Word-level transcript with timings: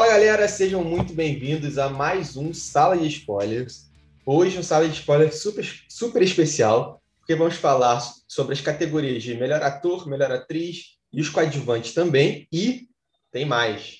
Fala 0.00 0.12
galera, 0.12 0.48
sejam 0.48 0.82
muito 0.82 1.12
bem-vindos 1.12 1.76
a 1.76 1.90
mais 1.90 2.34
um 2.34 2.54
Sala 2.54 2.96
de 2.96 3.06
Spoilers. 3.06 3.90
Hoje 4.24 4.58
um 4.58 4.62
Sala 4.62 4.88
de 4.88 4.94
Spoilers 4.94 5.42
super, 5.42 5.62
super 5.90 6.22
especial, 6.22 7.02
porque 7.18 7.34
vamos 7.34 7.56
falar 7.56 8.00
sobre 8.26 8.54
as 8.54 8.62
categorias 8.62 9.22
de 9.22 9.34
melhor 9.34 9.62
ator, 9.62 10.08
melhor 10.08 10.32
atriz 10.32 10.96
e 11.12 11.20
os 11.20 11.28
coadjuvantes 11.28 11.92
também. 11.92 12.48
E 12.50 12.88
tem 13.30 13.44
mais. 13.44 13.98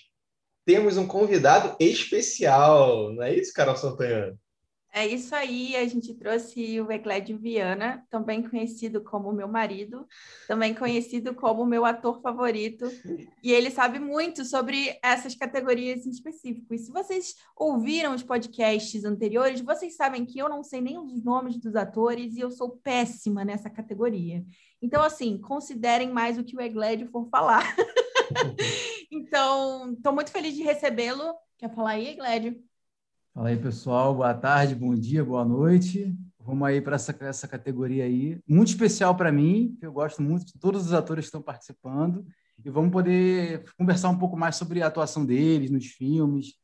Temos 0.64 0.96
um 0.96 1.06
convidado 1.06 1.76
especial, 1.78 3.12
não 3.12 3.22
é 3.22 3.34
isso, 3.34 3.52
Carol 3.52 3.76
Santana? 3.76 4.34
É 4.92 5.06
isso 5.06 5.34
aí, 5.36 5.76
a 5.76 5.86
gente 5.86 6.12
trouxe 6.14 6.80
o 6.80 6.90
Eglédio 6.90 7.38
Viana, 7.38 8.04
também 8.10 8.42
conhecido 8.42 9.00
como 9.02 9.32
meu 9.32 9.46
marido, 9.46 10.04
também 10.48 10.74
conhecido 10.74 11.32
como 11.32 11.64
meu 11.64 11.84
ator 11.84 12.20
favorito, 12.20 12.90
e 13.40 13.52
ele 13.52 13.70
sabe 13.70 14.00
muito 14.00 14.44
sobre 14.44 14.98
essas 15.00 15.36
categorias 15.36 16.04
em 16.04 16.10
específico. 16.10 16.74
E 16.74 16.78
se 16.78 16.90
vocês 16.90 17.36
ouviram 17.56 18.14
os 18.16 18.24
podcasts 18.24 19.04
anteriores, 19.04 19.60
vocês 19.60 19.94
sabem 19.94 20.26
que 20.26 20.40
eu 20.40 20.48
não 20.48 20.64
sei 20.64 20.80
nem 20.80 20.98
os 20.98 21.22
nomes 21.22 21.56
dos 21.56 21.76
atores 21.76 22.34
e 22.34 22.40
eu 22.40 22.50
sou 22.50 22.70
péssima 22.70 23.44
nessa 23.44 23.70
categoria. 23.70 24.44
Então, 24.82 25.04
assim, 25.04 25.38
considerem 25.38 26.10
mais 26.10 26.36
o 26.36 26.42
que 26.42 26.56
o 26.56 26.60
Eglédio 26.60 27.08
for 27.12 27.28
falar. 27.28 27.76
então, 29.08 29.92
estou 29.92 30.12
muito 30.12 30.32
feliz 30.32 30.54
de 30.54 30.64
recebê-lo. 30.64 31.32
Quer 31.56 31.72
falar 31.72 31.90
aí, 31.90 32.08
Eglédio? 32.08 32.69
Fala 33.32 33.50
aí, 33.50 33.56
pessoal. 33.56 34.12
Boa 34.12 34.34
tarde, 34.34 34.74
bom 34.74 34.92
dia, 34.92 35.24
boa 35.24 35.44
noite. 35.44 36.12
Vamos 36.40 36.66
aí 36.66 36.80
para 36.80 36.96
essa, 36.96 37.16
essa 37.20 37.46
categoria 37.46 38.04
aí. 38.04 38.40
Muito 38.46 38.68
especial 38.68 39.14
para 39.14 39.30
mim, 39.30 39.78
eu 39.80 39.92
gosto 39.92 40.20
muito 40.20 40.46
de 40.46 40.58
todos 40.58 40.84
os 40.84 40.92
atores 40.92 41.26
que 41.26 41.28
estão 41.28 41.40
participando. 41.40 42.26
E 42.64 42.68
vamos 42.68 42.90
poder 42.90 43.64
conversar 43.78 44.08
um 44.08 44.18
pouco 44.18 44.36
mais 44.36 44.56
sobre 44.56 44.82
a 44.82 44.88
atuação 44.88 45.24
deles 45.24 45.70
nos 45.70 45.86
filmes. 45.86 46.54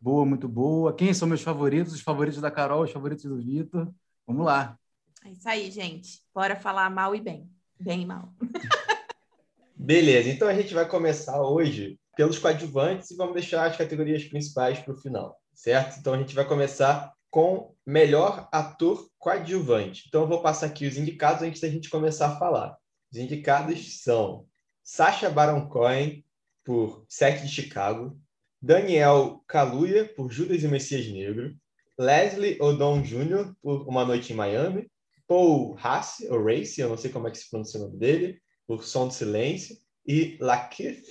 Boa, 0.00 0.26
muito 0.26 0.48
boa. 0.48 0.92
Quem 0.92 1.14
são 1.14 1.28
meus 1.28 1.42
favoritos? 1.42 1.94
Os 1.94 2.00
favoritos 2.00 2.40
da 2.40 2.50
Carol, 2.50 2.82
os 2.82 2.90
favoritos 2.90 3.24
do 3.24 3.38
Vitor. 3.38 3.88
Vamos 4.26 4.44
lá. 4.44 4.76
É 5.24 5.30
isso 5.30 5.48
aí, 5.48 5.70
gente. 5.70 6.22
Bora 6.34 6.56
falar 6.56 6.90
mal 6.90 7.14
e 7.14 7.20
bem. 7.20 7.48
Bem 7.78 8.02
e 8.02 8.06
mal. 8.06 8.34
Beleza, 9.76 10.28
então 10.28 10.48
a 10.48 10.54
gente 10.54 10.74
vai 10.74 10.88
começar 10.88 11.40
hoje 11.40 12.00
pelos 12.16 12.38
coadjuvantes 12.38 13.12
e 13.12 13.16
vamos 13.16 13.34
deixar 13.34 13.64
as 13.64 13.76
categorias 13.76 14.24
principais 14.24 14.80
para 14.80 14.92
o 14.92 14.96
final 14.96 15.38
certo? 15.56 15.98
Então 15.98 16.14
a 16.14 16.18
gente 16.18 16.34
vai 16.34 16.46
começar 16.46 17.12
com 17.30 17.74
melhor 17.84 18.48
ator 18.52 19.10
coadjuvante. 19.18 20.04
Então 20.06 20.22
eu 20.22 20.28
vou 20.28 20.42
passar 20.42 20.66
aqui 20.66 20.86
os 20.86 20.96
indicados 20.96 21.42
antes 21.42 21.60
da 21.60 21.68
gente 21.68 21.90
começar 21.90 22.28
a 22.28 22.38
falar. 22.38 22.76
Os 23.10 23.18
indicados 23.18 24.02
são 24.02 24.46
Sacha 24.84 25.30
Baron 25.30 25.68
Cohen 25.68 26.24
por 26.62 27.04
Sete 27.08 27.42
de 27.42 27.48
Chicago, 27.48 28.20
Daniel 28.60 29.42
Kaluuya 29.46 30.04
por 30.04 30.30
Judas 30.30 30.62
e 30.62 30.68
Messias 30.68 31.06
Negro, 31.06 31.56
Leslie 31.98 32.60
Odom 32.60 33.00
Jr. 33.02 33.54
por 33.62 33.88
Uma 33.88 34.04
Noite 34.04 34.32
em 34.32 34.36
Miami, 34.36 34.90
Paul 35.26 35.76
Haas, 35.82 36.20
ou 36.28 36.44
Race, 36.44 36.80
eu 36.80 36.88
não 36.88 36.96
sei 36.96 37.10
como 37.10 37.26
é 37.26 37.30
que 37.30 37.38
se 37.38 37.50
pronuncia 37.50 37.80
o 37.80 37.84
nome 37.84 37.98
dele, 37.98 38.40
por 38.66 38.84
Som 38.84 39.08
do 39.08 39.14
Silêncio, 39.14 39.76
e 40.06 40.36
Lakeith 40.40 41.04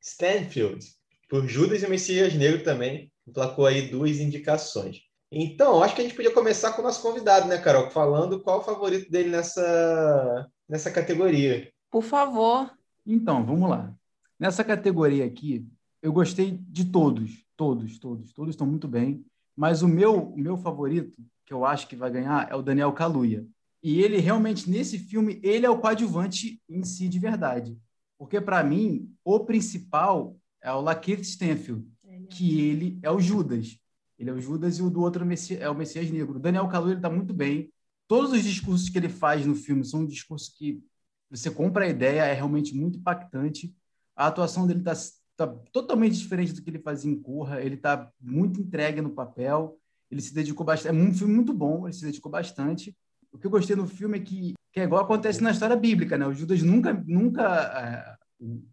Stanfield 0.00 0.84
por 1.30 1.46
Judas 1.46 1.82
e 1.82 1.86
o 1.86 1.90
Messias 1.90 2.34
Negro 2.34 2.64
também, 2.64 3.10
emplacou 3.26 3.64
aí 3.64 3.88
duas 3.88 4.18
indicações. 4.18 5.02
Então, 5.30 5.80
acho 5.80 5.94
que 5.94 6.00
a 6.00 6.04
gente 6.04 6.16
podia 6.16 6.34
começar 6.34 6.72
com 6.72 6.82
o 6.82 6.84
nosso 6.84 7.00
convidado, 7.00 7.46
né, 7.46 7.56
Carol? 7.56 7.88
Falando 7.88 8.40
qual 8.40 8.58
o 8.58 8.64
favorito 8.64 9.08
dele 9.08 9.30
nessa, 9.30 10.50
nessa 10.68 10.90
categoria. 10.90 11.70
Por 11.88 12.02
favor. 12.02 12.68
Então, 13.06 13.46
vamos 13.46 13.70
lá. 13.70 13.94
Nessa 14.40 14.64
categoria 14.64 15.24
aqui, 15.24 15.64
eu 16.02 16.12
gostei 16.12 16.58
de 16.68 16.86
todos, 16.86 17.44
todos, 17.56 18.00
todos, 18.00 18.32
todos 18.32 18.54
estão 18.54 18.66
muito 18.66 18.88
bem. 18.88 19.24
Mas 19.56 19.82
o 19.82 19.88
meu, 19.88 20.32
o 20.32 20.36
meu 20.36 20.56
favorito, 20.56 21.16
que 21.46 21.52
eu 21.52 21.64
acho 21.64 21.86
que 21.86 21.94
vai 21.94 22.10
ganhar, 22.10 22.50
é 22.50 22.56
o 22.56 22.62
Daniel 22.62 22.92
Kaluuya. 22.92 23.46
E 23.84 24.00
ele 24.02 24.18
realmente, 24.18 24.68
nesse 24.68 24.98
filme, 24.98 25.38
ele 25.44 25.64
é 25.64 25.70
o 25.70 25.78
coadjuvante 25.78 26.60
em 26.68 26.82
si 26.82 27.08
de 27.08 27.20
verdade. 27.20 27.78
Porque, 28.18 28.40
para 28.40 28.64
mim, 28.64 29.14
o 29.24 29.40
principal 29.40 30.36
é 30.62 30.72
o 30.72 30.80
Lakeith 30.80 31.22
Stanfield 31.22 31.86
que 32.30 32.60
ele 32.60 32.98
é 33.02 33.10
o 33.10 33.20
Judas. 33.20 33.78
Ele 34.18 34.30
é 34.30 34.32
o 34.32 34.40
Judas 34.40 34.78
e 34.78 34.82
o 34.82 34.90
do 34.90 35.00
outro 35.00 35.22
é 35.22 35.70
o 35.70 35.74
Messias 35.74 36.10
Negro. 36.10 36.36
O 36.36 36.40
Daniel 36.40 36.68
Kaluuya 36.68 36.96
está 36.96 37.10
muito 37.10 37.34
bem. 37.34 37.72
Todos 38.06 38.32
os 38.32 38.42
discursos 38.42 38.88
que 38.88 38.98
ele 38.98 39.08
faz 39.08 39.44
no 39.44 39.54
filme 39.54 39.84
são 39.84 40.00
um 40.00 40.06
discurso 40.06 40.54
que 40.56 40.82
você 41.30 41.50
compra 41.50 41.84
a 41.84 41.88
ideia, 41.88 42.22
é 42.22 42.32
realmente 42.32 42.74
muito 42.74 42.98
impactante. 42.98 43.74
A 44.16 44.26
atuação 44.26 44.66
dele 44.66 44.80
está 44.80 44.92
tá 45.36 45.46
totalmente 45.72 46.18
diferente 46.18 46.52
do 46.52 46.62
que 46.62 46.70
ele 46.70 46.80
fazia 46.80 47.10
em 47.10 47.20
Corra. 47.20 47.62
Ele 47.62 47.76
está 47.76 48.10
muito 48.20 48.60
entregue 48.60 49.00
no 49.00 49.10
papel. 49.10 49.78
Ele 50.10 50.20
se 50.20 50.34
dedicou 50.34 50.66
bastante. 50.66 50.94
É 50.94 50.98
um 50.98 51.14
filme 51.14 51.34
muito 51.34 51.52
bom, 51.54 51.86
ele 51.86 51.94
se 51.94 52.04
dedicou 52.04 52.30
bastante. 52.30 52.94
O 53.32 53.38
que 53.38 53.46
eu 53.46 53.50
gostei 53.50 53.76
no 53.76 53.86
filme 53.86 54.18
é 54.18 54.20
que, 54.20 54.54
que 54.72 54.80
é 54.80 54.82
igual 54.82 55.04
acontece 55.04 55.40
na 55.40 55.52
história 55.52 55.76
bíblica, 55.76 56.18
né? 56.18 56.26
O 56.26 56.34
Judas 56.34 56.62
nunca, 56.62 56.92
nunca, 57.06 57.44
é, 57.46 58.16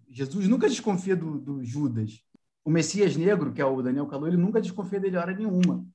Jesus 0.09 0.47
nunca 0.47 0.69
desconfia 0.69 1.15
do, 1.15 1.37
do 1.37 1.63
Judas 1.63 2.23
o 2.67 2.69
Messias 2.69 3.15
Negro, 3.15 3.53
que 3.53 3.61
é 3.61 3.65
o 3.65 3.81
Daniel 3.81 4.07
Kalu, 4.07 4.27
ele 4.27 4.35
nunca 4.35 4.59
desconfia 4.59 4.99
dele 4.99 5.15
hora 5.15 5.33
nenhuma. 5.33 5.87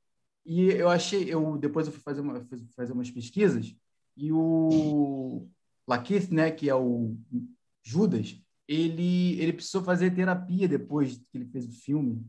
E 0.43 0.71
eu 0.71 0.89
achei, 0.89 1.25
eu 1.33 1.59
depois 1.59 1.87
eu 1.87 1.93
fui 1.93 2.01
fazer, 2.01 2.23
uma, 2.23 2.41
fui 2.47 2.67
fazer 2.75 2.95
umas 2.95 3.11
pesquisas 3.11 3.77
e 4.17 4.33
o 4.33 5.47
Lakeith, 5.87 6.31
né, 6.31 6.51
que 6.51 6.71
é 6.71 6.75
o 6.75 7.15
Judas, 7.83 8.41
ele 8.67 9.39
ele 9.39 9.53
precisou 9.53 9.83
fazer 9.83 10.15
terapia 10.15 10.67
depois 10.67 11.19
que 11.31 11.37
ele 11.37 11.45
fez 11.45 11.67
o 11.67 11.73
filme, 11.73 12.25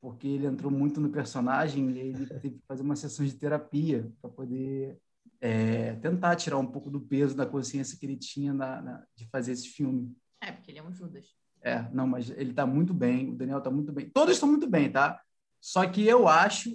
porque 0.00 0.28
ele 0.28 0.46
entrou 0.46 0.70
muito 0.70 1.00
no 1.00 1.10
personagem 1.10 1.90
e 1.90 1.98
ele 1.98 2.26
teve 2.26 2.50
que 2.50 2.66
fazer 2.68 2.82
uma 2.82 2.94
sessão 2.94 3.26
de 3.26 3.34
terapia 3.34 4.08
para 4.20 4.30
poder 4.30 4.96
é, 5.40 5.94
tentar 5.96 6.36
tirar 6.36 6.58
um 6.58 6.66
pouco 6.66 6.88
do 6.88 7.00
peso 7.00 7.34
da 7.34 7.44
consciência 7.44 7.98
que 7.98 8.06
ele 8.06 8.16
tinha 8.16 8.54
na, 8.54 8.80
na, 8.80 9.06
de 9.16 9.26
fazer 9.26 9.50
esse 9.50 9.68
filme. 9.68 10.14
É, 10.40 10.52
porque 10.52 10.70
ele 10.70 10.78
é 10.78 10.82
um 10.82 10.92
Judas. 10.92 11.34
É, 11.62 11.82
não, 11.92 12.06
mas 12.06 12.30
ele 12.30 12.50
está 12.50 12.64
muito 12.66 12.94
bem, 12.94 13.30
o 13.30 13.34
Daniel 13.34 13.58
está 13.58 13.70
muito 13.70 13.92
bem. 13.92 14.08
Todos 14.10 14.34
estão 14.34 14.48
muito 14.48 14.68
bem, 14.68 14.90
tá? 14.90 15.20
Só 15.60 15.86
que 15.86 16.06
eu 16.06 16.28
acho, 16.28 16.70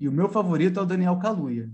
e 0.00 0.08
o 0.08 0.12
meu 0.12 0.28
favorito 0.28 0.80
é 0.80 0.82
o 0.82 0.86
Daniel 0.86 1.18
Kaluuya. 1.18 1.70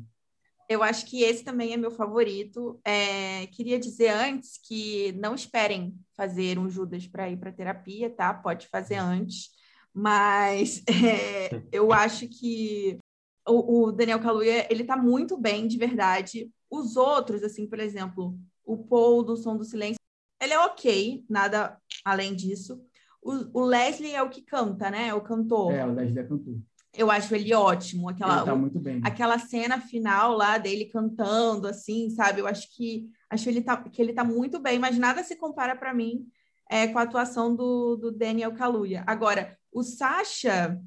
Eu 0.69 0.83
acho 0.83 1.07
que 1.07 1.23
esse 1.23 1.43
também 1.43 1.73
é 1.73 1.77
meu 1.77 1.91
favorito. 1.91 2.79
É, 2.85 3.47
queria 3.47 3.79
dizer 3.79 4.11
antes 4.11 4.59
que 4.63 5.13
não 5.13 5.35
esperem 5.35 5.95
fazer 6.15 6.59
um 6.59 6.69
Judas 6.69 7.07
para 7.07 7.31
ir 7.31 7.39
para 7.39 7.53
terapia, 7.53 8.11
tá? 8.11 8.35
Pode 8.35 8.67
fazer 8.69 8.97
antes. 8.97 9.51
Mas 9.95 10.83
é, 10.89 11.63
eu 11.73 11.93
acho 11.93 12.29
que 12.29 12.99
o, 13.47 13.87
o 13.87 13.93
Daniel 13.93 14.21
Kaluuya, 14.21 14.67
ele 14.71 14.83
está 14.83 14.97
muito 14.97 15.39
bem, 15.39 15.67
de 15.67 15.79
verdade. 15.79 16.51
Os 16.71 16.97
outros, 16.97 17.43
assim, 17.43 17.67
por 17.67 17.81
exemplo, 17.81 18.39
o 18.63 18.77
Paul 18.77 19.23
do 19.23 19.37
Som 19.37 19.57
do 19.57 19.65
Silêncio, 19.65 19.98
ele 20.41 20.53
é 20.53 20.59
ok, 20.61 21.25
nada 21.29 21.77
além 22.05 22.35
disso. 22.35 22.81
O, 23.23 23.61
o, 23.61 23.65
Leslie 23.65 24.15
é 24.15 24.23
o 24.23 24.31
que 24.31 24.43
canta, 24.43 24.91
né? 24.91 25.09
É 25.09 25.15
o 25.15 25.21
cantor. 25.21 25.73
É, 25.73 25.85
o 25.85 25.93
Leslie 25.93 26.21
é 26.21 26.25
cantor. 26.25 26.57
Eu 26.95 27.11
acho 27.11 27.35
ele 27.35 27.53
ótimo. 27.53 28.09
Aquela, 28.09 28.37
ele 28.39 28.47
tá 28.47 28.55
muito 28.55 28.81
bem. 28.81 29.01
Aquela 29.05 29.39
cena 29.39 29.81
final 29.81 30.37
lá 30.37 30.57
dele 30.57 30.87
cantando, 30.87 31.67
assim, 31.69 32.11
sabe? 32.11 32.41
Eu 32.41 32.47
acho 32.47 32.75
que 32.75 33.09
acho 33.29 33.49
ele 33.49 33.61
tá, 33.61 33.77
que 33.77 34.01
ele 34.01 34.13
tá 34.13 34.25
muito 34.25 34.59
bem, 34.59 34.79
mas 34.79 34.97
nada 34.97 35.23
se 35.23 35.37
compara 35.37 35.77
para 35.77 35.93
mim 35.93 36.27
é, 36.71 36.87
com 36.89 36.99
a 36.99 37.03
atuação 37.03 37.55
do, 37.55 37.97
do 37.97 38.13
Daniel 38.13 38.55
Kaluuya. 38.55 39.05
Agora, 39.07 39.57
o 39.73 39.83
Sasha, 39.83 40.81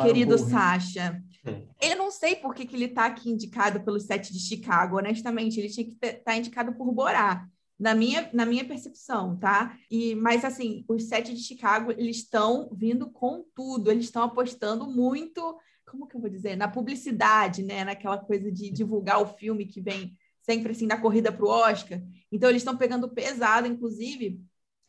querido 0.00 0.38
Sasha, 0.38 1.20
hum. 1.46 1.66
eu 1.80 1.96
não 1.96 2.10
sei 2.10 2.36
por 2.36 2.54
que, 2.54 2.66
que 2.66 2.76
ele 2.76 2.88
tá 2.88 3.06
aqui 3.06 3.30
indicado 3.30 3.80
pelo 3.82 3.98
set 3.98 4.32
de 4.32 4.38
Chicago, 4.38 4.98
honestamente. 4.98 5.58
Ele 5.58 5.68
tinha 5.68 5.86
que 5.86 5.96
estar 6.00 6.20
tá 6.20 6.36
indicado 6.36 6.74
por 6.74 6.92
Borá 6.92 7.48
na 7.80 7.94
minha, 7.94 8.28
na 8.34 8.44
minha 8.44 8.62
percepção, 8.62 9.38
tá? 9.38 9.74
E, 9.90 10.14
mas, 10.14 10.44
assim, 10.44 10.84
os 10.86 11.04
sete 11.04 11.34
de 11.34 11.42
Chicago, 11.42 11.90
eles 11.92 12.18
estão 12.18 12.68
vindo 12.70 13.10
com 13.10 13.42
tudo, 13.54 13.90
eles 13.90 14.04
estão 14.04 14.22
apostando 14.22 14.86
muito, 14.86 15.58
como 15.86 16.06
que 16.06 16.14
eu 16.14 16.20
vou 16.20 16.28
dizer? 16.28 16.56
Na 16.56 16.68
publicidade, 16.68 17.62
né? 17.62 17.82
Naquela 17.82 18.18
coisa 18.18 18.52
de 18.52 18.70
divulgar 18.70 19.22
o 19.22 19.26
filme 19.26 19.64
que 19.64 19.80
vem 19.80 20.14
sempre, 20.42 20.72
assim, 20.72 20.86
da 20.86 21.00
corrida 21.00 21.32
para 21.32 21.44
o 21.46 21.48
Oscar. 21.48 22.02
Então, 22.30 22.50
eles 22.50 22.60
estão 22.60 22.76
pegando 22.76 23.08
pesado, 23.08 23.66
inclusive, 23.66 24.38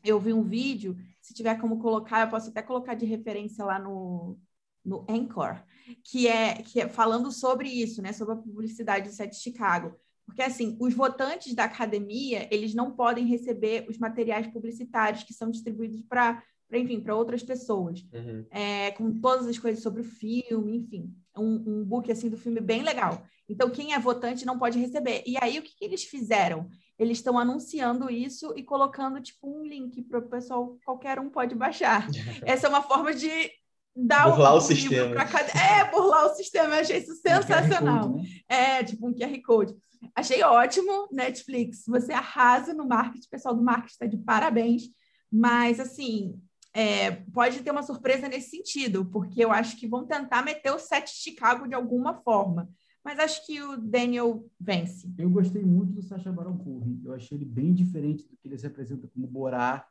eu 0.04 0.20
vi 0.20 0.34
um 0.34 0.44
vídeo, 0.44 0.98
se 1.22 1.34
tiver 1.34 1.56
como 1.62 1.80
colocar, 1.80 2.26
eu 2.26 2.30
posso 2.30 2.50
até 2.50 2.62
colocar 2.62 2.94
de 2.94 3.06
referência 3.06 3.64
lá 3.64 3.80
no, 3.80 4.38
no 4.84 5.06
Anchor, 5.10 5.64
que 6.04 6.28
é, 6.28 6.56
que 6.62 6.82
é 6.82 6.90
falando 6.90 7.32
sobre 7.32 7.70
isso, 7.70 8.02
né? 8.02 8.12
Sobre 8.12 8.34
a 8.34 8.38
publicidade 8.38 9.08
do 9.08 9.16
Sete 9.16 9.38
de 9.38 9.44
Chicago 9.44 9.96
porque, 10.32 10.44
assim, 10.44 10.78
os 10.80 10.94
votantes 10.94 11.54
da 11.54 11.66
academia, 11.66 12.48
eles 12.50 12.74
não 12.74 12.90
podem 12.92 13.26
receber 13.26 13.86
os 13.90 13.98
materiais 13.98 14.48
publicitários 14.48 15.24
que 15.24 15.34
são 15.34 15.52
distribuídos 15.52 16.02
para, 16.04 16.42
enfim, 16.72 17.02
para 17.02 17.14
outras 17.14 17.44
pessoas. 17.44 18.08
Uhum. 18.14 18.46
É, 18.50 18.92
com 18.92 19.20
todas 19.20 19.46
as 19.46 19.60
coisas 19.60 19.84
sobre 19.84 20.00
o 20.00 20.06
filme, 20.06 20.78
enfim. 20.78 21.14
Um, 21.38 21.64
um 21.68 21.84
book, 21.84 22.10
assim, 22.10 22.30
do 22.30 22.38
filme 22.38 22.62
bem 22.62 22.82
legal. 22.82 23.22
Então, 23.50 23.70
quem 23.70 23.94
é 23.94 24.00
votante 24.00 24.46
não 24.46 24.58
pode 24.58 24.80
receber. 24.80 25.22
E 25.28 25.36
aí, 25.38 25.60
o 25.60 25.62
que, 25.62 25.76
que 25.76 25.84
eles 25.84 26.06
fizeram? 26.06 26.70
Eles 26.98 27.18
estão 27.18 27.38
anunciando 27.38 28.10
isso 28.10 28.54
e 28.56 28.64
colocando, 28.64 29.20
tipo, 29.20 29.50
um 29.50 29.66
link 29.66 30.02
para 30.04 30.20
o 30.20 30.30
pessoal, 30.30 30.80
qualquer 30.86 31.20
um 31.20 31.30
pode 31.30 31.56
baixar. 31.56 32.08
Essa 32.46 32.68
é 32.68 32.70
uma 32.70 32.82
forma 32.82 33.14
de 33.14 33.52
dar 33.96 34.30
burlar 34.30 34.54
o, 34.54 34.58
o 34.58 34.60
livro 34.60 34.76
sistema. 34.76 35.26
cada... 35.26 35.52
É, 35.60 35.92
burlar 35.92 36.26
o 36.26 36.36
sistema, 36.36 36.76
eu 36.76 36.82
achei 36.82 36.98
isso 36.98 37.16
sensacional. 37.16 38.12
Code, 38.12 38.24
né? 38.24 38.30
É, 38.48 38.84
tipo 38.84 39.08
um 39.08 39.14
QR 39.14 39.42
Code. 39.46 39.76
Achei 40.16 40.42
ótimo, 40.44 41.08
Netflix. 41.12 41.84
Você 41.88 42.12
arrasa 42.12 42.74
no 42.74 42.88
marketing, 42.88 43.28
o 43.28 43.30
pessoal 43.30 43.56
do 43.56 43.64
marketing 43.64 43.94
está 43.94 44.06
de 44.06 44.18
parabéns. 44.18 44.84
Mas, 45.32 45.80
assim, 45.80 46.40
é, 46.74 47.12
pode 47.12 47.62
ter 47.62 47.72
uma 47.72 47.84
surpresa 47.84 48.28
nesse 48.28 48.50
sentido, 48.50 49.06
porque 49.06 49.44
eu 49.44 49.52
acho 49.52 49.78
que 49.78 49.88
vão 49.88 50.06
tentar 50.06 50.44
meter 50.44 50.72
o 50.72 50.80
set 50.80 51.06
de 51.06 51.18
Chicago 51.18 51.68
de 51.68 51.76
alguma 51.76 52.14
forma. 52.14 52.70
Mas 53.04 53.20
acho 53.20 53.46
que 53.46 53.62
o 53.62 53.78
Daniel 53.78 54.46
vence. 54.60 55.12
Eu 55.18 55.30
gostei 55.30 55.64
muito 55.64 55.94
do 55.94 56.04
Sacha 56.04 56.32
Baron 56.32 56.58
Cohen. 56.58 57.02
Eu 57.04 57.14
achei 57.14 57.36
ele 57.38 57.46
bem 57.46 57.74
diferente 57.74 58.28
do 58.28 58.38
que 58.38 58.48
ele 58.48 58.58
se 58.58 58.68
apresenta 58.68 59.08
como 59.08 59.26
Borá 59.26 59.86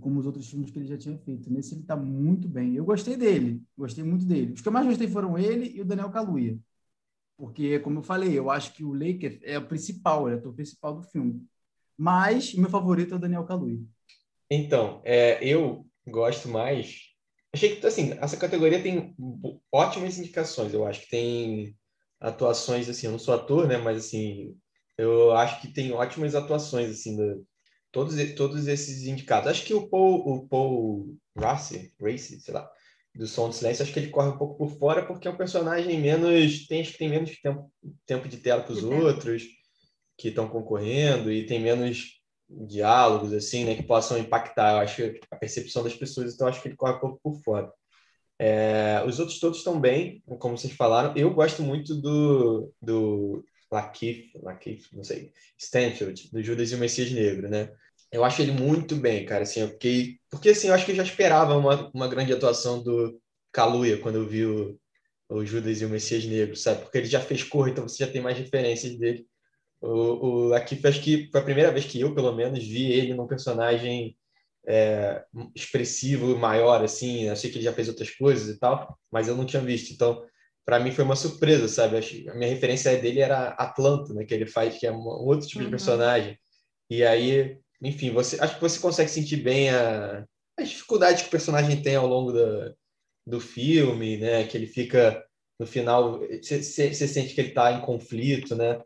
como 0.00 0.20
os 0.20 0.26
outros 0.26 0.48
filmes 0.48 0.70
que 0.70 0.78
ele 0.78 0.86
já 0.86 0.98
tinha 0.98 1.16
feito. 1.18 1.50
Nesse 1.50 1.74
ele 1.74 1.82
está 1.82 1.96
muito 1.96 2.46
bem. 2.46 2.74
Eu 2.74 2.84
gostei 2.84 3.16
dele, 3.16 3.62
gostei 3.76 4.04
muito 4.04 4.24
dele. 4.24 4.52
Os 4.52 4.60
que 4.60 4.68
eu 4.68 4.72
mais 4.72 4.86
gostei 4.86 5.08
foram 5.08 5.38
ele 5.38 5.70
e 5.74 5.80
o 5.80 5.84
Daniel 5.84 6.10
Kaluuya. 6.10 6.58
Porque, 7.36 7.78
como 7.78 8.00
eu 8.00 8.02
falei, 8.02 8.36
eu 8.36 8.50
acho 8.50 8.74
que 8.74 8.84
o 8.84 8.92
Laker 8.92 9.38
é 9.42 9.56
o 9.56 9.66
principal, 9.66 10.28
é 10.28 10.34
o 10.34 10.38
ator 10.38 10.52
principal 10.52 10.96
do 10.96 11.02
filme. 11.04 11.46
Mas 11.96 12.52
o 12.52 12.60
meu 12.60 12.68
favorito 12.68 13.14
é 13.14 13.16
o 13.16 13.20
Daniel 13.20 13.44
Kaluuya. 13.44 13.80
Então, 14.50 15.00
é, 15.04 15.42
eu 15.42 15.86
gosto 16.06 16.48
mais. 16.48 17.00
Achei 17.52 17.76
que, 17.76 17.86
assim, 17.86 18.12
essa 18.20 18.36
categoria 18.36 18.82
tem 18.82 19.14
ótimas 19.72 20.18
indicações. 20.18 20.74
Eu 20.74 20.86
acho 20.86 21.02
que 21.02 21.10
tem 21.10 21.76
atuações, 22.20 22.88
assim, 22.88 23.06
eu 23.06 23.12
não 23.12 23.18
sou 23.18 23.34
ator, 23.34 23.68
né? 23.68 23.78
Mas, 23.78 24.06
assim, 24.06 24.56
eu 24.98 25.32
acho 25.32 25.60
que 25.60 25.68
tem 25.68 25.92
ótimas 25.92 26.34
atuações, 26.34 26.90
assim, 26.90 27.16
do, 27.16 27.46
todos, 27.90 28.16
todos 28.34 28.66
esses 28.68 29.06
indicados. 29.06 29.48
Acho 29.48 29.64
que 29.64 29.74
o 29.74 29.88
Paul, 29.88 30.16
o 30.26 30.48
Paul 30.48 31.16
Race, 31.36 31.92
Race, 32.00 32.40
sei 32.40 32.54
lá, 32.54 32.70
do 33.14 33.26
Som 33.26 33.48
do 33.48 33.54
Silêncio, 33.54 33.82
acho 33.82 33.92
que 33.92 33.98
ele 33.98 34.10
corre 34.10 34.28
um 34.28 34.38
pouco 34.38 34.56
por 34.56 34.78
fora 34.78 35.04
porque 35.04 35.26
é 35.26 35.30
um 35.30 35.36
personagem 35.36 36.00
menos, 36.00 36.66
tem, 36.66 36.80
acho 36.80 36.92
que 36.92 36.98
tem 36.98 37.08
menos 37.08 37.36
tempo, 37.40 37.72
tempo 38.06 38.28
de 38.28 38.36
tela 38.38 38.62
que 38.62 38.72
os 38.72 38.82
outros 38.82 39.44
que 40.16 40.28
estão 40.28 40.48
concorrendo 40.48 41.30
e 41.30 41.46
tem 41.46 41.60
menos 41.60 42.18
diálogos, 42.48 43.32
assim, 43.32 43.64
né, 43.64 43.74
que 43.74 43.82
possam 43.82 44.18
impactar, 44.18 44.72
eu 44.72 44.78
acho, 44.78 45.02
a 45.30 45.36
percepção 45.36 45.82
das 45.84 45.94
pessoas, 45.94 46.34
então 46.34 46.48
acho 46.48 46.62
que 46.62 46.68
ele 46.68 46.76
corre 46.76 46.94
um 46.94 47.00
pouco 47.00 47.20
por 47.22 47.42
fora. 47.42 47.70
É, 48.38 49.02
os 49.06 49.18
outros 49.18 49.40
todos 49.40 49.58
estão 49.58 49.80
bem, 49.80 50.22
como 50.38 50.56
vocês 50.56 50.72
falaram. 50.72 51.12
Eu 51.16 51.34
gosto 51.34 51.62
muito 51.62 51.94
do, 51.96 52.72
do 52.80 53.44
Lakeith, 53.70 54.30
Lakeith, 54.42 54.86
não 54.92 55.04
sei, 55.04 55.32
Stanfield, 55.58 56.30
do 56.32 56.42
Judas 56.42 56.70
e 56.70 56.74
o 56.74 56.78
Messias 56.78 57.10
Negro, 57.10 57.48
né? 57.48 57.70
Eu 58.10 58.24
acho 58.24 58.40
ele 58.40 58.52
muito 58.52 58.96
bem, 58.96 59.24
cara, 59.26 59.42
assim, 59.42 59.60
eu 59.60 59.68
fiquei... 59.68 60.18
Porque, 60.30 60.50
assim, 60.50 60.68
eu 60.68 60.74
acho 60.74 60.86
que 60.86 60.92
eu 60.92 60.96
já 60.96 61.02
esperava 61.02 61.56
uma, 61.56 61.90
uma 61.92 62.08
grande 62.08 62.32
atuação 62.32 62.82
do 62.82 63.20
Kaluuya 63.52 63.98
quando 63.98 64.16
eu 64.16 64.26
vi 64.26 64.46
o, 64.46 64.78
o 65.28 65.44
Judas 65.44 65.80
e 65.80 65.84
o 65.84 65.88
Messias 65.90 66.24
Negro, 66.24 66.56
sabe? 66.56 66.82
Porque 66.82 66.98
ele 66.98 67.06
já 67.06 67.20
fez 67.20 67.42
cor, 67.42 67.68
então 67.68 67.86
você 67.86 68.04
já 68.04 68.10
tem 68.10 68.22
mais 68.22 68.38
referências 68.38 68.96
dele. 68.98 69.26
O, 69.80 69.88
o 69.88 70.44
Lakeith, 70.48 70.84
acho 70.86 71.02
que 71.02 71.28
foi 71.30 71.40
a 71.40 71.44
primeira 71.44 71.70
vez 71.70 71.84
que 71.84 72.00
eu, 72.00 72.14
pelo 72.14 72.34
menos, 72.34 72.66
vi 72.66 72.90
ele 72.92 73.14
num 73.14 73.26
personagem 73.26 74.16
é, 74.66 75.24
expressivo, 75.54 76.36
maior, 76.36 76.82
assim. 76.82 77.24
Eu 77.24 77.36
sei 77.36 77.50
que 77.50 77.58
ele 77.58 77.64
já 77.64 77.72
fez 77.72 77.88
outras 77.88 78.10
coisas 78.10 78.48
e 78.48 78.58
tal, 78.58 78.98
mas 79.10 79.28
eu 79.28 79.36
não 79.36 79.46
tinha 79.46 79.62
visto. 79.62 79.92
Então, 79.92 80.24
para 80.68 80.78
mim 80.78 80.92
foi 80.92 81.02
uma 81.02 81.16
surpresa, 81.16 81.66
sabe? 81.66 81.96
A 82.28 82.34
minha 82.34 82.50
referência 82.50 82.94
dele 83.00 83.20
era 83.20 83.52
Atlanta, 83.52 84.12
né? 84.12 84.26
Que 84.26 84.34
ele 84.34 84.44
faz, 84.44 84.76
que 84.76 84.86
é 84.86 84.92
um 84.92 85.00
outro 85.00 85.48
tipo 85.48 85.60
de 85.60 85.64
Uhum. 85.64 85.70
personagem. 85.70 86.38
E 86.90 87.02
aí, 87.02 87.56
enfim, 87.82 88.10
você 88.10 88.38
acho 88.38 88.56
que 88.56 88.60
você 88.60 88.78
consegue 88.78 89.10
sentir 89.10 89.38
bem 89.38 89.70
a, 89.70 90.26
as 90.58 90.68
dificuldades 90.68 91.22
que 91.22 91.28
o 91.28 91.30
personagem 91.30 91.80
tem 91.80 91.96
ao 91.96 92.06
longo 92.06 92.32
da, 92.32 92.74
do 93.26 93.40
filme, 93.40 94.18
né? 94.18 94.44
Que 94.46 94.58
ele 94.58 94.66
fica 94.66 95.24
no 95.58 95.66
final, 95.66 96.20
você, 96.42 96.60
sente 96.92 97.34
que 97.34 97.40
ele 97.40 97.48
está 97.48 97.72
em 97.72 97.80
conflito, 97.80 98.54
né? 98.54 98.78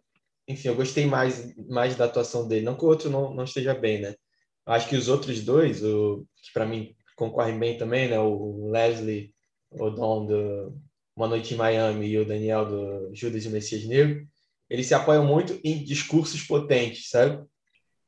Enfim, 0.46 0.68
eu 0.68 0.76
gostei 0.76 1.04
mais, 1.04 1.52
mais 1.68 1.96
da 1.96 2.04
atuação 2.04 2.46
dele. 2.46 2.64
Não 2.64 2.76
que 2.76 2.84
o 2.84 2.88
outro 2.88 3.10
não, 3.10 3.34
não 3.34 3.42
esteja 3.42 3.74
bem, 3.74 4.00
né? 4.00 4.14
Acho 4.66 4.88
que 4.88 4.94
os 4.94 5.08
outros 5.08 5.42
dois, 5.42 5.82
o, 5.82 6.24
que 6.36 6.52
para 6.54 6.64
mim 6.64 6.94
concorrem 7.16 7.58
bem 7.58 7.76
também, 7.76 8.08
né? 8.08 8.20
O 8.20 8.70
Leslie 8.70 9.34
Odom 9.72 10.26
do 10.26 10.80
Uma 11.14 11.28
Noite 11.28 11.54
em 11.54 11.56
Miami 11.56 12.08
e 12.08 12.18
o 12.18 12.24
Daniel 12.24 12.64
do 12.66 13.14
Judas 13.14 13.44
e 13.44 13.48
o 13.48 13.50
Messias 13.50 13.84
Negro, 13.84 14.26
eles 14.68 14.86
se 14.86 14.94
apoiam 14.94 15.26
muito 15.26 15.60
em 15.62 15.84
discursos 15.84 16.42
potentes, 16.42 17.10
sabe? 17.10 17.44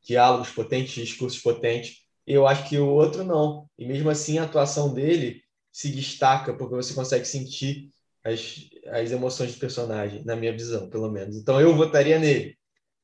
Diálogos 0.02 0.50
potentes, 0.50 0.94
discursos 0.94 1.40
potentes. 1.40 1.98
Eu 2.26 2.46
acho 2.46 2.68
que 2.68 2.78
o 2.78 2.88
outro 2.88 3.22
não. 3.22 3.68
E 3.78 3.86
mesmo 3.86 4.08
assim, 4.08 4.38
a 4.38 4.44
atuação 4.44 4.94
dele 4.94 5.42
se 5.70 5.90
destaca, 5.90 6.54
porque 6.54 6.74
você 6.74 6.94
consegue 6.94 7.26
sentir 7.26 7.90
as, 8.24 8.70
as 8.86 9.10
emoções 9.12 9.52
do 9.52 9.60
personagem, 9.60 10.24
na 10.24 10.34
minha 10.34 10.52
visão, 10.52 10.88
pelo 10.88 11.10
menos. 11.10 11.36
Então 11.36 11.60
eu 11.60 11.76
votaria 11.76 12.18
nele, 12.18 12.56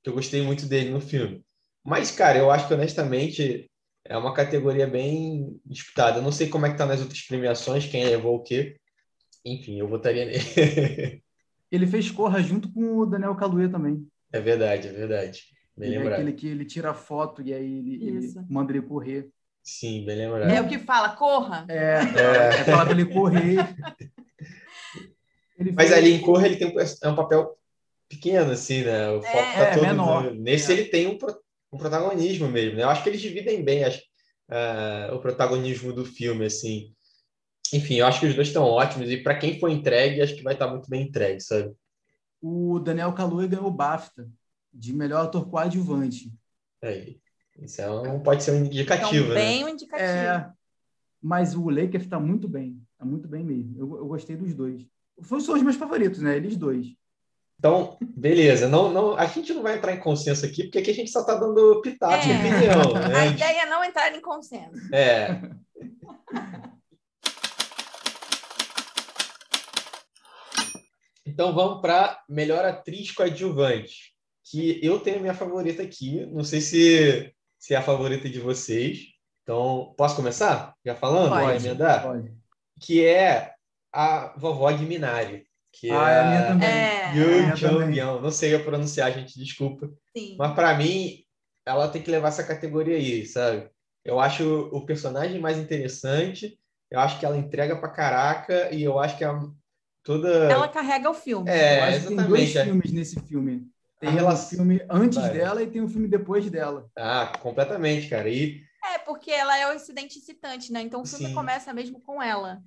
que 0.02 0.08
eu 0.08 0.14
gostei 0.14 0.40
muito 0.40 0.66
dele 0.66 0.90
no 0.90 1.00
filme. 1.00 1.44
Mas, 1.84 2.10
cara, 2.10 2.38
eu 2.38 2.50
acho 2.50 2.66
que 2.66 2.74
honestamente 2.74 3.70
é 4.04 4.16
uma 4.16 4.32
categoria 4.32 4.86
bem 4.86 5.60
disputada. 5.64 6.18
Eu 6.18 6.22
não 6.22 6.32
sei 6.32 6.48
como 6.48 6.64
é 6.64 6.70
que 6.70 6.78
tá 6.78 6.86
nas 6.86 7.00
outras 7.00 7.20
premiações, 7.22 7.86
quem 7.86 8.04
levou 8.04 8.36
o 8.36 8.42
quê. 8.42 8.76
Enfim, 9.44 9.78
eu 9.78 9.88
votaria 9.88 10.24
nele. 10.26 10.40
Ele 11.72 11.86
fez 11.86 12.10
Corra 12.10 12.42
junto 12.42 12.70
com 12.72 12.98
o 12.98 13.06
Daniel 13.06 13.34
Kaluuya 13.36 13.68
também. 13.68 14.04
é 14.32 14.40
verdade, 14.40 14.88
é 14.88 14.92
verdade. 14.92 15.44
Bem 15.76 15.88
Ele 15.88 15.96
é 15.96 15.98
lembrado. 16.00 16.20
aquele 16.20 16.32
que 16.32 16.46
ele 16.48 16.64
tira 16.64 16.90
a 16.90 16.94
foto 16.94 17.40
e 17.42 17.54
aí 17.54 17.78
ele, 17.78 17.94
ele 18.04 18.34
manda 18.50 18.72
ele 18.72 18.82
correr. 18.82 19.28
Sim, 19.62 20.04
bem 20.04 20.16
lembrado. 20.16 20.50
É 20.50 20.60
o 20.60 20.66
que 20.68 20.78
fala, 20.78 21.10
corra. 21.10 21.64
É, 21.68 22.00
É. 22.00 22.60
é 22.60 22.64
falar 22.64 22.84
pra 22.86 22.92
ele 22.94 23.06
correr. 23.06 23.56
Ele 25.58 25.72
Mas 25.72 25.88
fez- 25.90 25.98
ali 25.98 26.12
em 26.14 26.20
Corra 26.22 26.46
ele 26.46 26.56
tem 26.56 26.68
um, 26.68 26.80
é 26.80 27.08
um 27.08 27.14
papel 27.14 27.54
pequeno, 28.08 28.50
assim, 28.50 28.82
né? 28.82 29.10
O 29.10 29.20
foco 29.20 29.36
É, 29.36 29.52
tá 29.52 29.62
é, 29.66 29.74
todo 29.74 29.82
menor. 29.82 30.24
no- 30.24 30.34
Nesse 30.34 30.72
É. 30.72 30.74
ele 30.74 30.84
tem 30.86 31.06
um, 31.06 31.18
pro- 31.18 31.38
um 31.72 31.76
protagonismo 31.78 32.48
mesmo, 32.48 32.76
né? 32.76 32.82
Eu 32.82 32.88
acho 32.88 33.02
que 33.02 33.10
eles 33.10 33.20
dividem 33.20 33.62
bem 33.62 33.84
as- 33.84 34.00
ah, 34.48 35.10
o 35.12 35.18
protagonismo 35.20 35.92
do 35.92 36.04
filme, 36.04 36.46
assim. 36.46 36.94
Enfim, 37.72 37.94
eu 37.96 38.06
acho 38.06 38.20
que 38.20 38.26
os 38.26 38.34
dois 38.34 38.48
estão 38.48 38.64
ótimos 38.64 39.10
e 39.10 39.16
para 39.16 39.36
quem 39.38 39.58
for 39.60 39.68
entregue, 39.70 40.20
acho 40.20 40.34
que 40.34 40.42
vai 40.42 40.54
estar 40.54 40.68
muito 40.68 40.88
bem 40.90 41.02
entregue, 41.02 41.40
sabe? 41.40 41.72
O 42.42 42.78
Daniel 42.78 43.12
Kaluuya 43.12 43.46
ganhou 43.48 43.66
o 43.66 43.70
BAFTA 43.70 44.28
de 44.72 44.92
melhor 44.92 45.24
ator 45.24 45.48
coadjuvante. 45.48 46.32
Aí. 46.82 47.18
Isso 47.60 47.80
é 47.82 47.90
um, 47.90 48.20
pode 48.20 48.42
ser 48.42 48.52
um 48.52 48.56
Então, 48.56 48.66
indicativo, 48.68 49.28
né? 49.28 49.34
bem 49.34 49.64
um 49.64 49.68
indicativo. 49.68 50.08
É, 50.08 50.50
mas 51.22 51.54
o 51.54 51.68
Lakers 51.68 52.04
está 52.04 52.18
muito 52.18 52.48
bem. 52.48 52.80
Está 52.92 53.04
muito 53.04 53.28
bem 53.28 53.44
mesmo. 53.44 53.74
Eu, 53.78 53.96
eu 53.98 54.06
gostei 54.06 54.34
dos 54.36 54.54
dois. 54.54 54.86
Foi- 55.20 55.40
São 55.42 55.54
os 55.54 55.62
meus 55.62 55.76
favoritos, 55.76 56.20
né? 56.20 56.36
Eles 56.36 56.56
dois. 56.56 56.86
Então, 57.58 57.98
beleza. 58.00 58.66
Não, 58.66 58.90
não, 58.90 59.14
a 59.16 59.26
gente 59.26 59.52
não 59.52 59.62
vai 59.62 59.76
entrar 59.76 59.92
em 59.92 60.00
consenso 60.00 60.46
aqui, 60.46 60.62
porque 60.64 60.78
aqui 60.78 60.90
a 60.90 60.94
gente 60.94 61.10
só 61.10 61.20
está 61.20 61.34
dando 61.34 61.82
pitaco 61.82 62.24
de 62.24 62.32
É. 62.32 62.36
opinião, 62.38 62.96
A 62.96 63.08
né? 63.08 63.28
ideia 63.28 63.62
é 63.62 63.66
não 63.66 63.84
entrar 63.84 64.14
em 64.16 64.20
consenso. 64.22 64.72
É. 64.94 65.38
Então 71.40 71.54
vamos 71.54 71.80
para 71.80 72.22
melhor 72.28 72.66
atriz 72.66 73.12
coadjuvante, 73.12 74.12
que 74.44 74.78
eu 74.82 75.00
tenho 75.00 75.20
minha 75.20 75.32
favorita 75.32 75.82
aqui. 75.82 76.26
Não 76.26 76.44
sei 76.44 76.60
se, 76.60 77.32
se 77.58 77.72
é 77.72 77.78
a 77.78 77.82
favorita 77.82 78.28
de 78.28 78.38
vocês. 78.38 79.06
Então, 79.42 79.94
posso 79.96 80.14
começar? 80.16 80.74
Já 80.84 80.94
falando? 80.94 81.30
Pode. 81.30 81.44
Vai 81.46 81.56
emendar? 81.56 82.02
Pode. 82.02 82.30
Que 82.78 83.02
é 83.06 83.54
a 83.90 84.34
vovó 84.36 84.70
de 84.70 84.84
Minari. 84.84 85.46
Que 85.72 85.90
Ah, 85.90 86.10
é 86.10 86.20
a 86.20 86.24
minha 86.26 86.40
a 86.40 86.46
também. 86.48 86.68
É, 86.68 87.14
Yoo 87.16 87.28
minha 87.28 87.54
Jong 87.54 87.78
também. 87.78 87.96
Yeon. 87.96 88.20
Não 88.20 88.30
sei 88.30 88.54
eu 88.54 88.62
pronunciar, 88.62 89.10
gente, 89.10 89.38
desculpa. 89.38 89.90
sim. 90.14 90.36
Mas 90.38 90.54
para 90.54 90.74
mim, 90.76 91.24
ela 91.64 91.88
tem 91.88 92.02
que 92.02 92.10
levar 92.10 92.28
essa 92.28 92.44
categoria 92.44 92.96
aí, 92.98 93.24
sabe? 93.24 93.66
Eu 94.04 94.20
acho 94.20 94.68
o 94.72 94.84
personagem 94.84 95.40
mais 95.40 95.56
interessante, 95.56 96.58
eu 96.90 97.00
acho 97.00 97.18
que 97.18 97.24
ela 97.24 97.38
entrega 97.38 97.76
pra 97.76 97.88
caraca 97.88 98.70
e 98.74 98.82
eu 98.82 98.98
acho 98.98 99.16
que 99.16 99.24
a, 99.24 99.40
toda. 100.02 100.28
Ela 100.50 100.68
carrega 100.68 101.10
o 101.10 101.14
filme. 101.14 101.48
Eu 101.50 101.54
É, 101.54 101.80
acho 101.88 102.00
que 102.02 102.06
tem 102.08 102.16
dois 102.16 102.28
exatamente. 102.42 102.58
é. 102.58 102.64
filmes 102.64 102.92
nesse 102.92 103.20
filme. 103.20 103.66
Tem 103.98 104.08
A 104.08 104.12
um 104.12 104.14
relação- 104.16 104.48
filme 104.58 104.80
antes 104.88 105.18
Vai. 105.18 105.32
dela 105.32 105.62
e 105.62 105.66
tem 105.66 105.82
um 105.82 105.88
filme 105.88 106.08
depois 106.08 106.48
dela. 106.50 106.88
Ah, 106.96 107.32
completamente, 107.40 108.08
cara. 108.08 108.28
E, 108.28 108.62
É, 108.82 108.98
porque 108.98 109.30
ela 109.30 109.56
é 109.58 109.70
o 109.70 109.74
incidente 109.74 110.18
incitante, 110.18 110.72
né? 110.72 110.80
Então 110.80 111.02
o 111.02 111.06
filme 111.06 111.26
Sim. 111.26 111.34
começa 111.34 111.72
mesmo 111.74 112.00
com 112.00 112.22
ela. 112.22 112.62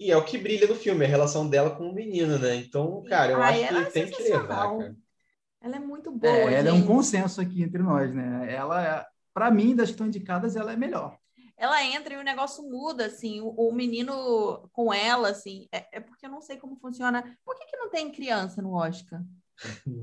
e 0.00 0.10
é 0.10 0.16
o 0.16 0.24
que 0.24 0.36
brilha 0.36 0.66
no 0.66 0.74
filme, 0.74 1.04
a 1.04 1.08
relação 1.08 1.48
dela 1.48 1.70
com 1.70 1.88
o 1.88 1.94
menino, 1.94 2.36
né? 2.36 2.56
Então, 2.56 3.04
cara, 3.08 3.30
eu 3.32 3.40
Ai, 3.40 3.62
acho 3.62 3.72
ela 3.72 3.82
é 3.82 3.84
que 3.84 3.92
tem 3.92 4.10
que 4.10 4.22
levar, 4.24 4.48
cara. 4.76 4.96
Ela 5.62 5.76
é 5.76 5.78
muito 5.78 6.10
boa. 6.10 6.32
É, 6.50 6.54
ela 6.54 6.68
é 6.70 6.72
um 6.72 6.84
consenso 6.84 7.40
aqui 7.40 7.62
entre 7.62 7.80
nós, 7.80 8.12
né? 8.12 8.52
Ela, 8.52 8.84
é- 8.84 9.06
pra 9.32 9.52
mim, 9.52 9.74
das 9.76 9.86
que 9.86 9.92
estão 9.92 10.08
indicadas, 10.08 10.56
ela 10.56 10.72
é 10.72 10.76
melhor. 10.76 11.16
Ela 11.56 11.84
entra 11.84 12.14
e 12.14 12.16
o 12.16 12.24
negócio 12.24 12.62
muda, 12.68 13.06
assim. 13.06 13.40
O, 13.40 13.48
o 13.50 13.72
menino 13.72 14.68
com 14.72 14.92
ela, 14.92 15.28
assim. 15.28 15.68
É, 15.72 15.98
é 15.98 16.00
porque 16.00 16.26
eu 16.26 16.30
não 16.30 16.40
sei 16.40 16.56
como 16.56 16.76
funciona. 16.76 17.22
Por 17.44 17.56
que, 17.56 17.66
que 17.66 17.76
não 17.76 17.90
tem 17.90 18.10
criança 18.10 18.60
no 18.60 18.74
Oscar? 18.74 19.22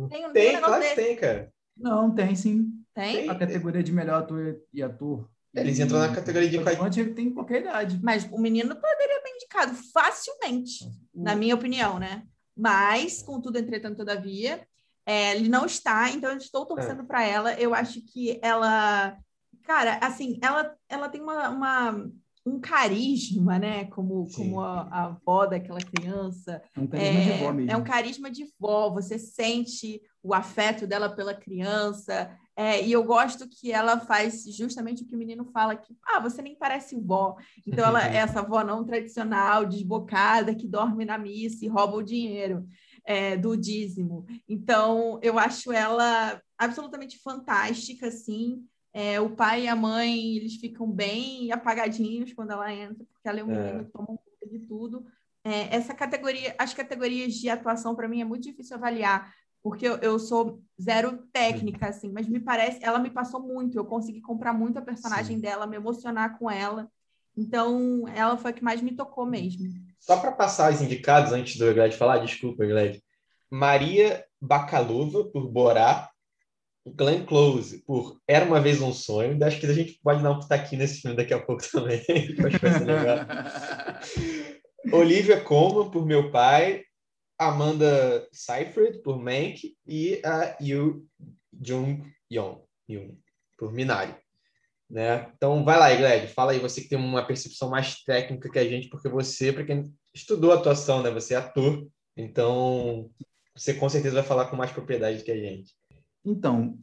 Tem, 0.09 0.25
um 0.25 0.31
Tem, 0.31 0.53
negócio 0.53 0.75
claro 0.75 0.83
que 0.83 0.95
tem, 0.95 1.15
cara. 1.15 1.53
Não, 1.75 2.13
tem 2.13 2.35
sim. 2.35 2.71
Tem? 2.93 3.15
Tem. 3.15 3.29
A 3.29 3.35
categoria 3.35 3.83
de 3.83 3.91
melhor 3.91 4.23
ator 4.23 4.61
e 4.73 4.81
ator. 4.81 5.29
Eles 5.53 5.79
e 5.79 5.83
entram 5.83 5.99
na 5.99 6.15
categoria 6.15 6.49
de 6.49 6.59
coadjuvante, 6.59 6.99
ele 6.99 7.13
tem 7.13 7.33
qualquer 7.33 7.61
idade. 7.61 7.99
Mas 8.01 8.23
o 8.31 8.39
menino 8.39 8.73
poderia 8.73 9.21
bem 9.21 9.37
de 9.37 9.45
indicado 9.51 9.73
facilmente, 9.91 10.89
na 11.13 11.35
minha 11.35 11.55
opinião, 11.55 11.99
né? 11.99 12.23
Mas, 12.55 13.21
contudo, 13.21 13.57
entretanto, 13.57 13.97
todavia, 13.97 14.65
é, 15.05 15.35
ele 15.35 15.49
não 15.49 15.65
está, 15.65 16.09
então 16.09 16.31
eu 16.31 16.37
estou 16.37 16.65
torcendo 16.65 17.01
é. 17.01 17.05
para 17.05 17.23
ela. 17.23 17.53
Eu 17.55 17.73
acho 17.73 18.01
que 18.01 18.39
ela, 18.41 19.17
cara, 19.63 19.99
assim, 20.01 20.39
ela, 20.41 20.75
ela 20.89 21.09
tem 21.09 21.21
uma, 21.21 21.49
uma 21.49 22.11
um 22.45 22.59
carisma, 22.59 23.59
né? 23.59 23.85
Como, 23.85 24.27
como 24.33 24.61
a, 24.61 24.81
a, 24.83 25.03
avó 25.05 25.45
daquela 25.45 25.79
criança. 25.79 26.61
É 26.75 26.79
um 26.79 26.87
carisma 26.87 27.19
é, 27.19 27.23
de 27.23 27.43
vó 27.43 27.53
mesmo. 27.53 27.71
É 27.71 27.77
um 27.77 27.83
carisma 27.83 28.31
de 28.31 28.45
vó. 28.59 28.89
Você 28.89 29.19
sente 29.19 30.01
o 30.23 30.33
afeto 30.33 30.87
dela 30.87 31.09
pela 31.09 31.35
criança. 31.35 32.35
É, 32.55 32.83
e 32.83 32.91
eu 32.91 33.03
gosto 33.03 33.47
que 33.47 33.71
ela 33.71 33.99
faz 33.99 34.43
justamente 34.55 35.03
o 35.03 35.07
que 35.07 35.15
o 35.15 35.17
menino 35.17 35.45
fala, 35.45 35.75
que 35.75 35.95
ah, 36.03 36.19
você 36.19 36.41
nem 36.41 36.55
parece 36.55 36.99
vó. 36.99 37.35
Então 37.65 37.85
ela 37.85 38.03
é 38.05 38.17
essa 38.17 38.41
vó 38.41 38.63
não 38.63 38.83
tradicional, 38.83 39.65
desbocada, 39.65 40.55
que 40.55 40.67
dorme 40.67 41.05
na 41.05 41.17
missa 41.17 41.63
e 41.63 41.69
rouba 41.69 41.97
o 41.97 42.03
dinheiro 42.03 42.65
é, 43.05 43.37
do 43.37 43.55
dízimo. 43.55 44.25
Então 44.47 45.19
eu 45.21 45.37
acho 45.37 45.71
ela 45.71 46.41
absolutamente 46.57 47.19
fantástica, 47.19 48.07
assim. 48.07 48.63
É, 48.93 49.21
o 49.21 49.29
pai 49.29 49.63
e 49.63 49.67
a 49.67 49.75
mãe 49.75 50.35
eles 50.35 50.55
ficam 50.55 50.89
bem 50.89 51.51
apagadinhos 51.51 52.33
quando 52.33 52.51
ela 52.51 52.73
entra, 52.73 53.05
porque 53.05 53.27
ela 53.27 53.39
é 53.39 53.43
um 53.43 53.51
é. 53.51 53.63
menino 53.63 53.85
que 53.85 53.91
toma 53.91 54.07
conta 54.07 54.49
de 54.49 54.59
tudo. 54.59 55.05
É, 55.43 55.75
essa 55.75 55.93
categoria, 55.93 56.53
as 56.57 56.73
categorias 56.73 57.33
de 57.33 57.49
atuação 57.49 57.95
para 57.95 58.07
mim 58.07 58.21
é 58.21 58.25
muito 58.25 58.43
difícil 58.43 58.75
avaliar, 58.75 59.33
porque 59.63 59.87
eu, 59.87 59.95
eu, 59.97 60.19
sou 60.19 60.61
zero 60.79 61.17
técnica, 61.31 61.87
assim, 61.87 62.11
mas 62.11 62.27
me 62.27 62.39
parece, 62.39 62.83
ela 62.83 62.99
me 62.99 63.09
passou 63.09 63.41
muito, 63.41 63.77
eu 63.77 63.85
consegui 63.85 64.21
comprar 64.21 64.53
muito 64.53 64.77
a 64.77 64.81
personagem 64.81 65.37
Sim. 65.37 65.41
dela, 65.41 65.65
me 65.65 65.77
emocionar 65.77 66.37
com 66.37 66.49
ela. 66.49 66.89
Então, 67.35 68.07
ela 68.09 68.37
foi 68.37 68.51
a 68.51 68.53
que 68.53 68.63
mais 68.63 68.81
me 68.81 68.91
tocou 68.91 69.25
mesmo. 69.25 69.69
Só 69.99 70.17
para 70.17 70.31
passar 70.31 70.71
os 70.73 70.81
indicados 70.81 71.31
antes 71.31 71.57
do 71.57 71.73
Gled 71.73 71.95
falar, 71.95 72.19
desculpa, 72.19 72.65
Gled. 72.65 73.01
Maria 73.49 74.25
Bacalova, 74.39 75.23
por 75.25 75.47
Borá, 75.49 76.10
Glenn 76.85 77.25
Close, 77.25 77.83
por 77.85 78.19
Era 78.27 78.45
Uma 78.45 78.59
Vez 78.59 78.81
Um 78.81 78.93
Sonho. 78.93 79.43
Acho 79.43 79.59
que 79.59 79.65
a 79.65 79.73
gente 79.73 79.99
pode 80.03 80.23
dar 80.23 80.31
um 80.31 80.39
aqui 80.49 80.75
nesse 80.75 81.01
filme 81.01 81.15
daqui 81.15 81.33
a 81.33 81.39
pouco 81.39 81.63
também. 81.71 81.99
Acho 81.99 82.33
que 82.33 82.41
vai 82.41 82.51
ser 82.51 82.85
legal. 82.85 83.17
Olivia 84.91 85.41
Colman, 85.41 85.91
por 85.91 86.05
Meu 86.05 86.31
Pai. 86.31 86.83
Amanda 87.39 88.27
Seyfried, 88.31 89.01
por 89.01 89.19
Mank. 89.19 89.75
E 89.87 90.21
a 90.23 90.57
Yu 90.61 91.07
Jung 91.61 92.03
Yong, 92.31 93.17
por 93.57 93.71
Minari. 93.71 94.15
Né? 94.89 95.31
Então, 95.35 95.63
vai 95.63 95.79
lá, 95.79 95.93
Igled, 95.93 96.27
fala 96.27 96.51
aí, 96.51 96.59
você 96.59 96.81
que 96.81 96.89
tem 96.89 96.97
uma 96.97 97.25
percepção 97.25 97.69
mais 97.69 98.03
técnica 98.03 98.49
que 98.51 98.59
a 98.59 98.67
gente, 98.67 98.89
porque 98.89 99.07
você, 99.07 99.53
para 99.53 99.63
quem 99.63 99.93
estudou 100.13 100.51
atuação, 100.51 101.01
né? 101.01 101.09
você 101.09 101.33
é 101.33 101.37
ator, 101.37 101.87
então 102.17 103.09
você 103.55 103.73
com 103.73 103.87
certeza 103.87 104.15
vai 104.15 104.23
falar 104.23 104.47
com 104.47 104.57
mais 104.57 104.71
propriedade 104.71 105.23
que 105.23 105.31
a 105.31 105.37
gente. 105.37 105.73
Então, 106.23 106.77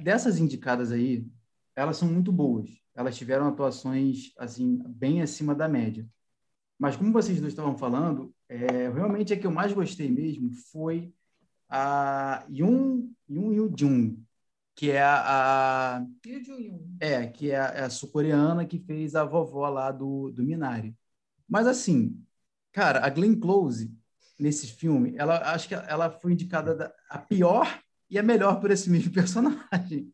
dessas 0.00 0.38
indicadas 0.38 0.92
aí, 0.92 1.26
elas 1.74 1.96
são 1.96 2.08
muito 2.08 2.30
boas. 2.30 2.70
Elas 2.94 3.16
tiveram 3.16 3.48
atuações 3.48 4.32
assim 4.38 4.82
bem 4.86 5.22
acima 5.22 5.54
da 5.54 5.68
média. 5.68 6.06
Mas 6.78 6.96
como 6.96 7.12
vocês 7.12 7.40
dois 7.40 7.52
estavam 7.52 7.76
falando, 7.76 8.34
é, 8.48 8.88
realmente 8.90 9.32
a 9.32 9.38
que 9.38 9.46
eu 9.46 9.50
mais 9.50 9.72
gostei 9.72 10.10
mesmo 10.10 10.50
foi 10.70 11.12
a 11.68 12.44
Yoon 12.50 13.08
Yoon 13.30 13.52
Yoo 13.52 13.74
Jung, 13.74 14.22
que 14.74 14.90
é 14.90 15.00
a, 15.00 15.96
a 15.96 16.06
é 17.00 17.26
que 17.26 17.50
é 17.50 17.58
a, 17.58 17.66
é 17.66 17.82
a 17.84 17.90
sul-coreana 17.90 18.66
que 18.66 18.78
fez 18.78 19.14
a 19.14 19.24
vovó 19.24 19.68
lá 19.68 19.90
do, 19.90 20.30
do 20.32 20.42
Minari. 20.42 20.94
Mas 21.48 21.66
assim, 21.66 22.20
cara, 22.72 23.04
a 23.04 23.08
Glenn 23.08 23.38
Close 23.38 23.94
nesse 24.38 24.66
filme, 24.66 25.14
ela 25.16 25.52
acho 25.52 25.68
que 25.68 25.74
ela 25.74 26.10
foi 26.10 26.32
indicada 26.32 26.74
da, 26.74 26.92
a 27.08 27.18
pior 27.18 27.66
e 28.12 28.18
é 28.18 28.22
melhor 28.22 28.60
por 28.60 28.70
esse 28.70 28.90
mesmo 28.90 29.10
personagem. 29.10 30.12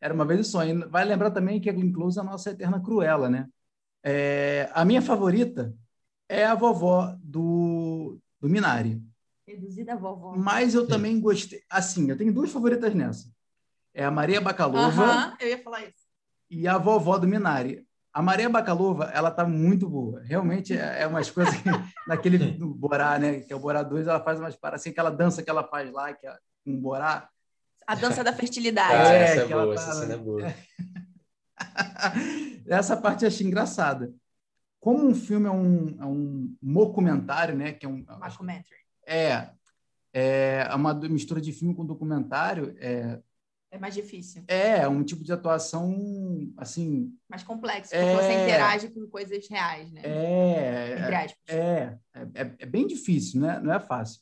Era 0.00 0.12
uma 0.12 0.24
vez 0.24 0.40
o 0.40 0.44
sonho. 0.44 0.90
Vai 0.90 1.04
lembrar 1.04 1.30
também 1.30 1.60
que 1.60 1.70
a 1.70 1.72
Glenn 1.72 1.92
Close 1.92 2.18
é 2.18 2.20
a 2.20 2.24
nossa 2.24 2.50
eterna 2.50 2.80
Cruella, 2.80 3.30
né? 3.30 3.48
É, 4.02 4.68
a 4.74 4.84
minha 4.84 5.00
favorita 5.00 5.72
é 6.28 6.44
a 6.44 6.56
vovó 6.56 7.16
do, 7.22 8.18
do 8.40 8.48
Minari. 8.48 9.00
Reduzida 9.46 9.94
vovó. 9.94 10.34
Mas 10.36 10.74
eu 10.74 10.88
também 10.88 11.20
gostei. 11.20 11.62
Assim, 11.70 12.10
eu 12.10 12.16
tenho 12.16 12.32
duas 12.32 12.50
favoritas 12.50 12.92
nessa. 12.92 13.30
É 13.94 14.04
a 14.04 14.10
Maria 14.10 14.40
Bacalova. 14.40 15.04
Uh 15.04 15.06
-huh, 15.06 15.36
eu 15.38 15.48
ia 15.48 15.62
falar 15.62 15.82
isso. 15.82 16.08
E 16.50 16.66
a 16.66 16.76
vovó 16.76 17.18
do 17.18 17.28
Minari. 17.28 17.86
A 18.12 18.20
Maria 18.20 18.48
Bacalova, 18.48 19.04
ela 19.14 19.30
tá 19.30 19.44
muito 19.44 19.88
boa. 19.88 20.20
Realmente 20.24 20.76
é, 20.76 21.02
é 21.02 21.06
umas 21.06 21.30
coisas 21.30 21.54
que, 21.54 21.62
naquele 22.08 22.38
do 22.38 22.74
Borá, 22.74 23.16
né? 23.16 23.40
Que 23.40 23.52
é 23.52 23.56
o 23.56 23.60
Borá 23.60 23.84
2, 23.84 24.08
ela 24.08 24.20
faz 24.20 24.40
umas 24.40 24.56
paradas 24.56 24.82
assim, 24.82 24.90
aquela 24.90 25.10
dança 25.10 25.42
que 25.42 25.48
ela 25.48 25.62
faz 25.62 25.92
lá, 25.92 26.12
que 26.12 26.26
é 26.26 26.36
um 26.66 26.76
Borá. 26.78 27.28
A 27.86 27.94
dança 27.94 28.22
da 28.22 28.32
fertilidade. 28.32 28.92
Ah, 29.08 29.12
é, 29.12 29.22
essa 29.24 29.40
é 29.42 29.46
boa, 29.48 29.74
tá... 29.74 29.80
essa 29.80 29.94
cena 29.94 30.14
é 30.14 30.16
boa. 30.16 30.54
essa 32.66 32.96
parte 32.96 33.24
eu 33.24 33.28
achei 33.28 33.46
engraçada. 33.46 34.12
Como 34.80 35.06
um 35.06 35.14
filme 35.14 35.46
é 35.46 35.50
um, 35.50 35.96
é 36.00 36.04
um 36.04 36.56
documentário, 36.60 37.56
né? 37.56 37.72
Que 37.72 37.86
é 37.86 37.88
um 37.88 38.02
documentary. 38.02 38.82
É, 39.06 39.50
é 40.12 40.74
uma 40.74 40.92
mistura 40.94 41.40
de 41.40 41.52
filme 41.52 41.74
com 41.74 41.86
documentário. 41.86 42.74
É, 42.78 43.20
é 43.72 43.78
mais 43.78 43.94
difícil. 43.94 44.44
É, 44.48 44.86
um 44.86 45.02
tipo 45.02 45.24
de 45.24 45.32
atuação, 45.32 45.96
assim... 46.58 47.10
Mais 47.26 47.42
complexo, 47.42 47.90
porque 47.90 48.04
é, 48.04 48.16
você 48.16 48.42
interage 48.42 48.90
com 48.90 49.06
coisas 49.06 49.48
reais, 49.48 49.90
né? 49.90 50.02
É, 50.04 51.28
é, 51.48 51.56
é, 51.56 51.98
é, 52.34 52.54
é, 52.58 52.66
bem 52.66 52.86
difícil, 52.86 53.40
né? 53.40 53.58
Não 53.60 53.72
é 53.72 53.80
fácil. 53.80 54.20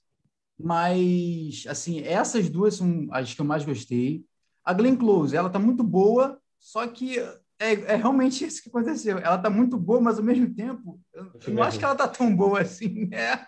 Mas, 0.63 1.65
assim, 1.69 2.01
essas 2.03 2.49
duas 2.49 2.75
são 2.75 3.09
as 3.11 3.35
que 3.35 3.41
eu 3.41 3.45
mais 3.45 3.65
gostei. 3.65 4.25
A 4.65 4.73
Glenn 4.73 4.97
Close, 4.97 5.37
ela 5.37 5.51
tá 5.51 5.59
muito 5.59 5.83
boa, 5.83 6.41
só 6.59 6.87
que 6.87 7.19
é, 7.59 7.73
é 7.73 7.97
realmente 7.97 8.45
isso 8.47 8.63
que 8.63 8.69
aconteceu. 8.69 9.19
Ela 9.19 9.39
tá 9.39 9.51
muito 9.51 9.77
boa, 9.77 10.01
mas 10.01 10.19
ao 10.19 10.25
mesmo 10.25 10.53
tempo, 10.55 11.01
eu 11.13 11.55
não 11.55 11.63
acho 11.63 11.79
que 11.79 11.85
ela 11.85 11.95
tá 11.95 12.09
tão 12.09 12.35
boa 12.35 12.61
assim, 12.61 13.07
né? 13.11 13.47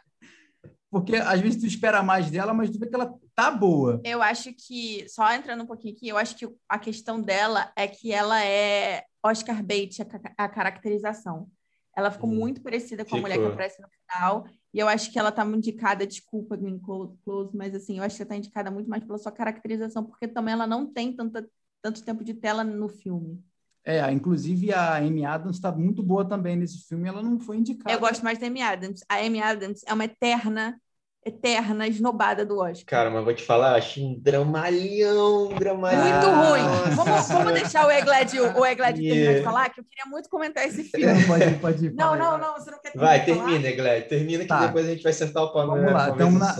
Porque 0.90 1.16
às 1.16 1.40
vezes 1.40 1.58
tu 1.58 1.66
espera 1.66 2.02
mais 2.02 2.30
dela, 2.30 2.52
mas 2.52 2.68
tu 2.68 2.78
vê 2.78 2.86
que 2.86 2.94
ela 2.94 3.14
tá 3.34 3.50
boa. 3.50 3.98
Eu 4.04 4.22
acho 4.22 4.52
que, 4.52 5.06
só 5.08 5.32
entrando 5.32 5.62
um 5.62 5.66
pouquinho 5.66 5.94
aqui, 5.94 6.08
eu 6.08 6.18
acho 6.18 6.36
que 6.36 6.46
a 6.68 6.78
questão 6.78 7.18
dela 7.18 7.72
é 7.74 7.88
que 7.88 8.12
ela 8.12 8.44
é 8.44 9.04
Oscar 9.24 9.62
Bates, 9.62 10.00
a, 10.00 10.44
a 10.44 10.48
caracterização. 10.50 11.48
Ela 11.96 12.10
ficou 12.10 12.30
hum. 12.30 12.34
muito 12.34 12.62
parecida 12.62 13.04
com 13.04 13.16
a 13.16 13.20
mulher 13.20 13.38
que 13.38 13.44
aparece 13.44 13.80
no 13.82 13.88
final. 13.88 14.46
E 14.72 14.78
eu 14.78 14.88
acho 14.88 15.12
que 15.12 15.18
ela 15.18 15.30
tá 15.30 15.44
muito 15.44 15.68
indicada, 15.68 16.06
desculpa, 16.06 16.56
Glenn 16.56 16.78
Close, 16.78 17.54
mas 17.54 17.74
assim, 17.74 17.98
eu 17.98 18.04
acho 18.04 18.16
que 18.16 18.22
ela 18.22 18.30
tá 18.30 18.36
indicada 18.36 18.70
muito 18.70 18.88
mais 18.88 19.04
pela 19.04 19.18
sua 19.18 19.30
caracterização, 19.30 20.02
porque 20.02 20.26
também 20.26 20.54
ela 20.54 20.66
não 20.66 20.86
tem 20.86 21.12
tanta, 21.12 21.46
tanto 21.82 22.02
tempo 22.02 22.24
de 22.24 22.32
tela 22.32 22.64
no 22.64 22.88
filme. 22.88 23.44
É, 23.84 24.10
inclusive 24.10 24.72
a 24.72 24.96
Amy 24.96 25.24
Adams 25.24 25.56
está 25.56 25.72
muito 25.72 26.02
boa 26.02 26.24
também 26.24 26.56
nesse 26.56 26.86
filme, 26.86 27.08
ela 27.08 27.22
não 27.22 27.38
foi 27.38 27.58
indicada. 27.58 27.92
Eu 27.92 28.00
gosto 28.00 28.22
mais 28.22 28.38
da 28.38 28.46
Amy 28.46 28.62
Adams. 28.62 29.00
A 29.08 29.16
Amy 29.16 29.42
Adams 29.42 29.82
é 29.86 29.92
uma 29.92 30.04
eterna 30.04 30.80
eterna 31.24 31.86
esnobada 31.86 32.44
do 32.44 32.58
Oscar. 32.58 32.84
Cara, 32.84 33.10
mas 33.10 33.24
vou 33.24 33.32
te 33.32 33.44
falar, 33.44 33.76
achei 33.76 34.04
um 34.04 34.18
dramalhão, 34.18 35.54
dramalhão. 35.54 36.02
Muito 36.02 36.26
ruim. 36.26 36.96
Vamos, 36.96 37.28
vamos 37.28 37.52
deixar 37.52 37.86
o 37.86 37.90
Egled, 37.90 38.40
o 38.40 38.66
Egled 38.66 39.00
yeah. 39.00 39.14
terminar 39.14 39.34
de 39.34 39.44
falar, 39.44 39.70
que 39.70 39.80
eu 39.80 39.84
queria 39.84 40.10
muito 40.10 40.28
comentar 40.28 40.66
esse 40.66 40.82
filme. 40.82 41.06
Não, 41.06 41.26
pode 41.26 41.44
ir, 41.44 41.60
pode 41.60 41.86
ir. 41.86 41.94
Não, 41.94 42.16
não, 42.16 42.38
não, 42.38 42.54
você 42.54 42.70
não 42.70 42.80
quer 42.80 42.92
Vai, 42.96 43.24
termina, 43.24 43.68
Egled, 43.68 44.08
termina 44.08 44.44
tá. 44.46 44.58
que 44.58 44.66
depois 44.66 44.86
a 44.86 44.90
gente 44.90 45.02
vai 45.02 45.12
sentar 45.12 45.44
o 45.44 45.52
pau 45.52 45.66
Vamos 45.66 45.92
lá, 45.92 46.10
então, 46.10 46.30
na... 46.32 46.56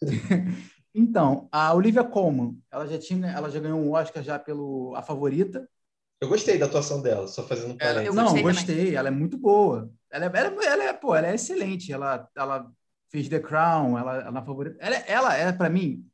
então, 0.94 1.48
a 1.52 1.74
Olivia 1.74 2.02
Colman, 2.02 2.56
ela 2.72 2.86
já 2.86 2.98
tinha, 2.98 3.28
ela 3.30 3.50
já 3.50 3.60
ganhou 3.60 3.78
um 3.78 3.92
Oscar 3.92 4.22
já 4.22 4.38
pelo 4.38 4.94
A 4.96 5.02
Favorita. 5.02 5.68
Eu 6.20 6.28
gostei 6.28 6.58
da 6.58 6.66
atuação 6.66 7.02
dela, 7.02 7.28
só 7.28 7.46
fazendo 7.46 7.74
um 7.74 7.76
parênteses. 7.76 8.14
Não, 8.14 8.24
gostei, 8.24 8.42
gostei 8.42 8.96
ela 8.96 9.08
é 9.08 9.10
muito 9.10 9.36
boa. 9.36 9.90
Ela 10.10 10.24
é, 10.24 10.28
ela, 10.28 10.64
é, 10.64 10.66
ela 10.66 10.84
é, 10.84 10.92
pô, 10.94 11.14
ela 11.14 11.28
é 11.28 11.34
excelente. 11.34 11.92
Ela, 11.92 12.28
ela 12.36 12.68
fez 13.10 13.28
The 13.28 13.40
Crown, 13.40 13.98
ela, 13.98 14.16
ela 14.18 14.42
favorita. 14.42 14.76
Ela, 14.80 14.96
ela 14.96 15.34
é, 15.34 15.52
para 15.52 15.68
mim, 15.68 16.04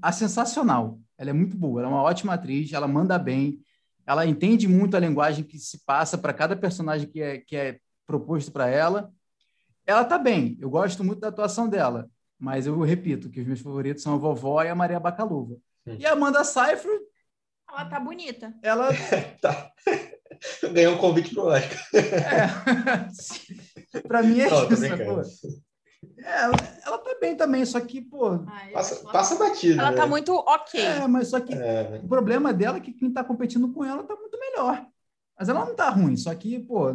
a 0.00 0.12
sensacional. 0.12 0.98
Ela 1.16 1.30
é 1.30 1.32
muito 1.32 1.56
boa, 1.56 1.80
ela 1.80 1.88
é 1.88 1.92
uma 1.92 2.02
ótima 2.02 2.34
atriz, 2.34 2.72
ela 2.72 2.86
manda 2.86 3.18
bem, 3.18 3.60
ela 4.06 4.24
entende 4.24 4.68
muito 4.68 4.96
a 4.96 5.00
linguagem 5.00 5.44
que 5.44 5.58
se 5.58 5.84
passa 5.84 6.16
para 6.16 6.32
cada 6.32 6.56
personagem 6.56 7.08
que 7.08 7.20
é, 7.20 7.38
que 7.38 7.56
é 7.56 7.78
proposto 8.06 8.52
para 8.52 8.68
ela. 8.68 9.12
Ela 9.84 10.04
tá 10.04 10.18
bem, 10.18 10.56
eu 10.60 10.70
gosto 10.70 11.02
muito 11.02 11.20
da 11.20 11.28
atuação 11.28 11.68
dela, 11.68 12.08
mas 12.38 12.66
eu 12.66 12.78
repito 12.80 13.30
que 13.30 13.40
os 13.40 13.46
meus 13.46 13.60
favoritos 13.60 14.02
são 14.02 14.14
a 14.14 14.18
vovó 14.18 14.62
e 14.62 14.68
a 14.68 14.74
Maria 14.74 15.00
Bacaluva. 15.00 15.56
Hum. 15.86 15.96
E 15.98 16.06
a 16.06 16.12
Amanda 16.12 16.44
Seyfried... 16.44 17.02
Ela 17.68 17.84
tá 17.84 18.00
bonita. 18.00 18.54
Ela... 18.62 18.88
tá. 19.42 19.72
Ganhou 20.72 20.94
um 20.94 20.98
convite 20.98 21.34
pro 21.34 21.46
Oscar. 21.46 21.78
É. 21.94 24.00
para 24.06 24.22
mim 24.22 24.40
é 24.40 24.48
Não, 24.48 24.70
isso, 24.70 25.62
é, 26.18 26.42
ela, 26.86 26.98
tá 26.98 27.16
bem 27.20 27.36
também, 27.36 27.64
só 27.64 27.80
que, 27.80 28.00
pô. 28.00 28.44
Ai, 28.46 28.70
passa, 28.72 28.96
passa 29.10 29.36
batida. 29.36 29.80
Ela 29.80 29.90
né? 29.90 29.96
tá 29.96 30.06
muito 30.06 30.32
ok. 30.34 30.80
É, 30.80 31.06
mas 31.06 31.28
só 31.28 31.40
que 31.40 31.54
é. 31.54 32.00
o 32.02 32.08
problema 32.08 32.52
dela 32.52 32.76
é 32.76 32.80
que 32.80 32.92
quem 32.92 33.12
tá 33.12 33.24
competindo 33.24 33.72
com 33.72 33.84
ela 33.84 34.02
tá 34.04 34.14
muito 34.14 34.38
melhor. 34.38 34.86
Mas 35.38 35.48
ela 35.48 35.64
não 35.64 35.74
tá 35.74 35.88
ruim, 35.90 36.16
só 36.16 36.34
que, 36.34 36.58
pô, 36.58 36.86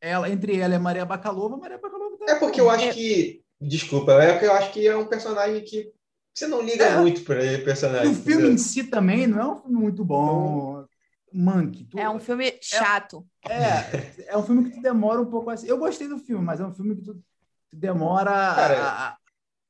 ela, 0.00 0.30
entre 0.30 0.56
ela 0.58 0.74
e 0.74 0.76
a 0.76 0.80
Maria 0.80 1.04
Bacalova, 1.04 1.56
a 1.56 1.58
Maria 1.58 1.78
Bacalova 1.78 2.16
tá 2.18 2.32
É 2.32 2.34
porque 2.36 2.60
eu 2.60 2.70
acho 2.70 2.92
que. 2.92 3.42
Desculpa, 3.60 4.12
é 4.12 4.32
porque 4.32 4.46
eu 4.46 4.52
acho 4.52 4.72
que 4.72 4.86
é 4.86 4.96
um 4.96 5.06
personagem 5.06 5.64
que 5.64 5.92
você 6.32 6.46
não 6.46 6.62
liga 6.62 6.84
É. 6.84 7.00
muito 7.00 7.22
para 7.24 7.44
ele, 7.44 7.64
personagem. 7.64 8.06
E 8.06 8.10
o 8.12 8.14
filme 8.14 8.32
entendeu? 8.34 8.52
em 8.52 8.58
si 8.58 8.84
também 8.84 9.26
não 9.26 9.40
é 9.40 9.46
um 9.46 9.56
filme 9.56 9.76
muito 9.76 10.04
bom. 10.04 10.84
Monkey. 11.32 11.84
tu- 11.84 11.98
É 11.98 12.08
um 12.08 12.20
filme 12.20 12.58
chato. 12.62 13.26
É, 13.48 14.32
é 14.32 14.38
um 14.38 14.42
filme 14.44 14.64
que 14.70 14.76
tu 14.76 14.80
demora 14.82 15.20
um 15.20 15.26
pouco 15.26 15.50
assim. 15.50 15.66
Eu 15.66 15.76
gostei 15.78 16.06
do 16.08 16.18
filme, 16.18 16.44
mas 16.44 16.60
é 16.60 16.64
um 16.64 16.72
filme 16.72 16.94
que 16.94 17.02
tu, 17.02 17.20
tu 17.70 17.76
demora. 17.76 18.30
a- 18.30 18.54
Cara, 18.54 18.78
a- 18.82 19.08
a- 19.10 19.16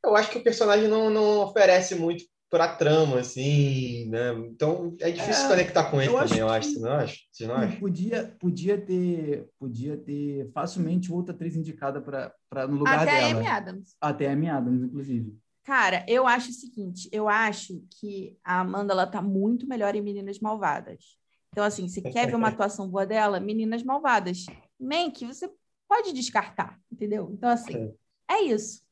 Eu 0.05 0.15
acho 0.17 0.31
que 0.31 0.39
o 0.39 0.43
personagem 0.45 0.89
não, 0.89 1.11
não 1.11 1.41
oferece 1.41 1.95
muito 1.97 2.25
pra 2.49 2.69
trama, 2.77 3.19
assim, 3.19 4.09
né? 4.09 4.33
Então 4.49 4.97
é 5.01 5.11
difícil 5.11 5.45
É, 5.45 5.49
conectar 5.49 5.91
com 5.91 6.01
ele 6.01 6.11
eu 6.13 6.17
acho 6.19 6.29
também, 6.29 6.41
eu 6.41 6.47
que- 6.47 6.53
acho. 6.57 6.71
Você 6.73 6.81
não 6.81 6.93
acha? 6.93 7.17
Você 7.31 7.47
não 7.47 7.55
acha? 7.57 7.77
podia, 7.79 8.37
podia 8.41 8.81
ter, 8.81 9.49
podia 9.59 9.97
ter 9.99 10.51
facilmente 10.55 11.13
outra 11.13 11.35
atriz 11.35 11.57
indicada 11.57 12.01
para 12.01 12.67
no 12.69 12.77
lugar 12.79 13.01
Até 13.01 13.11
a 13.11 13.27
dela. 13.29 13.41
Amy 13.41 13.47
Adams. 13.49 13.97
Até 14.01 14.29
a 14.29 14.33
Amy 14.33 14.49
Adams, 14.49 14.83
inclusive. 14.83 15.37
Cara, 15.65 16.07
eu 16.09 16.27
acho 16.27 16.49
o 16.51 16.55
seguinte, 16.55 17.09
eu 17.13 17.29
acho 17.29 17.85
que 18.01 18.39
a 18.43 18.61
Amanda 18.61 18.95
ela 18.95 19.07
tá 19.07 19.21
muito 19.21 19.67
melhor 19.69 19.95
em 19.95 20.01
Meninas 20.01 20.39
Malvadas. 20.39 21.19
Então, 21.53 21.65
assim, 21.65 21.87
se 21.89 22.01
quer 22.01 22.29
ver 22.29 22.37
uma 22.37 22.49
atuação 22.57 22.89
boa 22.89 23.05
dela, 23.05 23.41
Meninas 23.41 23.83
Malvadas. 23.83 24.47
Mank, 24.81 25.27
você 25.27 25.51
pode 25.89 26.13
descartar, 26.13 26.79
entendeu? 26.93 27.31
Então, 27.33 27.49
assim, 27.51 27.95
é 28.31 28.43
isso. 28.43 28.83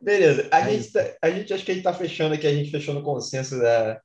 Beleza. 0.00 0.48
A, 0.52 0.60
É 0.60 0.70
gente 0.70 0.80
isso. 0.80 0.92
tá- 0.92 1.14
a 1.22 1.30
gente 1.30 1.52
acho 1.52 1.64
que 1.64 1.70
a 1.72 1.74
gente 1.74 1.84
tá 1.84 1.92
fechando 1.92 2.34
aqui, 2.34 2.46
a 2.46 2.54
gente 2.54 2.70
fechou 2.70 2.94
no 2.94 3.02
consenso 3.02 3.58
da, 3.58 4.00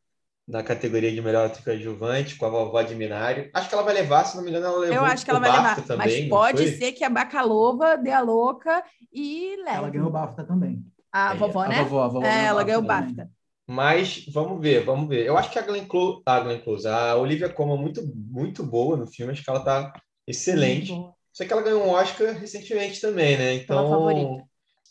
da 0.48 0.63
categoria 0.63 1.12
de 1.12 1.22
melhor 1.22 1.48
atriz 1.48 1.63
coadjuvante 1.63 2.36
com 2.38 2.46
a 2.46 2.50
vovó 2.50 2.82
de 2.82 2.96
Minário. 2.96 3.50
Acho 3.54 3.70
que 3.70 3.75
ela 3.75 3.84
vai 3.84 3.94
levar, 3.94 4.25
se 4.25 4.36
não 4.38 4.44
me 4.44 4.50
engano, 4.50 4.66
ela 4.68 4.78
levou 4.80 4.96
Eu 4.96 5.06
acho 5.06 5.24
que 5.25 5.32
ela 5.32 5.40
o 5.40 5.42
vai 5.42 5.52
BAFTA 5.52 5.82
levar. 5.82 5.88
também, 5.88 6.30
Mas 6.30 6.30
pode 6.30 6.58
foi? 6.58 6.68
ser 6.78 6.92
que 6.94 7.04
a 7.04 7.10
Bacalova 7.10 7.98
dê 7.98 8.12
a 8.12 8.22
louca 8.22 8.84
e 9.12 9.56
leve. 9.58 9.78
Ela 9.78 9.90
ganhou 9.90 10.08
o 10.08 10.12
BAFTA 10.12 10.44
também. 10.46 10.86
A 11.12 11.34
É, 11.34 11.38
vovó, 11.38 11.66
né? 11.68 11.80
A 11.80 11.84
vovó, 11.84 12.04
a 12.04 12.08
vovó 12.08 12.25
É, 12.25 12.46
ela 12.46 12.63
ganhou 12.63 12.82
o 12.82 12.86
também. 12.86 13.16
BAFTA. 13.16 13.32
Mas 13.68 14.25
vamos 14.28 14.62
ver, 14.62 14.84
vamos 14.84 15.08
ver. 15.08 15.25
Eu 15.25 15.38
acho 15.38 15.50
que 15.52 15.58
a 15.60 15.62
Glenn 15.62 15.86
Close, 15.88 16.22
a 16.25 16.40
Glenn 16.42 16.60
Close, 16.62 16.88
a 16.88 17.16
Olivia 17.16 17.50
Colman 17.50 17.78
muito 17.78 18.02
muito 18.16 18.63
boa 18.63 18.98
no 18.98 19.08
filme, 19.08 19.32
acho 19.32 19.44
que 19.44 19.50
ela 19.50 19.63
tá 19.63 19.94
excelente. 20.28 20.92
Só 21.34 21.44
que 21.44 21.52
ela 21.52 21.63
ganhou 21.63 21.84
um 21.84 21.90
Oscar 21.90 22.34
recentemente 22.38 23.02
também, 23.02 23.38
né? 23.38 23.56
Então, 23.56 24.46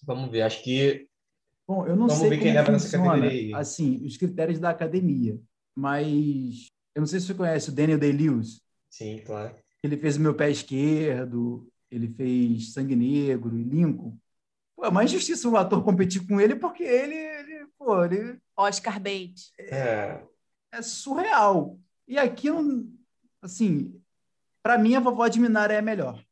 vamos 0.05 0.31
ver. 0.31 0.43
Acho 0.43 0.63
que 0.63 1.09
Bom, 1.67 1.87
eu 1.87 1.95
não 1.97 2.09
Vamos 2.09 2.15
sei 2.15 2.29
ver 2.29 2.39
quem 2.39 2.53
leva 2.53 2.73
nessa 2.73 2.91
categoria 2.91 3.31
aí. 3.31 3.55
assim, 3.55 4.05
os 4.05 4.17
critérios 4.17 4.59
da 4.59 4.71
academia, 4.71 5.39
mas 5.75 6.67
eu 6.95 7.01
não 7.01 7.07
sei 7.07 7.21
se 7.21 7.27
você 7.27 7.35
conhece 7.35 7.71
o 7.71 7.73
Daniel 7.73 7.99
Day-Lewis. 7.99 8.61
sim, 8.91 9.23
claro. 9.25 9.55
Ele 9.83 9.97
fez 9.97 10.17
o 10.17 10.21
Meu 10.21 10.35
Pé 10.35 10.51
Esquerdo, 10.51 11.67
ele 11.91 12.09
fez 12.09 12.73
Sangue 12.73 12.95
Negro 12.95 13.57
e 13.59 13.65
Lincoln. 13.65 14.17
Pô, 14.77 14.85
é 14.85 14.89
uma 14.89 15.03
injustiça 15.03 15.49
um 15.49 15.57
ator 15.57 15.83
competir 15.83 16.27
com 16.27 16.41
ele 16.41 16.55
porque 16.55 16.85
ele, 16.85 17.15
ele, 17.15 17.67
pô, 17.79 18.05
ele 18.05 18.39
Oscar 18.57 19.01
bait. 19.01 19.35
É, 19.59 20.21
é 20.73 20.83
surreal. 20.83 21.79
E 22.07 22.19
aqui, 22.19 22.49
assim, 23.41 24.01
para 24.63 24.79
mim 24.79 24.95
a 24.95 25.01
vovó 25.01 25.27
de 25.27 25.41
Minara 25.41 25.75
é 25.75 25.79
a 25.79 25.83
melhor. 25.83 26.23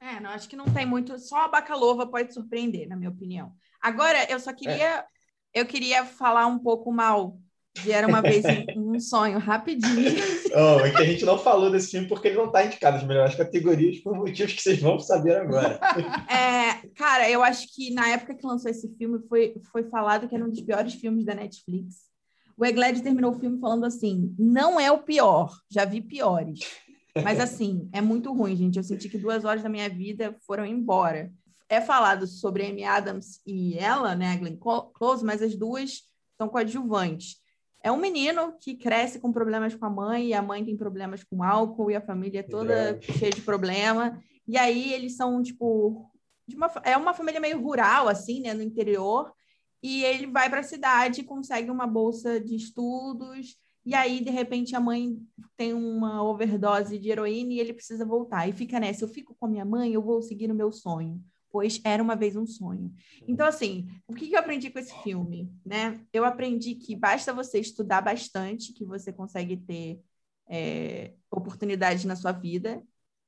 É, 0.00 0.20
não, 0.20 0.30
acho 0.30 0.48
que 0.48 0.56
não 0.56 0.66
tem 0.66 0.86
muito. 0.86 1.18
Só 1.18 1.44
a 1.44 1.48
Bacalova 1.48 2.06
pode 2.06 2.32
surpreender, 2.32 2.88
na 2.88 2.96
minha 2.96 3.10
opinião. 3.10 3.52
Agora, 3.80 4.30
eu 4.30 4.38
só 4.38 4.52
queria. 4.52 5.04
Eu 5.52 5.66
queria 5.66 6.04
falar 6.04 6.46
um 6.46 6.58
pouco 6.58 6.92
mal 6.92 7.38
de 7.82 7.92
Era 7.92 8.06
uma 8.06 8.20
vez 8.20 8.44
um, 8.76 8.96
um 8.96 9.00
sonho, 9.00 9.38
rapidinho. 9.38 10.20
Oh, 10.54 10.84
é 10.84 10.90
que 10.90 11.02
a 11.02 11.04
gente 11.04 11.24
não 11.24 11.38
falou 11.38 11.70
desse 11.70 11.90
filme 11.90 12.08
porque 12.08 12.28
ele 12.28 12.36
não 12.36 12.46
está 12.46 12.64
indicado 12.64 12.96
nas 12.96 13.06
melhores 13.06 13.34
categorias 13.34 13.98
por 13.98 14.16
motivos 14.16 14.52
que 14.52 14.62
vocês 14.62 14.80
vão 14.80 14.98
saber 14.98 15.36
agora. 15.36 15.78
É, 16.28 16.86
cara, 16.96 17.28
eu 17.30 17.42
acho 17.42 17.74
que 17.74 17.90
na 17.92 18.08
época 18.08 18.34
que 18.34 18.46
lançou 18.46 18.70
esse 18.70 18.88
filme 18.96 19.18
foi, 19.28 19.54
foi 19.72 19.84
falado 19.84 20.28
que 20.28 20.34
era 20.34 20.44
um 20.44 20.50
dos 20.50 20.60
piores 20.60 20.94
filmes 20.94 21.24
da 21.24 21.34
Netflix. 21.34 22.08
O 22.56 22.64
Egled 22.64 23.02
terminou 23.02 23.32
o 23.32 23.38
filme 23.38 23.58
falando 23.60 23.84
assim: 23.84 24.34
não 24.38 24.78
é 24.78 24.90
o 24.90 24.98
pior, 24.98 25.52
já 25.70 25.84
vi 25.84 26.00
piores. 26.00 26.60
Mas 27.22 27.40
assim, 27.40 27.88
é 27.92 28.00
muito 28.00 28.32
ruim, 28.32 28.56
gente. 28.56 28.76
Eu 28.76 28.84
senti 28.84 29.08
que 29.08 29.18
duas 29.18 29.44
horas 29.44 29.62
da 29.62 29.68
minha 29.68 29.88
vida 29.88 30.36
foram 30.46 30.64
embora. 30.64 31.32
É 31.68 31.80
falado 31.80 32.26
sobre 32.26 32.66
Amy 32.66 32.84
Adams 32.84 33.40
e 33.46 33.76
ela, 33.78 34.14
né, 34.14 34.36
Glenn 34.36 34.56
Clo- 34.56 34.90
Close, 34.92 35.24
mas 35.24 35.42
as 35.42 35.54
duas 35.54 36.02
são 36.36 36.48
coadjuvantes. 36.48 37.36
É 37.82 37.92
um 37.92 37.96
menino 37.96 38.54
que 38.60 38.74
cresce 38.74 39.20
com 39.20 39.32
problemas 39.32 39.74
com 39.74 39.84
a 39.86 39.90
mãe, 39.90 40.28
e 40.28 40.34
a 40.34 40.42
mãe 40.42 40.64
tem 40.64 40.76
problemas 40.76 41.22
com 41.22 41.42
álcool, 41.42 41.90
e 41.90 41.96
a 41.96 42.00
família 42.00 42.40
é 42.40 42.42
toda 42.42 42.94
Droga. 42.94 43.12
cheia 43.12 43.30
de 43.30 43.42
problema. 43.42 44.20
E 44.46 44.56
aí 44.56 44.92
eles 44.92 45.16
são, 45.16 45.42
tipo, 45.42 46.10
uma, 46.54 46.72
é 46.82 46.96
uma 46.96 47.14
família 47.14 47.40
meio 47.40 47.60
rural, 47.60 48.08
assim, 48.08 48.40
né, 48.40 48.54
no 48.54 48.62
interior. 48.62 49.32
E 49.82 50.02
ele 50.04 50.26
vai 50.26 50.50
para 50.50 50.60
a 50.60 50.64
cidade, 50.64 51.22
consegue 51.22 51.70
uma 51.70 51.86
bolsa 51.86 52.40
de 52.40 52.56
estudos, 52.56 53.56
e 53.84 53.94
aí, 53.94 54.22
de 54.22 54.30
repente, 54.30 54.76
a 54.76 54.80
mãe 54.80 55.18
tem 55.56 55.72
uma 55.72 56.22
overdose 56.22 56.98
de 56.98 57.10
heroína 57.10 57.52
e 57.52 57.60
ele 57.60 57.72
precisa 57.72 58.04
voltar. 58.04 58.48
E 58.48 58.52
fica 58.52 58.78
nessa: 58.78 59.04
eu 59.04 59.08
fico 59.08 59.34
com 59.34 59.46
a 59.46 59.48
minha 59.48 59.64
mãe, 59.64 59.92
eu 59.92 60.02
vou 60.02 60.20
seguir 60.22 60.50
o 60.50 60.54
meu 60.54 60.70
sonho. 60.70 61.22
Pois 61.50 61.80
era 61.82 62.02
uma 62.02 62.14
vez 62.14 62.36
um 62.36 62.46
sonho. 62.46 62.92
Então, 63.26 63.46
assim, 63.46 63.88
o 64.06 64.14
que 64.14 64.30
eu 64.30 64.38
aprendi 64.38 64.70
com 64.70 64.78
esse 64.78 64.94
filme? 65.02 65.50
Né? 65.64 66.00
Eu 66.12 66.24
aprendi 66.24 66.74
que 66.74 66.94
basta 66.94 67.32
você 67.32 67.58
estudar 67.58 68.02
bastante, 68.02 68.74
que 68.74 68.84
você 68.84 69.10
consegue 69.10 69.56
ter 69.56 69.98
é, 70.46 71.14
oportunidades 71.30 72.04
na 72.04 72.14
sua 72.14 72.32
vida. 72.32 72.82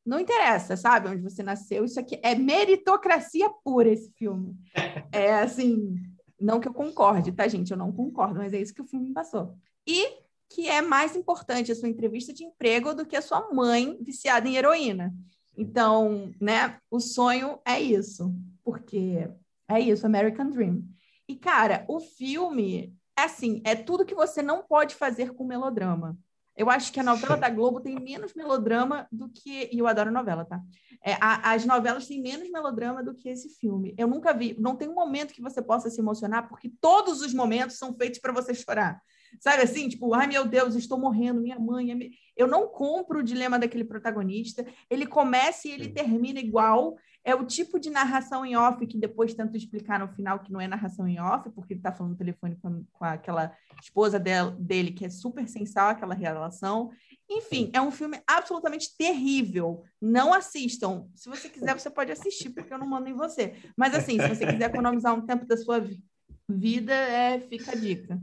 Não 0.05 0.21
interessa, 0.21 0.77
sabe, 0.77 1.09
onde 1.09 1.23
você 1.23 1.43
nasceu. 1.43 1.85
Isso 1.85 1.99
aqui 1.99 2.21
é 2.23 2.35
meritocracia 2.35 3.49
pura, 3.65 3.89
esse 3.89 4.11
filme. 4.13 4.55
É 5.13 5.35
assim, 5.35 5.97
não 6.41 6.61
que 6.61 6.69
eu 6.69 6.73
concorde, 6.73 7.33
tá, 7.33 7.49
gente? 7.49 7.73
Eu 7.73 7.77
não 7.77 7.91
concordo, 7.91 8.39
mas 8.39 8.53
é 8.53 8.61
isso 8.61 8.73
que 8.73 8.81
o 8.81 8.87
filme 8.87 9.09
me 9.09 9.15
passou. 9.15 9.55
E 9.87 10.07
que 10.51 10.69
é 10.69 10.83
mais 10.83 11.15
importante 11.15 11.71
a 11.71 11.75
sua 11.77 11.89
entrevista 11.89 12.33
de 12.33 12.45
emprego 12.45 12.93
do 12.93 13.07
que 13.07 13.17
a 13.17 13.23
sua 13.23 13.53
mãe 13.55 13.97
viciada 14.01 14.49
em 14.49 14.57
heroína. 14.57 15.15
Então, 15.57 16.33
né, 16.41 16.79
o 16.91 16.99
sonho 16.99 17.61
é 17.65 17.81
isso, 17.81 18.35
porque 18.65 19.29
é 19.69 19.79
isso, 19.79 20.05
American 20.05 20.51
Dream. 20.51 20.83
E, 21.29 21.37
cara, 21.37 21.85
o 21.89 22.01
filme, 22.01 22.93
é 23.17 23.23
assim, 23.23 23.63
é 23.65 23.77
tudo 23.77 24.05
que 24.05 24.15
você 24.15 24.43
não 24.43 24.63
pode 24.63 24.97
fazer 24.97 25.33
com 25.35 25.45
melodrama. 25.45 26.19
Eu 26.57 26.69
acho 26.69 26.93
que 26.93 26.99
a 26.99 27.05
novela 27.05 27.37
da 27.37 27.49
Globo 27.49 27.81
tem 27.81 27.95
menos 27.95 28.35
melodrama 28.35 29.07
do 29.11 29.29
que. 29.31 29.71
E 29.73 29.79
eu 29.79 29.87
adoro 29.87 30.11
novela, 30.11 30.45
tá? 30.45 30.61
É, 31.03 31.15
a- 31.15 31.53
as 31.53 31.65
novelas 31.65 32.07
têm 32.07 32.21
menos 32.21 32.51
melodrama 32.51 33.03
do 33.03 33.15
que 33.15 33.29
esse 33.29 33.49
filme. 33.49 33.95
Eu 33.97 34.09
nunca 34.09 34.35
vi. 34.35 34.57
Não 34.59 34.77
tem 34.77 34.89
um 34.89 34.95
momento 34.95 35.33
que 35.33 35.41
você 35.41 35.63
possa 35.63 35.89
se 35.89 36.01
emocionar, 36.01 36.49
porque 36.49 36.71
todos 36.81 37.23
os 37.23 37.33
momentos 37.33 37.79
são 37.79 37.95
feitos 37.95 38.19
para 38.19 38.33
você 38.33 38.53
chorar. 38.53 39.01
Sabe 39.39 39.63
assim? 39.63 39.89
Tipo, 39.89 40.13
ai 40.15 40.27
meu 40.27 40.47
Deus, 40.47 40.75
estou 40.75 40.99
morrendo, 40.99 41.41
minha 41.41 41.59
mãe. 41.59 41.91
é 41.91 41.95
mi-" 41.95 42.11
Eu 42.37 42.47
não 42.47 42.67
compro 42.69 43.21
o 43.21 43.23
dilema 43.23 43.59
daquele 43.59 43.85
protagonista. 43.85 44.67
Ele 44.89 45.07
começa 45.07 45.69
e 45.69 45.73
ele 45.73 45.89
termina 45.89 46.41
igual. 46.41 46.97
É 47.23 47.35
o 47.35 47.45
tipo 47.45 47.79
de 47.79 47.91
narração 47.91 48.47
em 48.47 48.57
off 48.57 48.87
que 48.87 48.97
depois 48.97 49.35
tento 49.35 49.55
explicar 49.55 49.99
no 50.01 50.09
final 50.09 50.39
que 50.39 50.51
não 50.51 50.59
é 50.59 50.67
narração 50.67 51.07
em 51.07 51.21
off, 51.21 51.51
porque 51.51 51.75
ele 51.75 51.81
está 51.81 51.93
falando 51.93 52.13
no 52.13 52.17
telefone 52.19 52.57
com, 52.57 52.83
com 52.91 53.05
aquela 53.05 53.55
esposa 53.83 54.19
del- 54.19 54.53
dele, 54.53 54.91
que 54.91 55.05
é 55.05 55.11
super 55.11 55.47
sensal 55.47 55.91
aquela 55.91 56.15
relação. 56.15 56.91
Enfim, 57.29 57.71
é 57.75 57.81
um 57.81 57.91
filme 57.91 58.19
absolutamente 58.27 58.97
terrível. 58.97 59.83
Não 60.01 60.33
assistam. 60.33 61.09
Se 61.15 61.29
você 61.29 61.51
quiser, 61.51 61.79
você 61.79 61.91
pode 61.91 62.11
assistir, 62.11 62.51
porque 62.51 62.73
eu 62.73 62.79
não 62.79 62.87
mando 62.89 63.09
em 63.11 63.15
você. 63.15 63.55
Mas 63.77 63.95
assim, 63.95 64.19
se 64.19 64.27
você 64.27 64.47
quiser 64.47 64.71
economizar 64.71 65.15
um 65.15 65.27
tempo 65.27 65.45
da 65.47 65.59
sua 65.59 65.79
vi- 65.79 66.03
vida, 66.51 66.93
é, 66.93 67.41
fica 67.41 67.73
a 67.73 67.75
dica. 67.75 68.19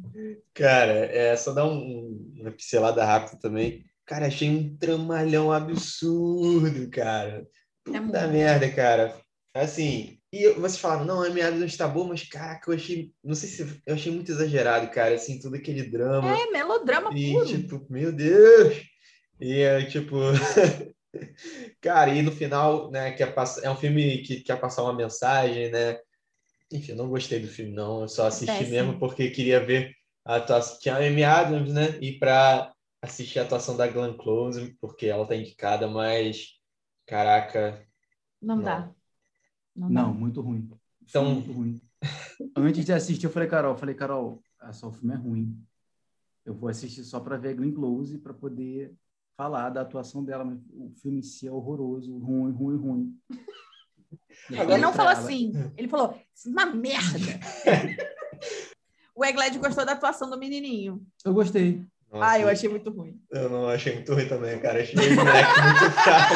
Cara, 0.54 0.92
é 0.94 1.36
só 1.36 1.54
dar 1.54 1.66
um- 1.66 2.34
uma 2.40 2.52
pincelada 2.52 3.04
rápida 3.04 3.40
também. 3.42 3.86
Cara, 4.06 4.28
achei 4.28 4.50
um 4.50 4.76
tramalhão 4.78 5.52
absurdo, 5.52 6.90
cara. 6.90 7.46
É 7.88 7.92
Puta 8.00 8.02
muito. 8.02 8.32
merda, 8.34 8.70
cara. 8.72 9.16
Assim, 9.54 10.18
e 10.32 10.50
vocês 10.54 10.78
falaram, 10.80 11.06
não, 11.06 11.24
a 11.24 11.30
meada 11.30 11.56
não 11.56 11.66
está 11.66 11.88
boa, 11.88 12.08
mas 12.08 12.24
caraca, 12.24 12.70
eu 12.70 12.76
achei, 12.76 13.12
não 13.24 13.34
sei 13.34 13.50
se 13.50 13.82
eu 13.86 13.96
achei 13.96 14.12
muito 14.12 14.32
exagerado, 14.32 14.90
cara, 14.92 15.16
assim, 15.16 15.40
todo 15.40 15.56
aquele 15.56 15.84
drama. 15.84 16.38
É 16.38 16.46
melodrama 16.52 17.10
E, 17.18 17.32
puro. 17.34 17.46
tipo, 17.48 17.86
meu 17.90 18.12
Deus! 18.12 18.82
E, 19.40 19.60
é, 19.62 19.84
tipo... 19.86 20.16
Cara, 21.82 22.12
e 22.14 22.22
no 22.22 22.32
final, 22.32 22.92
né, 22.92 23.12
quer 23.12 23.34
passar... 23.34 23.64
é 23.64 23.70
um 23.70 23.76
filme 23.76 24.20
que 24.20 24.42
quer 24.42 24.60
passar 24.60 24.84
uma 24.84 24.94
mensagem, 24.96 25.72
né? 25.72 25.98
Enfim, 26.72 26.92
eu 26.92 26.98
não 26.98 27.10
gostei 27.10 27.40
do 27.40 27.48
filme, 27.48 27.74
não. 27.74 28.02
Eu 28.02 28.08
só 28.08 28.28
assisti 28.28 28.46
Péssimo. 28.48 28.72
mesmo 28.72 29.00
porque 29.00 29.30
queria 29.30 29.64
ver 29.66 29.96
a 30.26 30.36
atuação... 30.36 30.80
Tinha 30.80 30.96
a 30.96 30.98
Amy 30.98 31.24
Adams, 31.24 31.74
né? 31.74 31.98
E 32.02 32.20
para 32.20 32.74
assistir 33.02 33.40
a 33.40 33.44
atuação 33.44 33.78
da 33.78 33.88
Glenn 33.88 34.18
Close, 34.18 34.76
porque 34.82 35.06
ela 35.06 35.26
tá 35.26 35.36
indicada, 35.36 35.88
mas... 35.88 36.58
Caraca... 37.06 37.86
Não, 38.42 38.58
Não. 38.58 38.64
dá. 38.64 38.92
Não, 39.76 39.90
Não, 39.90 40.12
dá. 40.14 40.20
muito 40.20 40.42
ruim. 40.42 40.70
Então- 41.04 41.36
Muito 41.36 41.52
ruim. 41.52 41.82
Antes 42.56 42.86
de 42.86 42.94
assistir, 42.94 43.26
eu 43.26 43.32
falei, 43.32 43.48
Carol, 43.48 43.74
eu 43.74 43.78
falei, 43.78 43.96
Carol, 43.96 44.44
ah, 44.60 44.74
só 44.74 44.90
o 44.90 44.92
filme 44.92 45.14
é 45.14 45.18
ruim. 45.18 45.64
Eu 46.46 46.54
vou 46.54 46.70
assistir 46.70 47.04
só 47.04 47.20
para 47.20 47.38
ver 47.38 47.50
a 47.50 47.54
Glenn 47.54 47.74
Close 47.74 48.18
para 48.20 48.34
poder 48.34 48.94
falar 49.36 49.70
da 49.70 49.82
atuação 49.82 50.24
dela, 50.24 50.44
mas 50.44 50.60
o 50.74 50.90
filme 51.02 51.20
em 51.20 51.24
si 51.24 51.48
é 51.48 51.52
horroroso, 51.52 52.18
ruim, 52.18 52.52
ruim, 52.52 52.76
ruim. 52.78 53.20
Agora 54.52 54.74
ele 54.74 54.82
não 54.82 54.94
falou 54.94 55.12
assim, 55.12 55.52
ele 55.76 55.88
falou, 55.88 56.14
é 56.14 56.50
uma 56.50 56.66
merda. 56.66 57.40
o 59.16 59.26
Egled 59.26 59.58
gostou 59.60 59.86
da 59.86 59.94
atuação 59.94 60.30
do 60.30 60.38
menininho. 60.38 61.02
Eu 61.26 61.34
gostei. 61.34 61.84
Nossa, 62.12 62.32
ah, 62.32 62.40
eu 62.40 62.48
achei 62.48 62.70
muito 62.70 62.90
ruim. 62.90 63.20
Eu 63.30 63.50
não 63.50 63.68
achei 63.68 63.96
muito 63.96 64.14
ruim 64.14 64.28
também, 64.28 64.58
cara. 64.60 64.82
Achei 64.82 64.96
o 64.96 65.16
moleque 65.16 65.62
muito 65.62 65.92
fraco. 65.92 66.36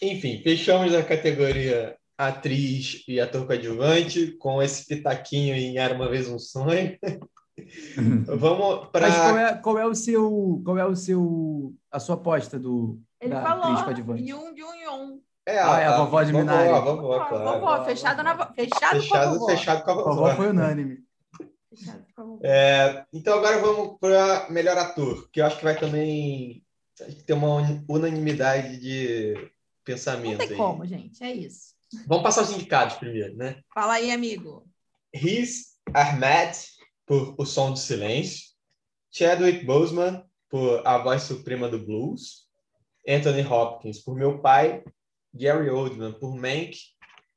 Enfim, 0.00 0.40
fechamos 0.44 0.94
a 0.94 1.02
categoria 1.02 1.96
atriz 2.16 3.04
e 3.08 3.20
ator 3.20 3.46
coadjuvante 3.46 4.32
com 4.38 4.62
esse 4.62 4.86
pitaquinho 4.86 5.54
em 5.54 5.78
Era 5.78 5.94
uma 5.94 6.08
vez 6.08 6.28
um 6.28 6.38
sonho. 6.38 6.96
Vamos 8.38 8.88
para. 8.88 9.08
Mas 9.08 9.16
qual 9.16 9.38
é, 9.38 9.54
qual 9.54 9.78
é 9.78 9.86
o 9.86 9.94
seu, 9.94 10.62
qual 10.64 10.78
é 10.78 10.86
o 10.86 10.96
seu, 10.96 11.74
a 11.90 11.98
sua 11.98 12.14
aposta 12.14 12.58
do 12.58 13.00
Ele 13.20 13.34
da 13.34 13.42
falou? 13.42 14.16
Yun 14.16 14.54
Yun 14.56 14.74
Yun. 14.74 15.20
É, 15.46 15.58
a, 15.58 15.74
ah, 15.74 15.80
é 15.80 15.86
a, 15.86 15.94
a 15.94 15.98
vovó 15.98 16.22
de 16.22 16.32
Minari. 16.32 16.68
Vovó, 16.68 16.94
vovó, 16.96 17.24
claro. 17.24 17.60
Vovó, 17.60 17.84
fechado, 17.84 18.22
na, 18.22 18.36
fechado, 18.52 19.00
fechado, 19.00 19.08
com 19.08 19.16
a 19.16 19.26
vovó. 19.26 19.46
Fechado 19.46 19.84
com 19.84 19.90
a 19.90 19.94
vovó. 19.94 20.14
vovó 20.14 20.36
foi 20.36 20.48
unânime. 20.48 20.98
É, 22.42 23.04
então 23.12 23.38
agora 23.38 23.58
vamos 23.58 23.98
para 24.00 24.48
melhor 24.50 24.76
ator, 24.76 25.28
que 25.30 25.40
eu 25.40 25.46
acho 25.46 25.58
que 25.58 25.64
vai 25.64 25.78
também 25.78 26.62
ter 27.24 27.32
uma 27.32 27.82
unanimidade 27.88 28.78
de 28.80 29.50
pensamento. 29.84 30.32
Não 30.32 30.38
tem 30.38 30.50
aí. 30.50 30.56
como, 30.56 30.86
gente, 30.86 31.22
é 31.22 31.32
isso. 31.32 31.74
Vamos 32.06 32.22
passar 32.22 32.42
os 32.42 32.50
indicados 32.50 32.96
primeiro, 32.96 33.36
né? 33.36 33.62
Fala 33.72 33.94
aí, 33.94 34.10
amigo. 34.10 34.66
Riz 35.14 35.78
Ahmed, 35.94 36.58
por 37.08 37.34
O 37.38 37.46
Som 37.46 37.72
do 37.72 37.78
Silêncio. 37.78 38.48
Chadwick 39.10 39.64
Boseman, 39.64 40.22
por 40.50 40.86
A 40.86 40.98
Voz 40.98 41.22
Suprema 41.22 41.66
do 41.66 41.78
Blues. 41.78 42.46
Anthony 43.08 43.42
Hopkins, 43.42 43.98
por 43.98 44.14
Meu 44.14 44.38
Pai. 44.40 44.84
Gary 45.34 45.70
Oldman, 45.70 46.12
por 46.12 46.36
Mank. 46.36 46.76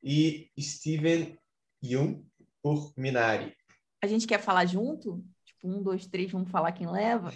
E 0.03 0.51
Steven 0.59 1.39
Yeun, 1.83 2.21
por 2.61 2.93
Minari. 2.97 3.55
A 4.03 4.07
gente 4.07 4.27
quer 4.27 4.41
falar 4.41 4.65
junto? 4.65 5.23
Tipo, 5.45 5.69
um, 5.69 5.81
dois, 5.81 6.05
três, 6.05 6.31
vamos 6.31 6.51
falar 6.51 6.71
quem 6.73 6.91
leva? 6.91 7.31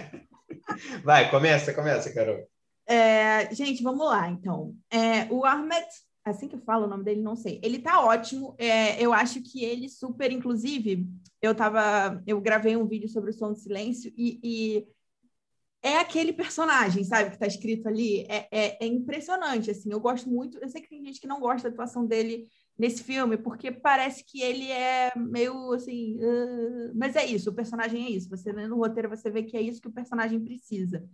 Vai, 1.02 1.30
começa, 1.30 1.72
começa, 1.72 2.12
Carol. 2.12 2.46
É, 2.86 3.52
gente, 3.54 3.82
vamos 3.82 4.06
lá, 4.06 4.28
então. 4.28 4.74
É, 4.90 5.24
o 5.30 5.44
Ahmed 5.44 5.86
assim 6.30 6.48
que 6.48 6.56
eu 6.56 6.60
falo 6.60 6.86
o 6.86 6.88
nome 6.88 7.04
dele, 7.04 7.22
não 7.22 7.36
sei. 7.36 7.60
Ele 7.62 7.78
tá 7.78 8.04
ótimo. 8.04 8.54
É, 8.58 9.00
eu 9.00 9.12
acho 9.12 9.40
que 9.40 9.64
ele 9.64 9.88
super, 9.88 10.32
inclusive, 10.32 11.06
eu 11.40 11.54
tava, 11.54 12.22
eu 12.26 12.40
gravei 12.40 12.76
um 12.76 12.86
vídeo 12.86 13.08
sobre 13.08 13.30
o 13.30 13.32
som 13.32 13.52
do 13.52 13.58
silêncio 13.58 14.12
e, 14.16 14.40
e 14.42 14.88
é 15.82 15.98
aquele 15.98 16.32
personagem, 16.32 17.04
sabe, 17.04 17.30
que 17.30 17.38
tá 17.38 17.46
escrito 17.46 17.86
ali. 17.86 18.26
É, 18.28 18.48
é, 18.50 18.84
é, 18.84 18.86
impressionante, 18.86 19.70
assim. 19.70 19.92
Eu 19.92 20.00
gosto 20.00 20.28
muito. 20.28 20.58
Eu 20.58 20.68
sei 20.68 20.82
que 20.82 20.88
tem 20.88 21.04
gente 21.04 21.20
que 21.20 21.28
não 21.28 21.38
gosta 21.38 21.68
da 21.68 21.74
atuação 21.74 22.04
dele 22.04 22.48
nesse 22.76 23.04
filme, 23.04 23.36
porque 23.36 23.70
parece 23.70 24.24
que 24.24 24.42
ele 24.42 24.70
é 24.70 25.12
meio 25.16 25.72
assim. 25.72 26.16
Uh... 26.16 26.92
mas 26.94 27.14
é 27.16 27.24
isso, 27.24 27.50
o 27.50 27.54
personagem 27.54 28.04
é 28.04 28.10
isso. 28.10 28.28
Você 28.30 28.52
no 28.52 28.76
roteiro 28.76 29.08
você 29.08 29.30
vê 29.30 29.44
que 29.44 29.56
é 29.56 29.62
isso 29.62 29.80
que 29.80 29.88
o 29.88 29.92
personagem 29.92 30.40
precisa. 30.40 31.08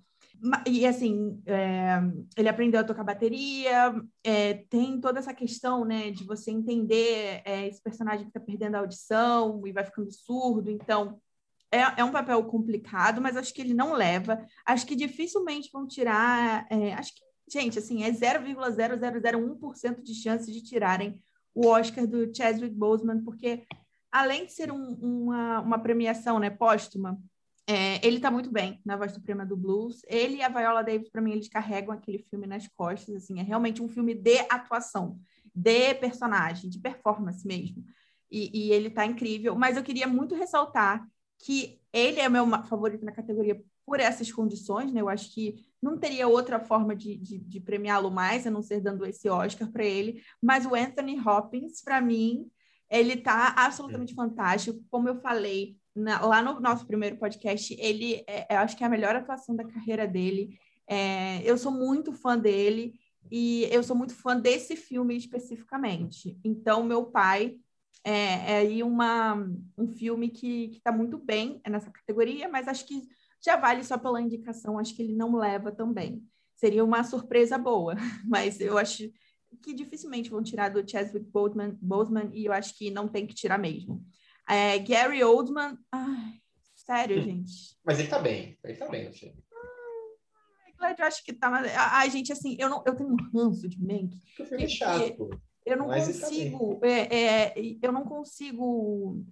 E 0.66 0.84
assim, 0.84 1.40
é, 1.46 2.00
ele 2.36 2.48
aprendeu 2.48 2.80
a 2.80 2.84
tocar 2.84 3.04
bateria, 3.04 3.94
é, 4.24 4.54
tem 4.54 5.00
toda 5.00 5.20
essa 5.20 5.32
questão, 5.32 5.84
né, 5.84 6.10
de 6.10 6.24
você 6.24 6.50
entender 6.50 7.42
é, 7.44 7.68
esse 7.68 7.80
personagem 7.80 8.24
que 8.24 8.30
está 8.30 8.40
perdendo 8.40 8.74
a 8.74 8.80
audição 8.80 9.62
e 9.64 9.72
vai 9.72 9.84
ficando 9.84 10.10
surdo, 10.10 10.68
então 10.68 11.20
é, 11.72 12.00
é, 12.00 12.04
um 12.04 12.12
papel 12.12 12.44
complicado, 12.44 13.20
mas 13.20 13.36
acho 13.36 13.54
que 13.54 13.62
ele 13.62 13.72
não 13.72 13.94
leva. 13.94 14.44
Acho 14.66 14.86
que 14.86 14.94
dificilmente 14.94 15.70
vão 15.72 15.86
tirar. 15.86 16.66
É, 16.70 16.92
acho 16.92 17.14
que, 17.14 17.22
gente, 17.50 17.78
assim, 17.78 18.04
é 18.04 18.10
0,0001% 18.10 20.02
de 20.02 20.14
chance 20.14 20.52
de 20.52 20.62
tirarem 20.62 21.18
o 21.54 21.68
Oscar 21.68 22.06
do 22.06 22.34
Chadwick 22.34 22.74
Boseman, 22.74 23.22
porque 23.24 23.64
além 24.10 24.44
de 24.44 24.52
ser 24.52 24.70
um, 24.70 24.92
uma, 25.00 25.60
uma 25.60 25.78
premiação 25.78 26.38
né, 26.38 26.50
póstuma, 26.50 27.18
é, 27.66 28.04
ele 28.06 28.16
está 28.16 28.30
muito 28.30 28.50
bem 28.50 28.80
na 28.84 28.96
voz 28.96 29.12
suprema 29.12 29.46
do 29.46 29.56
blues. 29.56 30.02
Ele 30.06 30.36
e 30.36 30.42
a 30.42 30.48
Viola 30.48 30.82
Davis, 30.82 31.08
para 31.08 31.22
mim, 31.22 31.32
eles 31.32 31.48
carregam 31.48 31.94
aquele 31.94 32.18
filme 32.18 32.46
nas 32.46 32.66
costas. 32.68 33.14
Assim, 33.14 33.38
é 33.38 33.42
realmente 33.42 33.82
um 33.82 33.88
filme 33.88 34.14
de 34.14 34.38
atuação, 34.50 35.18
de 35.54 35.94
personagem, 35.94 36.68
de 36.68 36.78
performance 36.78 37.46
mesmo. 37.46 37.84
E, 38.30 38.50
e 38.66 38.72
ele 38.72 38.88
está 38.88 39.06
incrível. 39.06 39.54
Mas 39.54 39.76
eu 39.76 39.82
queria 39.82 40.06
muito 40.06 40.34
ressaltar 40.34 41.06
que 41.38 41.80
ele 41.92 42.20
é 42.20 42.28
meu 42.28 42.46
favorito 42.64 43.04
na 43.04 43.12
categoria 43.12 43.62
por 43.84 44.00
essas 44.00 44.30
condições, 44.30 44.92
né? 44.92 45.00
Eu 45.00 45.08
acho 45.08 45.32
que 45.32 45.56
não 45.80 45.98
teria 45.98 46.28
outra 46.28 46.60
forma 46.60 46.94
de, 46.94 47.16
de, 47.16 47.38
de 47.38 47.60
premiá-lo 47.60 48.10
mais, 48.10 48.46
a 48.46 48.50
não 48.50 48.62
ser 48.62 48.80
dando 48.80 49.04
esse 49.04 49.28
Oscar 49.28 49.70
para 49.70 49.84
ele. 49.84 50.22
Mas 50.40 50.64
o 50.64 50.74
Anthony 50.74 51.20
Hopkins, 51.20 51.82
para 51.82 52.00
mim, 52.00 52.48
ele 52.88 53.14
está 53.14 53.54
absolutamente 53.56 54.14
fantástico. 54.14 54.82
Como 54.90 55.08
eu 55.08 55.20
falei, 55.20 55.76
na, 55.94 56.24
lá 56.24 56.42
no 56.42 56.60
nosso 56.60 56.86
primeiro 56.86 57.16
podcast, 57.16 57.74
ele 57.78 58.24
é, 58.26 58.54
eu 58.54 58.58
acho 58.58 58.76
que 58.76 58.82
é 58.82 58.86
a 58.86 58.90
melhor 58.90 59.14
atuação 59.14 59.54
da 59.54 59.64
carreira 59.64 60.06
dele. 60.06 60.58
É, 60.86 61.42
eu 61.44 61.56
sou 61.56 61.72
muito 61.72 62.12
fã 62.12 62.38
dele 62.38 62.94
e 63.30 63.68
eu 63.70 63.82
sou 63.82 63.96
muito 63.96 64.14
fã 64.14 64.38
desse 64.38 64.76
filme 64.76 65.16
especificamente. 65.16 66.38
Então, 66.44 66.82
meu 66.82 67.06
pai 67.06 67.56
é, 68.04 68.12
é 68.12 68.56
aí 68.58 68.82
uma, 68.82 69.34
um 69.78 69.88
filme 69.88 70.28
que 70.28 70.70
está 70.76 70.90
muito 70.90 71.18
bem 71.18 71.60
nessa 71.68 71.90
categoria, 71.90 72.48
mas 72.48 72.68
acho 72.68 72.86
que 72.86 73.02
já 73.44 73.56
vale 73.56 73.84
só 73.84 73.98
pela 73.98 74.20
indicação, 74.20 74.78
acho 74.78 74.94
que 74.94 75.02
ele 75.02 75.14
não 75.14 75.36
leva 75.36 75.72
também. 75.72 76.22
Seria 76.54 76.84
uma 76.84 77.02
surpresa 77.04 77.58
boa, 77.58 77.94
mas 78.24 78.60
eu 78.60 78.78
acho 78.78 79.10
que 79.62 79.74
dificilmente 79.74 80.30
vão 80.30 80.42
tirar 80.42 80.70
do 80.70 80.88
Chadwick 80.88 81.26
Boseman, 81.30 81.76
Boseman 81.80 82.30
e 82.32 82.46
eu 82.46 82.52
acho 82.52 82.76
que 82.76 82.90
não 82.90 83.08
tem 83.08 83.26
que 83.26 83.34
tirar 83.34 83.58
mesmo. 83.58 84.04
É, 84.48 84.78
Gary 84.78 85.22
Oldman. 85.22 85.78
Ai, 85.90 86.40
sério, 86.74 87.18
hum. 87.18 87.22
gente. 87.22 87.76
Mas 87.84 87.98
ele 87.98 88.08
tá 88.08 88.18
bem. 88.18 88.58
Ele 88.64 88.76
tá 88.76 88.88
bem, 88.88 89.08
achei. 89.08 89.34
Ah, 90.80 90.94
eu 90.98 91.04
acho 91.04 91.24
que 91.24 91.32
tá. 91.32 91.50
Ai, 91.92 92.10
gente, 92.10 92.32
assim, 92.32 92.56
eu, 92.58 92.68
não, 92.68 92.82
eu 92.86 92.94
tenho 92.94 93.10
um 93.10 93.16
ranço 93.32 93.68
de 93.68 93.80
Mank. 93.80 94.18
Que, 94.36 94.68
chato, 94.68 95.16
pô. 95.16 95.30
Eu 95.64 95.76
não 95.76 95.88
Mas 95.88 96.06
tá 96.06 96.26
consigo. 96.26 96.80
Tá 96.80 96.88
é, 96.88 97.14
é, 97.14 97.54
eu 97.80 97.92
não 97.92 98.04
consigo. 98.04 99.24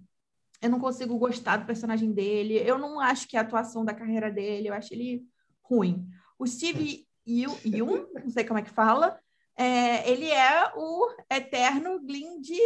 Eu 0.61 0.69
não 0.69 0.79
consigo 0.79 1.17
gostar 1.17 1.57
do 1.57 1.65
personagem 1.65 2.11
dele. 2.11 2.57
Eu 2.57 2.77
não 2.77 2.99
acho 2.99 3.27
que 3.27 3.35
é 3.35 3.39
a 3.39 3.43
atuação 3.43 3.83
da 3.83 3.93
carreira 3.93 4.31
dele. 4.31 4.69
Eu 4.69 4.73
acho 4.73 4.93
ele 4.93 5.23
ruim. 5.61 6.07
O 6.39 6.47
Steve 6.47 7.05
Yeun, 7.27 8.07
não 8.23 8.29
sei 8.29 8.43
como 8.43 8.59
é 8.59 8.63
que 8.63 8.69
fala, 8.69 9.19
é, 9.57 10.09
ele 10.09 10.29
é 10.29 10.71
o 10.75 11.07
eterno 11.29 11.99
Glenn 11.99 12.41
de 12.41 12.59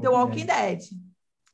The 0.00 0.08
Walking 0.08 0.46
Dead. 0.46 0.80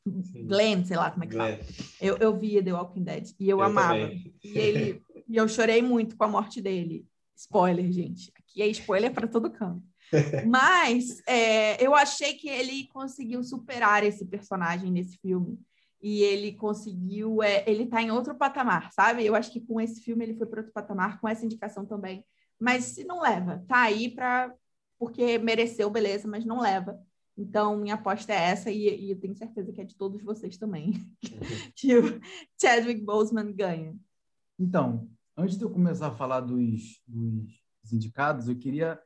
Glenn, 0.07 0.85
sei 0.85 0.97
lá 0.97 1.11
como 1.11 1.25
é 1.25 1.27
que 1.27 1.35
Glenn. 1.35 1.57
fala. 1.57 1.69
Eu, 2.01 2.17
eu 2.19 2.37
via 2.37 2.63
The 2.63 2.73
Walking 2.73 3.03
Dead 3.03 3.31
e 3.39 3.49
eu, 3.49 3.59
eu 3.59 3.63
amava. 3.63 3.95
Também. 3.95 4.35
E, 4.43 4.59
ele, 4.59 5.03
e 5.29 5.37
eu 5.37 5.49
chorei 5.49 5.81
muito 5.81 6.17
com 6.17 6.25
a 6.25 6.29
morte 6.29 6.61
dele. 6.61 7.07
Spoiler, 7.37 7.91
gente. 7.91 8.33
Aqui 8.39 8.63
é 8.63 8.67
spoiler 8.69 9.13
para 9.13 9.27
todo 9.27 9.51
canto. 9.51 9.83
Mas 10.47 11.23
é, 11.27 11.83
eu 11.85 11.95
achei 11.95 12.35
que 12.35 12.49
ele 12.49 12.87
conseguiu 12.89 13.43
superar 13.43 14.05
esse 14.05 14.25
personagem 14.25 14.91
nesse 14.91 15.17
filme. 15.19 15.59
E 16.03 16.23
ele 16.23 16.53
conseguiu. 16.53 17.43
É, 17.43 17.65
ele 17.67 17.87
tá 17.87 18.03
em 18.03 18.11
outro 18.11 18.35
patamar, 18.35 18.93
sabe? 18.93 19.25
Eu 19.25 19.35
acho 19.35 19.51
que 19.51 19.61
com 19.61 19.81
esse 19.81 20.03
filme 20.03 20.25
ele 20.25 20.35
foi 20.35 20.47
para 20.47 20.61
outro 20.61 20.73
patamar, 20.73 21.19
com 21.19 21.27
essa 21.27 21.47
indicação 21.47 21.87
também. 21.87 22.23
Mas 22.61 22.85
se 22.85 23.05
não 23.05 23.21
leva, 23.21 23.65
tá 23.67 23.83
aí 23.83 24.11
para. 24.11 24.53
Porque 24.99 25.39
mereceu, 25.39 25.91
beleza, 25.91 26.29
mas 26.29 26.45
não 26.45 26.61
leva. 26.61 27.01
Então, 27.37 27.77
minha 27.77 27.95
aposta 27.95 28.33
é 28.33 28.51
essa, 28.51 28.71
e, 28.71 28.89
e, 28.89 29.11
eu 29.11 29.19
tenho 29.19 29.35
certeza 29.37 29.73
que 29.73 29.81
é 29.81 29.85
de 29.85 29.97
todos 29.97 30.23
vocês 30.23 30.57
também, 30.57 30.91
uhum. 30.91 31.13
que 31.75 31.99
o 31.99 32.21
Chadwick 32.61 33.01
Boseman 33.01 33.53
ganha. 33.53 33.97
Então, 34.59 35.09
antes 35.37 35.59
de 35.59 35.65
eu 35.65 35.71
começar 35.71 36.09
a 36.09 36.15
falar 36.15 36.41
dos, 36.41 37.03
dos 37.09 37.93
indicados, 37.93 38.49
eu 38.49 38.57
queria 38.57 39.01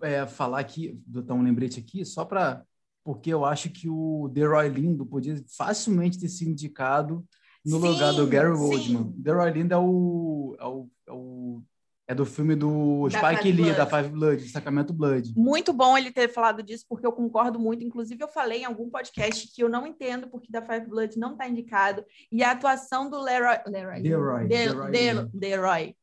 é, 0.00 0.26
falar 0.26 0.60
aqui, 0.60 1.00
botar 1.06 1.34
um 1.34 1.42
lembrete 1.42 1.80
aqui, 1.80 2.04
só 2.04 2.24
para. 2.24 2.64
Porque 3.04 3.30
eu 3.30 3.44
acho 3.44 3.68
que 3.68 3.88
o 3.88 4.28
Deroy 4.32 4.68
Lindo 4.68 5.04
podia 5.04 5.42
facilmente 5.56 6.20
ter 6.20 6.28
sido 6.28 6.52
indicado 6.52 7.26
no 7.66 7.80
sim, 7.80 7.88
lugar 7.88 8.14
do 8.14 8.28
Gary 8.28 8.52
Oldman. 8.52 9.12
Deroy 9.16 9.50
Lindo 9.50 9.74
é 9.74 9.78
o, 9.78 10.56
é 10.56 10.64
o, 10.64 10.90
é 11.08 11.12
o 11.12 11.62
é 12.08 12.14
do 12.14 12.26
filme 12.26 12.54
do 12.56 13.08
da 13.08 13.18
Spike 13.18 13.42
Five 13.42 13.52
Lee, 13.52 13.64
Blood. 13.64 13.76
da 13.76 13.86
Five 13.86 14.08
Blood, 14.08 14.48
Sacramento 14.48 14.92
Blood. 14.92 15.32
Muito 15.36 15.72
bom 15.72 15.96
ele 15.96 16.10
ter 16.10 16.28
falado 16.28 16.62
disso, 16.62 16.84
porque 16.88 17.06
eu 17.06 17.12
concordo 17.12 17.58
muito. 17.58 17.84
Inclusive, 17.84 18.22
eu 18.22 18.28
falei 18.28 18.62
em 18.62 18.64
algum 18.64 18.90
podcast 18.90 19.48
que 19.54 19.62
eu 19.62 19.68
não 19.68 19.86
entendo 19.86 20.28
porque 20.28 20.50
da 20.50 20.62
Five 20.62 20.86
Blood 20.86 21.18
não 21.18 21.32
está 21.32 21.48
indicado. 21.48 22.04
E 22.30 22.42
a 22.42 22.50
atuação 22.50 23.08
do 23.08 23.20
Leroy... 23.20 23.56
Leroy. 23.66 24.00
Leroy. 24.00 24.48
Leroy. 24.48 25.30
Leroy. 25.32 25.96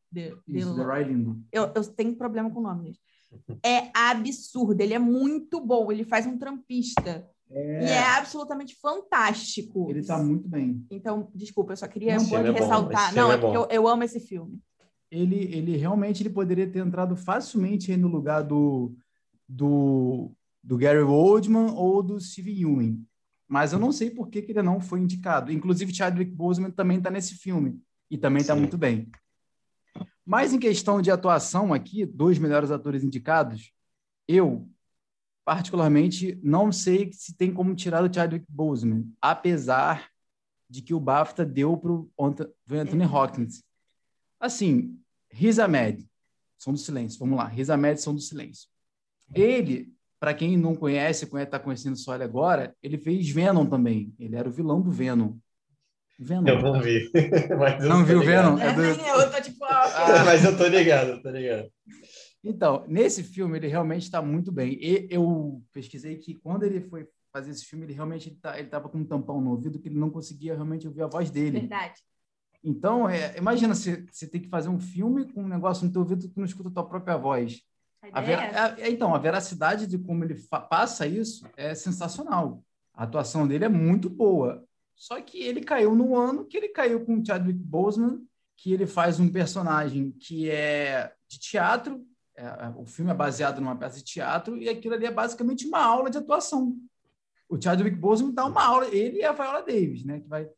Lindo. 1.03 1.39
Eu, 1.51 1.71
eu 1.75 1.83
tenho 1.93 2.15
problema 2.15 2.49
com 2.49 2.59
o 2.59 2.63
nome 2.63 2.83
dele. 2.83 2.99
É 3.63 3.91
absurdo. 3.93 4.81
Ele 4.81 4.95
é 4.95 4.99
muito 4.99 5.61
bom. 5.61 5.91
Ele 5.91 6.03
faz 6.03 6.25
um 6.25 6.37
trampista. 6.37 7.27
É. 7.51 7.83
E 7.83 7.89
é 7.89 8.03
absolutamente 8.17 8.75
fantástico. 8.79 9.87
Ele 9.89 9.99
está 9.99 10.17
muito 10.17 10.47
bem. 10.47 10.85
Então, 10.89 11.29
desculpa, 11.33 11.73
eu 11.73 11.77
só 11.77 11.87
queria 11.87 12.15
não, 12.15 12.53
ressaltar. 12.53 13.13
Não, 13.13 13.31
é, 13.31 13.35
é 13.35 13.37
porque 13.37 13.57
eu, 13.57 13.67
eu 13.69 13.87
amo 13.87 14.03
esse 14.03 14.19
filme. 14.19 14.59
Ele, 15.11 15.43
ele 15.55 15.77
realmente 15.77 16.21
ele 16.21 16.29
poderia 16.29 16.69
ter 16.69 16.79
entrado 16.79 17.15
facilmente 17.15 17.95
no 17.97 18.07
lugar 18.07 18.43
do, 18.43 18.95
do, 19.47 20.31
do 20.63 20.77
Gary 20.77 20.99
Oldman 20.99 21.71
ou 21.75 22.03
do 22.03 22.19
Steve 22.19 22.61
Ewing. 22.61 23.05
Mas 23.47 23.73
eu 23.73 23.79
não 23.79 23.91
sei 23.91 24.11
por 24.11 24.29
que, 24.29 24.43
que 24.43 24.51
ele 24.51 24.61
não 24.61 24.79
foi 24.79 24.99
indicado. 24.99 25.51
Inclusive, 25.51 25.93
Chadwick 25.93 26.31
Boseman 26.31 26.69
também 26.69 26.99
está 26.99 27.09
nesse 27.09 27.35
filme 27.35 27.81
e 28.09 28.17
também 28.17 28.41
está 28.41 28.55
muito 28.55 28.77
bem. 28.77 29.09
Mas 30.23 30.53
em 30.53 30.59
questão 30.59 31.01
de 31.01 31.09
atuação 31.09 31.73
aqui, 31.73 32.05
dois 32.05 32.37
melhores 32.37 32.69
atores 32.69 33.03
indicados, 33.03 33.71
eu 34.27 34.69
particularmente 35.43 36.39
não 36.43 36.71
sei 36.71 37.11
se 37.11 37.35
tem 37.35 37.51
como 37.51 37.73
tirar 37.73 38.03
o 38.03 38.13
Chadwick 38.13 38.45
Boseman, 38.47 39.11
apesar 39.19 40.07
de 40.69 40.83
que 40.83 40.93
o 40.93 40.99
BAFTA 40.99 41.43
deu 41.43 41.75
para 41.75 41.91
o 41.91 42.11
Anthony 42.69 43.05
Hopkins. 43.05 43.63
Assim, 44.39 44.97
Riz 45.31 45.59
Ahmed, 45.59 46.07
Som 46.57 46.73
do 46.73 46.77
Silêncio, 46.77 47.19
vamos 47.19 47.37
lá, 47.37 47.45
Riz 47.45 47.69
Ahmed, 47.69 48.01
Som 48.01 48.13
do 48.13 48.21
Silêncio. 48.21 48.67
Ele, 49.33 49.93
para 50.19 50.33
quem 50.33 50.57
não 50.57 50.75
conhece, 50.75 51.25
está 51.25 51.59
conhecendo 51.59 51.97
só 51.97 52.15
ele 52.15 52.23
agora, 52.23 52.75
ele 52.81 52.97
fez 52.97 53.29
Venom 53.29 53.65
também, 53.65 54.13
ele 54.19 54.35
era 54.35 54.47
o 54.47 54.51
vilão 54.51 54.81
do 54.81 54.91
Venom. 54.91 55.35
Venom. 56.19 56.47
Eu 56.47 56.61
não 56.61 56.81
vi. 56.81 57.09
não 57.87 58.03
viu 58.03 58.21
Venom? 58.21 58.57
É 58.57 58.73
do... 58.73 58.81
eu 58.81 59.31
tô 59.31 59.41
tipo. 59.41 59.63
Ah, 59.63 60.23
mas 60.25 60.43
eu 60.43 60.57
tô 60.57 60.67
ligado, 60.67 61.11
eu 61.11 61.21
tô 61.21 61.29
ligado. 61.29 61.71
Então, 62.43 62.85
nesse 62.87 63.23
filme, 63.23 63.57
ele 63.57 63.67
realmente 63.67 64.03
está 64.03 64.21
muito 64.21 64.51
bem. 64.51 64.77
E 64.81 65.07
eu 65.09 65.61
pesquisei 65.71 66.17
que 66.17 66.35
quando 66.35 66.63
ele 66.63 66.81
foi 66.81 67.07
fazer 67.31 67.51
esse 67.51 67.65
filme, 67.65 67.85
ele 67.85 67.93
realmente 67.93 68.29
estava 68.29 68.65
tá, 68.65 68.81
com 68.81 68.97
um 68.97 69.05
tampão 69.05 69.39
no 69.39 69.51
ouvido 69.51 69.79
que 69.79 69.87
ele 69.87 69.99
não 69.99 70.09
conseguia 70.09 70.55
realmente 70.55 70.87
ouvir 70.87 71.03
a 71.03 71.07
voz 71.07 71.31
dele. 71.31 71.59
Verdade. 71.61 72.01
Então, 72.63 73.09
é, 73.09 73.37
imagina 73.37 73.73
você, 73.73 74.05
você 74.11 74.27
ter 74.27 74.39
que 74.39 74.49
fazer 74.49 74.69
um 74.69 74.79
filme 74.79 75.31
com 75.31 75.43
um 75.43 75.47
negócio 75.47 75.85
no 75.85 75.91
teu 75.91 76.01
ouvido 76.01 76.27
que 76.27 76.37
não 76.37 76.45
escuta 76.45 76.69
a 76.69 76.71
tua 76.71 76.85
própria 76.85 77.17
voz. 77.17 77.61
A, 78.13 78.23
é, 78.23 78.89
então, 78.89 79.13
a 79.13 79.17
veracidade 79.17 79.87
de 79.87 79.97
como 79.97 80.23
ele 80.23 80.35
passa 80.69 81.07
isso 81.07 81.45
é 81.55 81.73
sensacional. 81.73 82.63
A 82.93 83.03
atuação 83.03 83.47
dele 83.47 83.65
é 83.65 83.69
muito 83.69 84.09
boa. 84.09 84.63
Só 84.95 85.21
que 85.21 85.41
ele 85.41 85.61
caiu 85.61 85.95
no 85.95 86.17
ano 86.17 86.45
que 86.45 86.57
ele 86.57 86.69
caiu 86.69 87.05
com 87.05 87.17
o 87.17 87.25
Chadwick 87.25 87.59
Boseman, 87.59 88.21
que 88.57 88.73
ele 88.73 88.85
faz 88.85 89.19
um 89.19 89.29
personagem 89.31 90.11
que 90.11 90.49
é 90.49 91.13
de 91.29 91.39
teatro, 91.39 92.05
é, 92.35 92.43
é, 92.43 92.73
o 92.75 92.85
filme 92.85 93.11
é 93.11 93.13
baseado 93.13 93.61
numa 93.61 93.77
peça 93.77 93.97
de 93.97 94.03
teatro, 94.03 94.57
e 94.57 94.67
aquilo 94.67 94.95
ali 94.95 95.05
é 95.05 95.11
basicamente 95.11 95.65
uma 95.65 95.81
aula 95.81 96.09
de 96.09 96.17
atuação. 96.17 96.75
O 97.47 97.61
Chadwick 97.61 97.95
Boseman 97.95 98.33
dá 98.33 98.45
uma 98.45 98.63
aula, 98.63 98.87
ele 98.87 99.19
e 99.19 99.23
a 99.23 99.31
Viola 99.31 99.61
Davis, 99.61 100.03
né, 100.03 100.19
que 100.19 100.27
vai, 100.27 100.49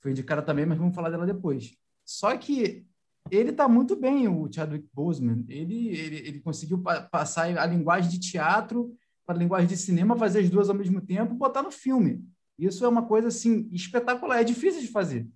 foi 0.00 0.10
indicada 0.10 0.42
também, 0.42 0.66
mas 0.66 0.78
vamos 0.78 0.94
falar 0.94 1.10
dela 1.10 1.26
depois. 1.26 1.76
Só 2.04 2.36
que 2.36 2.86
ele 3.30 3.50
está 3.50 3.68
muito 3.68 3.94
bem, 3.96 4.26
o 4.28 4.50
Chadwick 4.52 4.88
Boseman. 4.92 5.44
Ele, 5.48 5.88
ele, 5.88 6.16
ele 6.16 6.40
conseguiu 6.40 6.78
pa 6.78 7.02
passar 7.02 7.56
a 7.58 7.66
linguagem 7.66 8.10
de 8.10 8.18
teatro 8.18 8.94
para 9.26 9.36
a 9.36 9.38
linguagem 9.38 9.68
de 9.68 9.76
cinema, 9.76 10.16
fazer 10.16 10.40
as 10.40 10.50
duas 10.50 10.68
ao 10.68 10.74
mesmo 10.74 11.00
tempo, 11.00 11.34
botar 11.34 11.62
no 11.62 11.70
filme. 11.70 12.24
Isso 12.58 12.84
é 12.84 12.88
uma 12.88 13.06
coisa 13.06 13.28
assim 13.28 13.68
espetacular, 13.72 14.40
é 14.40 14.44
difícil 14.44 14.80
de 14.80 14.88
fazer. 14.88 15.28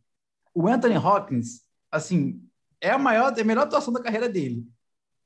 O 0.53 0.67
Anthony 0.69 0.97
Hopkins, 0.97 1.63
assim, 1.91 2.43
é 2.81 2.91
a 2.91 2.99
maior, 2.99 3.33
é 3.37 3.41
a 3.41 3.45
melhor 3.45 3.63
atuação 3.63 3.93
da 3.93 4.03
carreira 4.03 4.29
dele. 4.29 4.67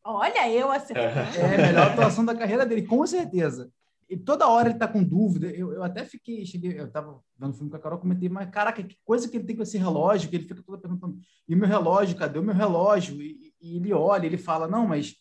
Olha, 0.05 0.51
eu 0.51 0.71
acertei. 0.71 1.05
É 1.05 1.55
a 1.55 1.67
melhor 1.67 1.93
atuação 1.93 2.25
da 2.25 2.35
carreira 2.35 2.65
dele, 2.65 2.87
com 2.87 3.07
certeza. 3.07 3.71
E 4.09 4.17
toda 4.17 4.49
hora 4.49 4.71
ele 4.71 4.79
tá 4.79 4.89
com 4.89 5.05
dúvida. 5.05 5.49
Eu, 5.49 5.73
eu 5.73 5.83
até 5.83 6.05
fiquei, 6.05 6.45
cheguei, 6.47 6.81
eu 6.81 6.91
tava 6.91 7.21
vendo 7.39 7.53
filme 7.53 7.71
com 7.71 7.77
a 7.77 7.79
Carol, 7.79 7.99
comentei, 7.99 8.29
mas 8.29 8.49
caraca, 8.51 8.83
que 8.83 8.97
coisa 9.05 9.29
que 9.29 9.37
ele 9.37 9.45
tem 9.45 9.55
com 9.55 9.63
esse 9.63 9.77
relógio, 9.77 10.31
que 10.31 10.37
ele 10.37 10.49
fica 10.49 10.63
toda 10.63 10.79
perguntando, 10.79 11.19
e 11.47 11.55
o 11.55 11.59
meu 11.59 11.69
relógio, 11.69 12.17
cadê 12.17 12.39
o 12.39 12.43
meu 12.43 12.55
relógio? 12.55 13.21
E, 13.21 13.53
e 13.61 13.77
ele 13.77 13.93
olha, 13.93 14.25
ele 14.27 14.39
fala, 14.39 14.67
não, 14.67 14.87
mas 14.87 15.15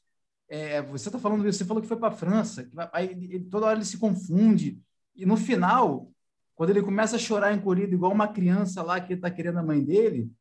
é, 0.50 0.82
você 0.82 1.12
tá 1.12 1.20
falando 1.20 1.48
isso, 1.48 1.58
você 1.58 1.66
falou 1.66 1.82
que 1.82 1.88
foi 1.88 1.98
para 1.98 2.16
França. 2.16 2.70
Aí 2.94 3.08
ele, 3.10 3.46
toda 3.46 3.66
hora 3.66 3.78
ele 3.78 3.86
se 3.86 3.98
confunde. 3.98 4.82
E 5.16 5.26
no 5.26 5.36
final, 5.36 6.10
quando 6.56 6.70
ele 6.70 6.82
começa 6.82 7.18
a 7.18 7.20
chorar 7.20 7.54
encolhido, 7.54 7.94
igual 7.94 8.12
uma 8.12 8.28
criança 8.28 8.82
lá 8.82 9.02
que 9.02 9.14
está 9.14 9.30
querendo 9.30 9.60
a 9.60 9.64
mãe 9.64 9.84
dele, 9.84 10.32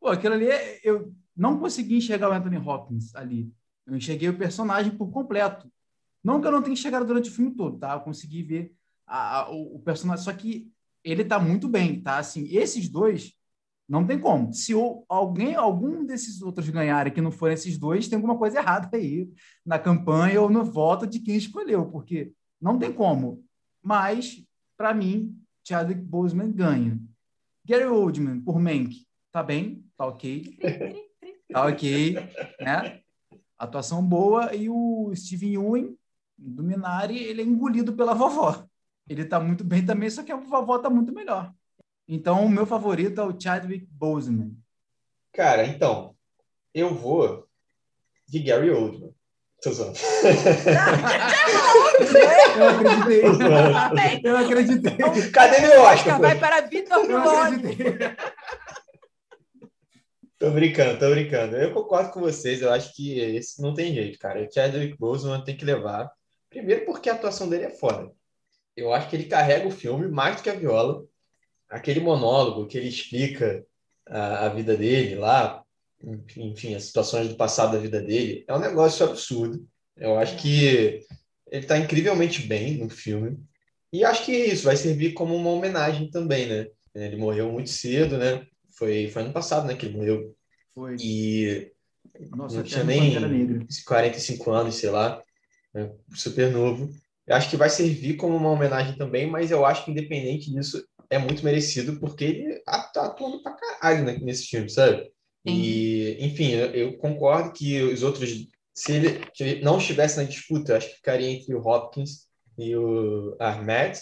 pô, 0.00 0.08
aquilo 0.08 0.34
ali, 0.34 0.48
eu 0.82 1.14
não 1.36 1.58
consegui 1.58 1.96
enxergar 1.96 2.28
o 2.28 2.32
Anthony 2.32 2.58
Hopkins 2.58 3.14
ali. 3.14 3.52
Eu 3.86 3.96
enxerguei 3.96 4.28
o 4.28 4.36
personagem 4.36 4.96
por 4.96 5.10
completo. 5.10 5.70
Não 6.22 6.40
que 6.40 6.46
eu 6.46 6.52
não 6.52 6.62
tenha 6.62 6.74
enxergado 6.74 7.04
durante 7.04 7.30
o 7.30 7.32
filme 7.32 7.54
todo, 7.54 7.78
tá? 7.78 7.94
Eu 7.94 8.00
consegui 8.00 8.42
ver 8.42 8.74
a, 9.06 9.40
a, 9.40 9.50
o, 9.50 9.76
o, 9.76 9.78
personagem, 9.80 10.24
só 10.24 10.32
que 10.32 10.70
ele 11.04 11.24
tá 11.24 11.38
muito 11.38 11.68
bem, 11.68 12.00
tá? 12.00 12.18
Assim, 12.18 12.46
esses 12.54 12.88
dois, 12.88 13.32
não 13.88 14.06
tem 14.06 14.18
como. 14.18 14.52
Se 14.52 14.74
o, 14.74 15.04
alguém, 15.08 15.54
algum 15.54 16.04
desses 16.04 16.40
outros 16.40 16.68
ganharem 16.68 17.12
que 17.12 17.20
não 17.20 17.32
forem 17.32 17.54
esses 17.54 17.76
dois, 17.76 18.08
tem 18.08 18.16
alguma 18.16 18.38
coisa 18.38 18.58
errada 18.58 18.96
aí 18.96 19.28
na 19.66 19.78
campanha 19.78 20.40
ou 20.40 20.48
no 20.48 20.64
voto 20.64 21.06
de 21.06 21.18
quem 21.18 21.36
escolheu, 21.36 21.86
porque 21.86 22.32
não 22.60 22.78
tem 22.78 22.92
como. 22.92 23.44
Mas, 23.82 24.44
para 24.76 24.94
mim, 24.94 25.36
Chadwick 25.66 26.00
Boseman 26.00 26.52
ganha. 26.52 26.98
Gary 27.64 27.84
Oldman, 27.84 28.40
por 28.40 28.58
Mank, 28.58 29.06
tá 29.30 29.42
bem, 29.42 29.84
tá 29.96 30.06
ok. 30.06 30.58
tá 31.50 31.66
ok, 31.66 32.14
né? 32.60 33.00
Atuação 33.58 34.04
boa. 34.04 34.54
E 34.54 34.68
o 34.68 35.12
Steven 35.14 35.50
Yeun, 35.50 35.96
do 36.44 36.62
Minari, 36.62 37.22
ele 37.22 37.42
é 37.42 37.44
engolido 37.44 37.92
pela 37.92 38.14
vovó. 38.14 38.66
Ele 39.08 39.24
tá 39.24 39.38
muito 39.38 39.64
bem 39.64 39.84
também, 39.84 40.10
só 40.10 40.22
que 40.22 40.32
a 40.32 40.36
vovó 40.36 40.78
tá 40.78 40.90
muito 40.90 41.12
melhor. 41.12 41.52
Então, 42.08 42.44
o 42.44 42.48
meu 42.48 42.66
favorito 42.66 43.20
é 43.20 43.24
o 43.24 43.38
Chadwick 43.38 43.86
Boseman. 43.90 44.56
Cara, 45.32 45.64
então, 45.64 46.14
eu 46.74 46.94
vou 46.94 47.46
de 48.28 48.40
Gary 48.40 48.70
Oldman. 48.70 49.14
Tô 49.62 49.70
zoando. 49.70 49.96
Eu 52.56 52.68
acreditei. 52.68 53.22
Eu 54.24 54.36
acreditei. 54.36 55.30
Cadê 55.30 55.60
meu 55.60 55.82
Oscar? 55.82 56.20
Vai 56.20 56.38
para 56.38 56.62
Vitor 56.62 57.06
Milone. 57.06 57.62
Tô 60.36 60.50
brincando, 60.50 60.98
tô 60.98 61.08
brincando. 61.10 61.56
Eu 61.56 61.72
concordo 61.72 62.10
com 62.10 62.20
vocês. 62.20 62.60
Eu 62.60 62.72
acho 62.72 62.92
que 62.96 63.20
esse 63.20 63.62
não 63.62 63.72
tem 63.72 63.94
jeito, 63.94 64.18
cara. 64.18 64.42
O 64.42 64.52
Chadwick 64.52 64.98
Boseman 64.98 65.44
tem 65.44 65.56
que 65.56 65.64
levar. 65.64 66.10
Primeiro 66.52 66.84
porque 66.84 67.08
a 67.08 67.14
atuação 67.14 67.48
dele 67.48 67.64
é 67.64 67.70
foda. 67.70 68.12
Eu 68.76 68.92
acho 68.92 69.08
que 69.08 69.16
ele 69.16 69.24
carrega 69.24 69.66
o 69.66 69.72
filme 69.72 70.06
mais 70.08 70.36
do 70.36 70.42
que 70.42 70.50
a 70.50 70.54
Viola. 70.54 71.04
Aquele 71.68 72.00
monólogo 72.00 72.66
que 72.66 72.76
ele 72.76 72.88
explica 72.88 73.64
a, 74.06 74.46
a 74.46 74.48
vida 74.50 74.76
dele 74.76 75.14
lá, 75.14 75.64
enfim, 76.36 76.74
as 76.74 76.84
situações 76.84 77.28
do 77.28 77.36
passado 77.36 77.72
da 77.72 77.78
vida 77.78 78.00
dele, 78.02 78.44
é 78.46 78.54
um 78.54 78.60
negócio 78.60 79.06
absurdo. 79.06 79.66
Eu 79.96 80.18
acho 80.18 80.36
que 80.36 81.00
ele 81.50 81.62
está 81.62 81.78
incrivelmente 81.78 82.42
bem 82.42 82.76
no 82.76 82.90
filme. 82.90 83.38
E 83.90 84.04
acho 84.04 84.24
que 84.24 84.32
isso 84.32 84.64
vai 84.64 84.76
servir 84.76 85.12
como 85.12 85.34
uma 85.34 85.50
homenagem 85.50 86.10
também, 86.10 86.46
né? 86.46 86.66
Ele 86.94 87.16
morreu 87.16 87.50
muito 87.50 87.70
cedo, 87.70 88.18
né? 88.18 88.46
Foi, 88.76 89.08
foi 89.08 89.22
ano 89.22 89.32
passado, 89.32 89.66
né, 89.66 89.74
que 89.74 89.86
ele 89.86 89.96
morreu. 89.96 90.34
Foi. 90.74 90.96
E 90.98 91.72
Nossa, 92.30 92.56
não 92.56 92.62
tinha 92.62 92.84
nem 92.84 93.14
45 93.86 94.50
anos, 94.50 94.74
sei 94.76 94.90
lá. 94.90 95.22
Né? 95.74 95.90
Super 96.14 96.50
novo. 96.50 96.90
Eu 97.26 97.36
acho 97.36 97.48
que 97.48 97.56
vai 97.56 97.70
servir 97.70 98.16
como 98.16 98.36
uma 98.36 98.50
homenagem 98.50 98.96
também, 98.96 99.26
mas 99.26 99.50
eu 99.50 99.64
acho 99.64 99.84
que 99.84 99.90
independente 99.90 100.50
disso, 100.50 100.84
é 101.08 101.18
muito 101.18 101.44
merecido, 101.44 102.00
porque 102.00 102.24
ele 102.24 102.58
tá 102.64 103.06
atuando 103.06 103.42
pra 103.42 103.52
caralho 103.52 104.04
né, 104.04 104.18
nesse 104.20 104.46
filme, 104.46 104.68
sabe? 104.68 105.12
E, 105.44 106.16
enfim, 106.20 106.52
eu, 106.52 106.66
eu, 106.70 106.98
concordo 106.98 107.52
que 107.52 107.82
os 107.82 108.02
outros, 108.02 108.30
se 108.74 108.92
ele, 108.92 109.20
se 109.34 109.42
ele 109.42 109.62
não 109.62 109.78
estivesse 109.78 110.16
na 110.16 110.22
disputa, 110.22 110.76
acho 110.76 110.88
que 110.88 110.96
ficaria 110.96 111.28
entre 111.28 111.54
o 111.54 111.60
Hopkins 111.60 112.28
e 112.56 112.76
o 112.76 113.36
Ahmed, 113.40 113.98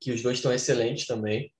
que 0.00 0.12
os 0.12 0.22
dois 0.22 0.38
estão 0.38 0.52
excelentes 0.52 1.06
também. 1.06 1.50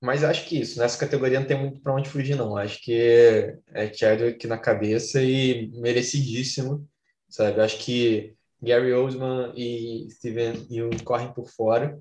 Mas 0.00 0.24
acho 0.24 0.46
que 0.48 0.60
isso, 0.60 0.78
nessa 0.78 0.98
categoria 0.98 1.38
não 1.38 1.46
tem 1.46 1.58
muito 1.58 1.80
para 1.80 1.94
onde 1.94 2.08
fugir, 2.08 2.36
não. 2.36 2.56
Acho 2.56 2.80
que 2.80 2.92
é, 2.92 3.58
é 3.72 3.92
Chadwick 3.92 4.46
na 4.46 4.58
cabeça 4.58 5.22
e 5.22 5.70
merecidíssimo, 5.74 6.88
sabe? 7.28 7.60
Acho 7.60 7.78
que 7.78 8.34
Gary 8.62 8.92
Oldman 8.92 9.52
e 9.56 10.08
Steven 10.10 10.66
Yeun 10.70 10.90
correm 11.04 11.32
por 11.32 11.48
fora, 11.48 11.98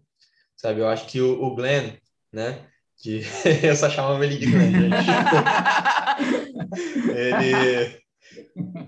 sabe? 0.55 0.81
Eu 0.81 0.87
acho 0.87 1.07
que 1.07 1.19
o, 1.19 1.41
o 1.41 1.55
Glenn, 1.55 1.93
né? 2.31 2.67
Que 2.97 3.23
eu 3.63 3.75
só 3.75 3.89
chamava 3.89 4.23
ele 4.23 4.37
de 4.37 4.45
Glenn, 4.45 4.71
gente. 4.71 4.95
ele 7.15 8.01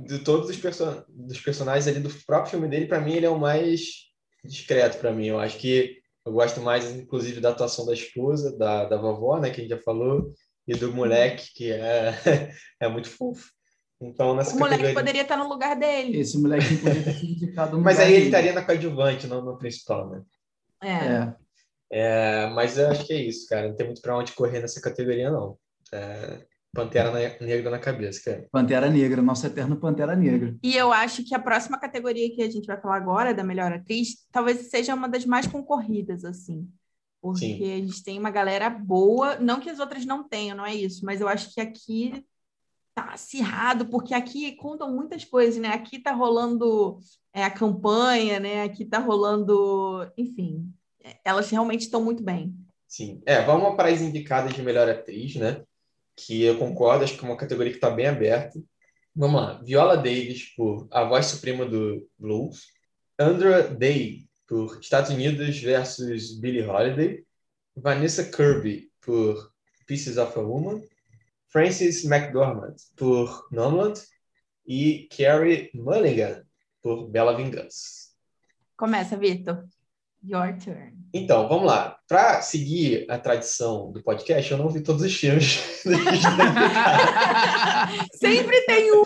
de 0.06 0.20
todos 0.20 0.50
os 0.50 0.58
person 0.58 1.04
dos 1.10 1.42
personagens 1.42 1.88
ali 1.88 2.00
do 2.00 2.10
próprio 2.26 2.52
filme 2.52 2.68
dele, 2.68 2.86
para 2.86 3.02
mim 3.02 3.14
ele 3.14 3.26
é 3.26 3.30
o 3.30 3.40
mais 3.40 3.82
discreto 4.44 5.00
para 5.00 5.12
mim. 5.12 5.28
Eu 5.28 5.40
acho 5.40 5.58
que 5.58 5.98
eu 6.26 6.32
gosto 6.32 6.62
mais, 6.62 6.90
inclusive, 6.92 7.42
da 7.42 7.50
atuação 7.50 7.86
da 7.86 7.94
esposa, 7.94 8.58
da, 8.58 8.86
da 8.86 8.98
vovó, 8.98 9.40
né, 9.40 9.50
que 9.50 9.60
a 9.60 9.64
gente 9.64 9.72
já 9.72 9.82
falou, 9.82 10.32
e 10.68 10.74
do 10.74 10.94
moleque, 10.94 11.52
que 11.54 11.72
é, 11.72 12.52
é 12.80 12.88
muito 12.88 13.10
fofo. 13.10 13.52
Então, 14.04 14.36
nessa 14.36 14.56
o 14.56 14.60
moleque 14.60 14.84
categoria... 14.84 14.94
poderia 14.94 15.22
estar 15.22 15.38
no 15.38 15.48
lugar 15.48 15.76
dele. 15.76 16.20
Esse 16.20 16.38
moleque 16.38 16.78
poderia 16.78 17.04
ter 17.04 17.14
sido 17.14 17.32
indicado 17.32 17.78
no 17.78 17.84
Mas 17.84 18.00
aí 18.00 18.14
ele 18.14 18.26
estaria 18.26 18.54
na 18.54 18.64
coadjuvante, 18.64 19.28
não 19.28 19.44
no 19.44 19.58
principal, 19.58 20.10
né? 20.10 20.22
É. 20.82 20.90
é. 20.90 21.36
é. 21.92 22.50
Mas 22.50 22.78
eu 22.78 22.90
acho 22.90 23.06
que 23.06 23.14
é 23.14 23.22
isso, 23.22 23.48
cara. 23.48 23.68
Não 23.70 23.76
tem 23.76 23.86
muito 23.86 24.02
para 24.02 24.18
onde 24.18 24.34
correr 24.34 24.60
nessa 24.60 24.82
categoria, 24.82 25.32
não. 25.32 25.58
É, 25.92 26.46
Pantera 26.74 27.12
Negra 27.40 27.70
na 27.70 27.78
cabeça, 27.78 28.22
cara. 28.24 28.48
Pantera 28.52 28.90
Negra, 28.90 29.22
nosso 29.22 29.46
eterno 29.46 29.76
Pantera 29.76 30.16
Negra. 30.16 30.56
E 30.64 30.76
eu 30.76 30.92
acho 30.92 31.24
que 31.24 31.36
a 31.36 31.40
próxima 31.40 31.80
categoria 31.80 32.34
que 32.34 32.42
a 32.42 32.50
gente 32.50 32.66
vai 32.66 32.82
falar 32.82 32.98
agora, 32.98 33.34
da 33.34 33.44
melhor 33.44 33.72
atriz, 33.72 34.26
talvez 34.32 34.70
seja 34.70 34.96
uma 34.96 35.08
das 35.08 35.24
mais 35.24 35.46
concorridas, 35.46 36.26
assim. 36.26 36.68
Porque 37.22 37.46
Sim. 37.46 37.74
a 37.74 37.78
gente 37.78 38.04
tem 38.04 38.20
uma 38.20 38.32
galera 38.32 38.70
boa, 38.70 39.38
não 39.38 39.60
que 39.60 39.70
as 39.70 39.80
outras 39.80 40.04
não 40.04 40.28
tenham, 40.28 40.58
não 40.58 40.66
é 40.66 40.74
isso, 40.74 41.06
mas 41.06 41.22
eu 41.22 41.28
acho 41.28 41.54
que 41.54 41.62
aqui 41.62 42.26
tá 42.94 43.14
acirrado, 43.14 43.88
porque 43.88 44.14
aqui 44.14 44.54
contam 44.56 44.94
muitas 44.94 45.26
coisas, 45.26 45.60
né? 45.60 45.70
Aqui 45.70 46.00
tá 46.00 46.12
rolando 46.12 47.00
é, 47.34 47.44
a 47.44 47.52
campanha, 47.52 48.40
né? 48.40 48.64
Aqui 48.64 48.86
tá 48.86 49.00
rolando, 49.00 50.12
enfim, 50.18 50.72
elas 51.26 51.50
realmente 51.50 51.82
estão 51.82 52.04
muito 52.04 52.24
bem. 52.24 52.56
Sim. 52.88 53.22
É, 53.26 53.42
vamos 53.42 53.76
para 53.76 53.90
as 53.90 54.02
indicadas 54.02 54.54
de 54.54 54.62
melhor 54.62 54.88
atriz, 54.88 55.36
né? 55.36 55.64
Que 56.16 56.44
eu 56.44 56.60
concordo, 56.60 57.04
acho 57.04 57.18
que 57.18 57.26
é 57.26 57.28
uma 57.28 57.38
categoria 57.38 57.72
que 57.72 57.78
está 57.78 57.90
bem 57.90 58.06
aberta. 58.06 58.62
Vamos 59.16 59.42
lá. 59.42 59.62
Viola 59.64 59.96
Davis 59.96 60.54
por 60.56 60.88
A 60.92 61.04
Voz 61.04 61.26
Suprema 61.28 61.66
do 61.66 62.08
Blues. 62.18 62.68
Andra 63.20 63.64
Day 63.68 64.28
por 64.48 64.80
Estados 64.80 65.10
Unidos 65.10 65.60
versus 65.60 66.40
Billie 66.40 66.64
Holiday. 66.64 67.24
Vanessa 67.76 68.24
Kirby 68.24 68.92
por 69.02 69.52
Pieces 69.88 70.18
of 70.18 70.38
a 70.38 70.42
Woman. 70.42 70.82
Frances 71.54 72.04
McDormand 72.04 72.76
por 72.98 73.48
Nomadland 73.52 74.02
e 74.66 75.08
Carrie 75.16 75.70
Mulligan 75.76 76.44
por 76.82 77.08
Bela 77.08 77.38
Vingança. 77.38 78.10
Começa, 78.76 79.16
Vitor. 79.16 79.64
Your 80.26 80.58
turn. 80.58 80.94
Então, 81.14 81.48
vamos 81.48 81.68
lá. 81.68 82.00
Para 82.08 82.42
seguir 82.42 83.06
a 83.08 83.20
tradição 83.20 83.92
do 83.92 84.02
podcast, 84.02 84.52
eu 84.52 84.58
não 84.58 84.70
vi 84.70 84.82
todos 84.82 85.04
os 85.04 85.16
filmes. 85.16 85.84
Sempre 88.16 88.62
tem 88.62 88.92
um. 88.92 89.04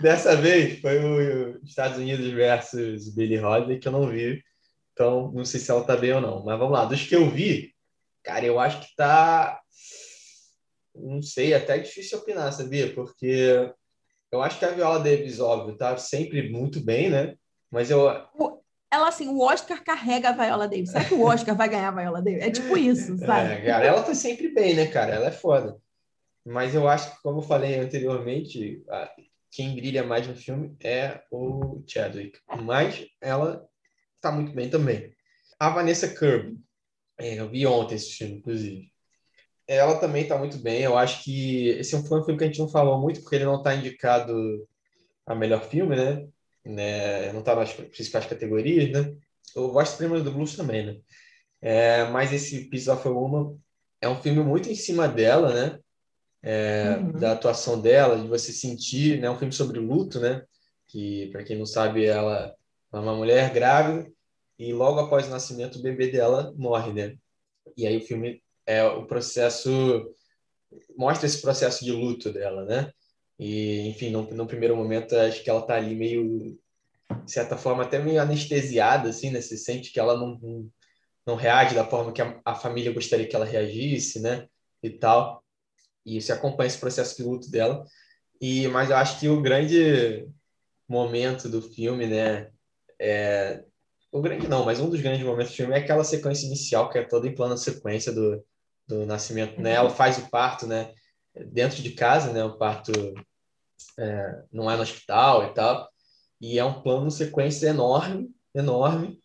Dessa 0.00 0.36
vez 0.36 0.78
foi 0.80 0.98
o 0.98 1.60
Estados 1.64 1.98
Unidos 1.98 2.30
versus 2.30 3.12
Billie 3.12 3.40
Holiday 3.40 3.80
que 3.80 3.88
eu 3.88 3.92
não 3.92 4.06
vi. 4.06 4.40
Então, 4.92 5.32
não 5.32 5.44
sei 5.44 5.58
se 5.58 5.68
ela 5.70 5.82
tá 5.82 5.96
bem 5.96 6.12
ou 6.12 6.20
não. 6.20 6.44
Mas 6.44 6.58
vamos 6.58 6.72
lá. 6.72 6.84
Dos 6.84 7.02
que 7.02 7.16
eu 7.16 7.28
vi, 7.28 7.74
cara, 8.22 8.44
eu 8.44 8.60
acho 8.60 8.80
que 8.80 8.94
tá. 8.94 9.60
Não 10.94 11.20
sei, 11.20 11.54
até 11.54 11.78
difícil 11.78 12.18
opinar, 12.18 12.52
sabia? 12.52 12.92
Porque 12.94 13.70
eu 14.32 14.42
acho 14.42 14.58
que 14.58 14.64
a 14.64 14.70
Viola 14.70 14.98
Davis, 14.98 15.40
óbvio, 15.40 15.76
tá 15.76 15.96
sempre 15.98 16.48
muito 16.50 16.80
bem, 16.80 17.10
né? 17.10 17.34
Mas 17.70 17.90
eu 17.90 18.08
ela 18.90 19.08
assim, 19.08 19.28
o 19.28 19.40
Oscar 19.40 19.82
carrega 19.82 20.30
a 20.30 20.32
Viola 20.32 20.68
Davis. 20.68 20.90
Será 20.90 21.04
que 21.04 21.14
o 21.14 21.22
Oscar 21.22 21.56
vai 21.56 21.68
ganhar 21.68 21.88
a 21.88 22.02
Viola 22.02 22.22
Davis? 22.22 22.42
É 22.42 22.50
tipo 22.50 22.76
isso, 22.76 23.14
é, 23.14 23.18
sabe? 23.18 23.52
É, 23.54 23.64
cara, 23.64 23.84
ela 23.84 24.02
tá 24.02 24.14
sempre 24.14 24.48
bem, 24.48 24.74
né, 24.74 24.86
cara? 24.86 25.14
Ela 25.14 25.26
é 25.26 25.32
foda. 25.32 25.76
Mas 26.44 26.74
eu 26.74 26.88
acho 26.88 27.10
que, 27.10 27.22
como 27.22 27.38
eu 27.38 27.42
falei 27.42 27.78
anteriormente, 27.78 28.84
quem 29.50 29.74
brilha 29.74 30.04
mais 30.04 30.26
no 30.26 30.36
filme 30.36 30.76
é 30.80 31.20
o 31.30 31.82
Chadwick. 31.86 32.38
Mas 32.62 33.06
ela 33.20 33.66
tá 34.20 34.30
muito 34.30 34.52
bem 34.52 34.70
também. 34.70 35.12
A 35.58 35.70
Vanessa 35.70 36.08
Kirby, 36.08 36.58
é, 37.18 37.40
eu 37.40 37.48
vi 37.48 37.66
ontem 37.66 37.96
esse 37.96 38.12
filme, 38.12 38.36
inclusive. 38.36 38.92
Ela 39.68 39.98
também 39.98 40.26
tá 40.26 40.38
muito 40.38 40.58
bem. 40.58 40.82
Eu 40.82 40.96
acho 40.96 41.24
que 41.24 41.68
esse 41.70 41.94
é 41.94 41.98
um 41.98 42.04
filme 42.04 42.36
que 42.36 42.44
a 42.44 42.46
gente 42.46 42.58
não 42.60 42.68
falou 42.68 43.00
muito, 43.00 43.20
porque 43.20 43.36
ele 43.36 43.44
não 43.44 43.62
tá 43.62 43.74
indicado 43.74 44.34
a 45.26 45.34
melhor 45.34 45.62
filme, 45.62 45.96
né? 45.96 46.26
né? 46.64 47.32
Não 47.32 47.40
está 47.40 47.54
nas 47.54 47.72
principais 47.72 48.26
categorias, 48.26 48.90
né? 48.90 49.14
O 49.54 49.72
Voz 49.72 49.90
Suprema 49.90 50.20
do 50.20 50.30
Blues 50.30 50.56
também, 50.56 50.86
né? 50.86 50.96
É, 51.60 52.04
mas 52.04 52.32
esse 52.32 52.68
Piece 52.68 52.90
of 52.90 53.06
a 53.06 53.10
Woman 53.10 53.56
é 54.00 54.08
um 54.08 54.20
filme 54.20 54.42
muito 54.42 54.68
em 54.68 54.74
cima 54.74 55.08
dela, 55.08 55.52
né? 55.52 55.78
É, 56.42 56.98
uhum. 56.98 57.12
Da 57.12 57.32
atuação 57.32 57.80
dela, 57.80 58.18
de 58.18 58.28
você 58.28 58.52
sentir, 58.52 59.20
né? 59.20 59.30
Um 59.30 59.38
filme 59.38 59.52
sobre 59.52 59.80
luto, 59.80 60.20
né? 60.20 60.44
Que, 60.86 61.28
para 61.32 61.42
quem 61.42 61.58
não 61.58 61.66
sabe, 61.66 62.04
ela 62.04 62.54
é 62.92 62.98
uma 62.98 63.14
mulher 63.14 63.52
grávida 63.52 64.08
e 64.58 64.72
logo 64.72 65.00
após 65.00 65.26
o 65.26 65.30
nascimento 65.30 65.78
o 65.78 65.82
bebê 65.82 66.08
dela 66.08 66.52
morre, 66.56 66.92
né? 66.92 67.16
E 67.76 67.86
aí 67.86 67.96
o 67.96 68.06
filme 68.06 68.42
é 68.66 68.84
o 68.84 69.06
processo 69.06 69.70
mostra 70.96 71.26
esse 71.26 71.40
processo 71.40 71.84
de 71.84 71.92
luto 71.92 72.32
dela, 72.32 72.64
né? 72.64 72.92
E, 73.38 73.88
enfim, 73.88 74.10
no, 74.10 74.22
no 74.34 74.46
primeiro 74.46 74.76
momento, 74.76 75.14
acho 75.16 75.42
que 75.42 75.50
ela 75.50 75.62
tá 75.62 75.74
ali 75.74 75.94
meio, 75.94 76.58
de 77.24 77.32
certa 77.32 77.56
forma, 77.56 77.84
até 77.84 77.98
meio 77.98 78.20
anestesiada, 78.20 79.10
assim, 79.10 79.30
né? 79.30 79.40
Você 79.40 79.56
sente 79.56 79.92
que 79.92 80.00
ela 80.00 80.16
não, 80.16 80.70
não, 81.26 81.36
reage 81.36 81.74
da 81.74 81.84
forma 81.84 82.12
que 82.12 82.22
a, 82.22 82.40
a, 82.44 82.54
família 82.54 82.92
gostaria 82.92 83.28
que 83.28 83.36
ela 83.36 83.44
reagisse, 83.44 84.20
né? 84.20 84.48
E 84.82 84.90
tal. 84.90 85.44
E 86.04 86.20
você 86.20 86.32
acompanha 86.32 86.68
esse 86.68 86.78
processo 86.78 87.16
de 87.16 87.22
luto 87.22 87.50
dela. 87.50 87.84
E, 88.40 88.68
mas 88.68 88.90
eu 88.90 88.96
acho 88.96 89.20
que 89.20 89.28
o 89.28 89.42
grande 89.42 90.28
momento 90.88 91.48
do 91.48 91.62
filme, 91.62 92.06
né? 92.06 92.50
É, 92.98 93.64
o 94.10 94.22
grande 94.22 94.48
não, 94.48 94.64
mas 94.64 94.80
um 94.80 94.88
dos 94.88 95.00
grandes 95.00 95.26
momentos 95.26 95.52
do 95.52 95.56
filme 95.56 95.74
é 95.74 95.78
aquela 95.78 96.04
sequência 96.04 96.46
inicial, 96.46 96.88
que 96.90 96.98
é 96.98 97.04
toda 97.04 97.26
em 97.28 97.34
plano 97.34 97.58
sequência 97.58 98.12
do, 98.12 98.42
do 98.86 99.06
nascimento, 99.06 99.60
né? 99.60 99.72
Ela 99.72 99.90
faz 99.90 100.18
o 100.18 100.30
parto, 100.30 100.66
né? 100.66 100.92
dentro 101.44 101.82
de 101.82 101.90
casa, 101.90 102.32
né? 102.32 102.44
O 102.44 102.56
parto 102.56 102.92
é, 103.98 104.42
não 104.52 104.70
é 104.70 104.76
no 104.76 104.82
hospital 104.82 105.44
e 105.44 105.54
tal. 105.54 105.88
E 106.40 106.58
é 106.58 106.64
um 106.64 106.82
plano 106.82 107.10
sequência 107.10 107.68
enorme, 107.68 108.30
enorme, 108.54 109.18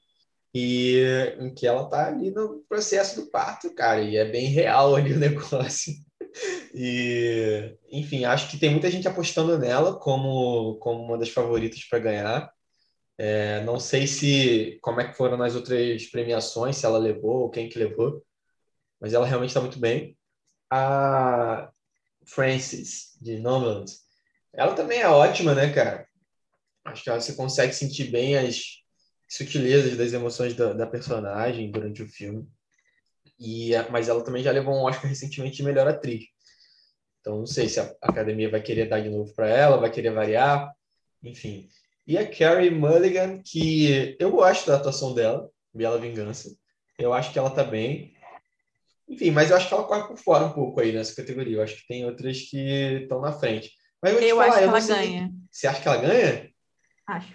e 0.53 1.35
em 1.39 1.53
que 1.53 1.67
ela 1.67 1.89
tá 1.89 2.07
ali 2.07 2.31
no 2.31 2.63
processo 2.69 3.21
do 3.21 3.29
parto, 3.29 3.73
cara, 3.73 4.01
e 4.01 4.17
é 4.17 4.25
bem 4.25 4.47
real 4.47 4.95
ali 4.95 5.13
o 5.13 5.19
negócio. 5.19 5.93
E, 6.73 7.75
enfim, 7.91 8.23
acho 8.23 8.49
que 8.49 8.57
tem 8.57 8.69
muita 8.69 8.89
gente 8.89 9.07
apostando 9.07 9.57
nela 9.57 9.99
como, 9.99 10.75
como 10.77 11.03
uma 11.03 11.17
das 11.17 11.29
favoritas 11.29 11.83
para 11.83 11.99
ganhar. 11.99 12.51
É, 13.17 13.61
não 13.65 13.79
sei 13.79 14.07
se 14.07 14.79
como 14.81 15.01
é 15.01 15.07
que 15.07 15.17
foram 15.17 15.37
nas 15.37 15.55
outras 15.55 16.05
premiações, 16.05 16.77
se 16.77 16.85
ela 16.85 16.97
levou 16.97 17.41
ou 17.41 17.51
quem 17.51 17.69
que 17.69 17.77
levou, 17.77 18.23
mas 19.01 19.13
ela 19.13 19.25
realmente 19.25 19.49
está 19.49 19.59
muito 19.59 19.79
bem. 19.79 20.15
A 20.69 21.71
Francis, 22.25 23.17
de 23.19 23.39
Nomadland, 23.39 23.91
ela 24.53 24.73
também 24.75 24.99
é 24.99 25.07
ótima, 25.09 25.55
né, 25.55 25.73
cara? 25.73 26.07
Acho 26.85 27.03
que 27.03 27.11
você 27.11 27.33
consegue 27.33 27.73
sentir 27.73 28.11
bem 28.11 28.37
as 28.37 28.81
sutilezas 29.27 29.97
das 29.97 30.13
emoções 30.13 30.53
da, 30.53 30.73
da 30.73 30.85
personagem 30.85 31.71
durante 31.71 32.03
o 32.03 32.07
filme. 32.07 32.47
E, 33.39 33.71
mas 33.89 34.07
ela 34.07 34.23
também 34.23 34.43
já 34.43 34.51
levou 34.51 34.75
um 34.75 34.83
Oscar 34.83 35.07
recentemente 35.09 35.57
de 35.57 35.63
melhor 35.63 35.87
atriz. 35.87 36.25
Então, 37.19 37.39
não 37.39 37.45
sei 37.45 37.69
se 37.69 37.79
a 37.79 37.95
academia 38.01 38.49
vai 38.49 38.61
querer 38.61 38.89
dar 38.89 38.99
de 38.99 39.09
novo 39.09 39.33
para 39.33 39.47
ela, 39.47 39.77
vai 39.77 39.91
querer 39.91 40.11
variar, 40.11 40.71
enfim. 41.23 41.69
E 42.05 42.17
a 42.17 42.27
Carrie 42.27 42.71
Mulligan, 42.71 43.41
que 43.43 44.17
eu 44.19 44.31
gosto 44.31 44.67
da 44.67 44.75
atuação 44.75 45.13
dela, 45.13 45.49
Bela 45.73 45.99
Vingança. 45.99 46.55
Eu 46.97 47.13
acho 47.13 47.31
que 47.31 47.39
ela 47.39 47.49
tá 47.49 47.63
bem. 47.63 48.13
Enfim, 49.11 49.29
mas 49.29 49.51
eu 49.51 49.57
acho 49.57 49.67
que 49.67 49.73
ela 49.73 49.83
corre 49.83 50.07
por 50.07 50.17
fora 50.17 50.45
um 50.45 50.53
pouco 50.53 50.79
aí 50.79 50.93
nessa 50.93 51.13
categoria. 51.13 51.57
Eu 51.57 51.61
acho 51.61 51.75
que 51.75 51.87
tem 51.87 52.05
outras 52.05 52.43
que 52.43 53.01
estão 53.01 53.19
na 53.19 53.33
frente. 53.33 53.69
Mas 54.01 54.13
eu, 54.13 54.21
eu 54.21 54.37
falar, 54.37 54.47
acho 54.47 54.57
que 54.57 54.63
ela 54.63 54.79
ganha. 54.79 55.31
Você 55.51 55.67
acha 55.67 55.81
que 55.81 55.87
ela 55.89 55.97
ganha? 55.97 56.49
Acho. 57.05 57.33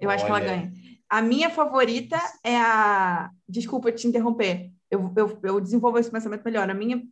Eu 0.00 0.08
Olha. 0.08 0.14
acho 0.14 0.24
que 0.24 0.30
ela 0.30 0.40
ganha. 0.40 0.72
A 1.06 1.20
minha 1.20 1.50
favorita 1.50 2.18
é 2.42 2.56
a. 2.56 3.30
Desculpa 3.46 3.92
te 3.92 4.08
interromper. 4.08 4.70
Eu, 4.90 5.12
eu, 5.14 5.38
eu 5.42 5.60
desenvolvo 5.60 5.98
esse 5.98 6.10
pensamento 6.10 6.42
melhor. 6.42 6.70
A 6.70 6.74
minha 6.74 7.02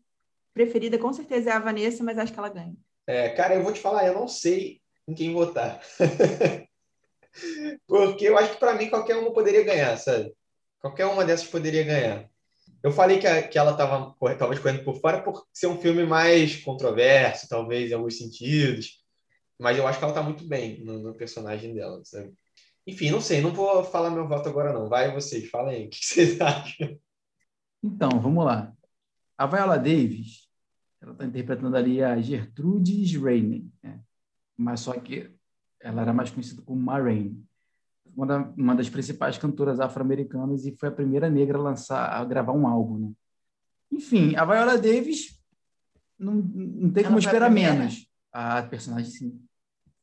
preferida, 0.54 0.96
com 0.96 1.12
certeza, 1.12 1.50
é 1.50 1.52
a 1.52 1.58
Vanessa, 1.58 2.02
mas 2.02 2.18
acho 2.18 2.32
que 2.32 2.38
ela 2.38 2.48
ganha. 2.48 2.74
É, 3.06 3.28
cara, 3.28 3.54
eu 3.54 3.62
vou 3.62 3.72
te 3.72 3.80
falar, 3.80 4.06
eu 4.06 4.14
não 4.14 4.26
sei 4.26 4.80
em 5.06 5.12
quem 5.14 5.34
votar. 5.34 5.78
Porque 7.86 8.24
eu 8.24 8.38
acho 8.38 8.54
que 8.54 8.60
para 8.60 8.72
mim 8.74 8.88
qualquer 8.88 9.16
uma 9.16 9.30
poderia 9.30 9.62
ganhar, 9.62 9.94
sabe? 9.98 10.32
Qualquer 10.80 11.04
uma 11.04 11.22
dessas 11.22 11.46
poderia 11.46 11.84
ganhar. 11.84 12.30
Eu 12.86 12.92
falei 12.92 13.18
que, 13.18 13.26
a, 13.26 13.42
que 13.42 13.58
ela 13.58 13.72
estava 13.72 14.14
talvez 14.38 14.60
correndo 14.60 14.84
por 14.84 15.00
fora 15.00 15.20
por 15.20 15.44
ser 15.52 15.66
um 15.66 15.76
filme 15.76 16.06
mais 16.06 16.62
controverso, 16.62 17.48
talvez, 17.48 17.90
em 17.90 17.94
alguns 17.94 18.16
sentidos. 18.16 19.04
Mas 19.58 19.76
eu 19.76 19.84
acho 19.88 19.98
que 19.98 20.04
ela 20.04 20.12
está 20.12 20.22
muito 20.22 20.46
bem 20.46 20.84
no, 20.84 21.00
no, 21.00 21.12
personagem 21.12 21.74
dela, 21.74 22.00
sabe? 22.04 22.32
Enfim, 22.86 23.10
não 23.10 23.20
sei, 23.20 23.40
não 23.40 23.52
vou 23.52 23.82
falar 23.82 24.10
meu 24.10 24.28
voto 24.28 24.48
agora, 24.48 24.72
não. 24.72 24.88
Vai 24.88 25.12
vocês, 25.12 25.50
falem 25.50 25.78
aí, 25.78 25.86
o 25.86 25.90
que 25.90 25.98
vocês 26.06 26.40
acham? 26.40 26.96
Então, 27.82 28.20
vamos 28.20 28.44
lá. 28.44 28.72
A 29.36 29.48
Viola 29.48 29.78
Davis, 29.78 30.48
ela 31.02 31.10
está 31.10 31.24
interpretando 31.24 31.76
ali 31.76 32.00
a 32.00 32.20
Gertrude 32.20 33.18
Rainey, 33.18 33.68
né? 33.82 34.00
mas 34.56 34.78
só 34.78 34.92
que 34.92 35.28
ela 35.80 36.02
era 36.02 36.12
mais 36.12 36.30
conhecida 36.30 36.62
como 36.62 36.80
Ma 36.80 37.00
Rainey 37.00 37.45
uma, 38.16 38.26
da, 38.26 38.38
uma 38.56 38.74
das 38.74 38.88
principais 38.88 39.36
cantoras 39.36 39.78
afro-americanas 39.78 40.64
e 40.64 40.72
foi 40.72 40.88
a 40.88 40.92
primeira 40.92 41.28
negra 41.28 41.58
a 41.58 41.62
lançar, 41.62 42.08
a 42.08 42.24
gravar 42.24 42.52
um 42.52 42.66
álbum, 42.66 42.98
né? 42.98 43.12
Enfim, 43.92 44.34
a 44.34 44.44
Viola 44.44 44.78
Davis 44.78 45.38
não, 46.18 46.34
não 46.34 46.90
tem 46.90 47.02
Ela 47.02 47.08
como 47.10 47.18
esperar 47.18 47.50
menos. 47.50 48.08
A 48.32 48.62
personagem, 48.62 49.10
sim. 49.10 49.40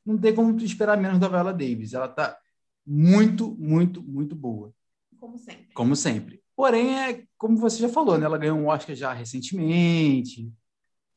Não 0.06 0.18
tem 0.18 0.34
como 0.34 0.56
esperar 0.58 0.98
menos 0.98 1.20
da 1.20 1.28
Viola 1.28 1.54
Davis. 1.54 1.94
Ela 1.94 2.06
está 2.06 2.38
muito, 2.86 3.56
muito, 3.56 4.02
muito 4.02 4.36
boa. 4.36 4.74
Como 5.20 5.38
sempre. 5.38 5.68
Como 5.74 5.96
sempre. 5.96 6.44
Porém, 6.56 7.00
é 7.00 7.24
como 7.38 7.58
você 7.58 7.80
já 7.80 7.90
falou, 7.90 8.18
né? 8.18 8.26
Ela 8.26 8.38
ganhou 8.38 8.58
um 8.58 8.68
Oscar 8.68 8.96
já 8.96 9.14
recentemente. 9.14 10.52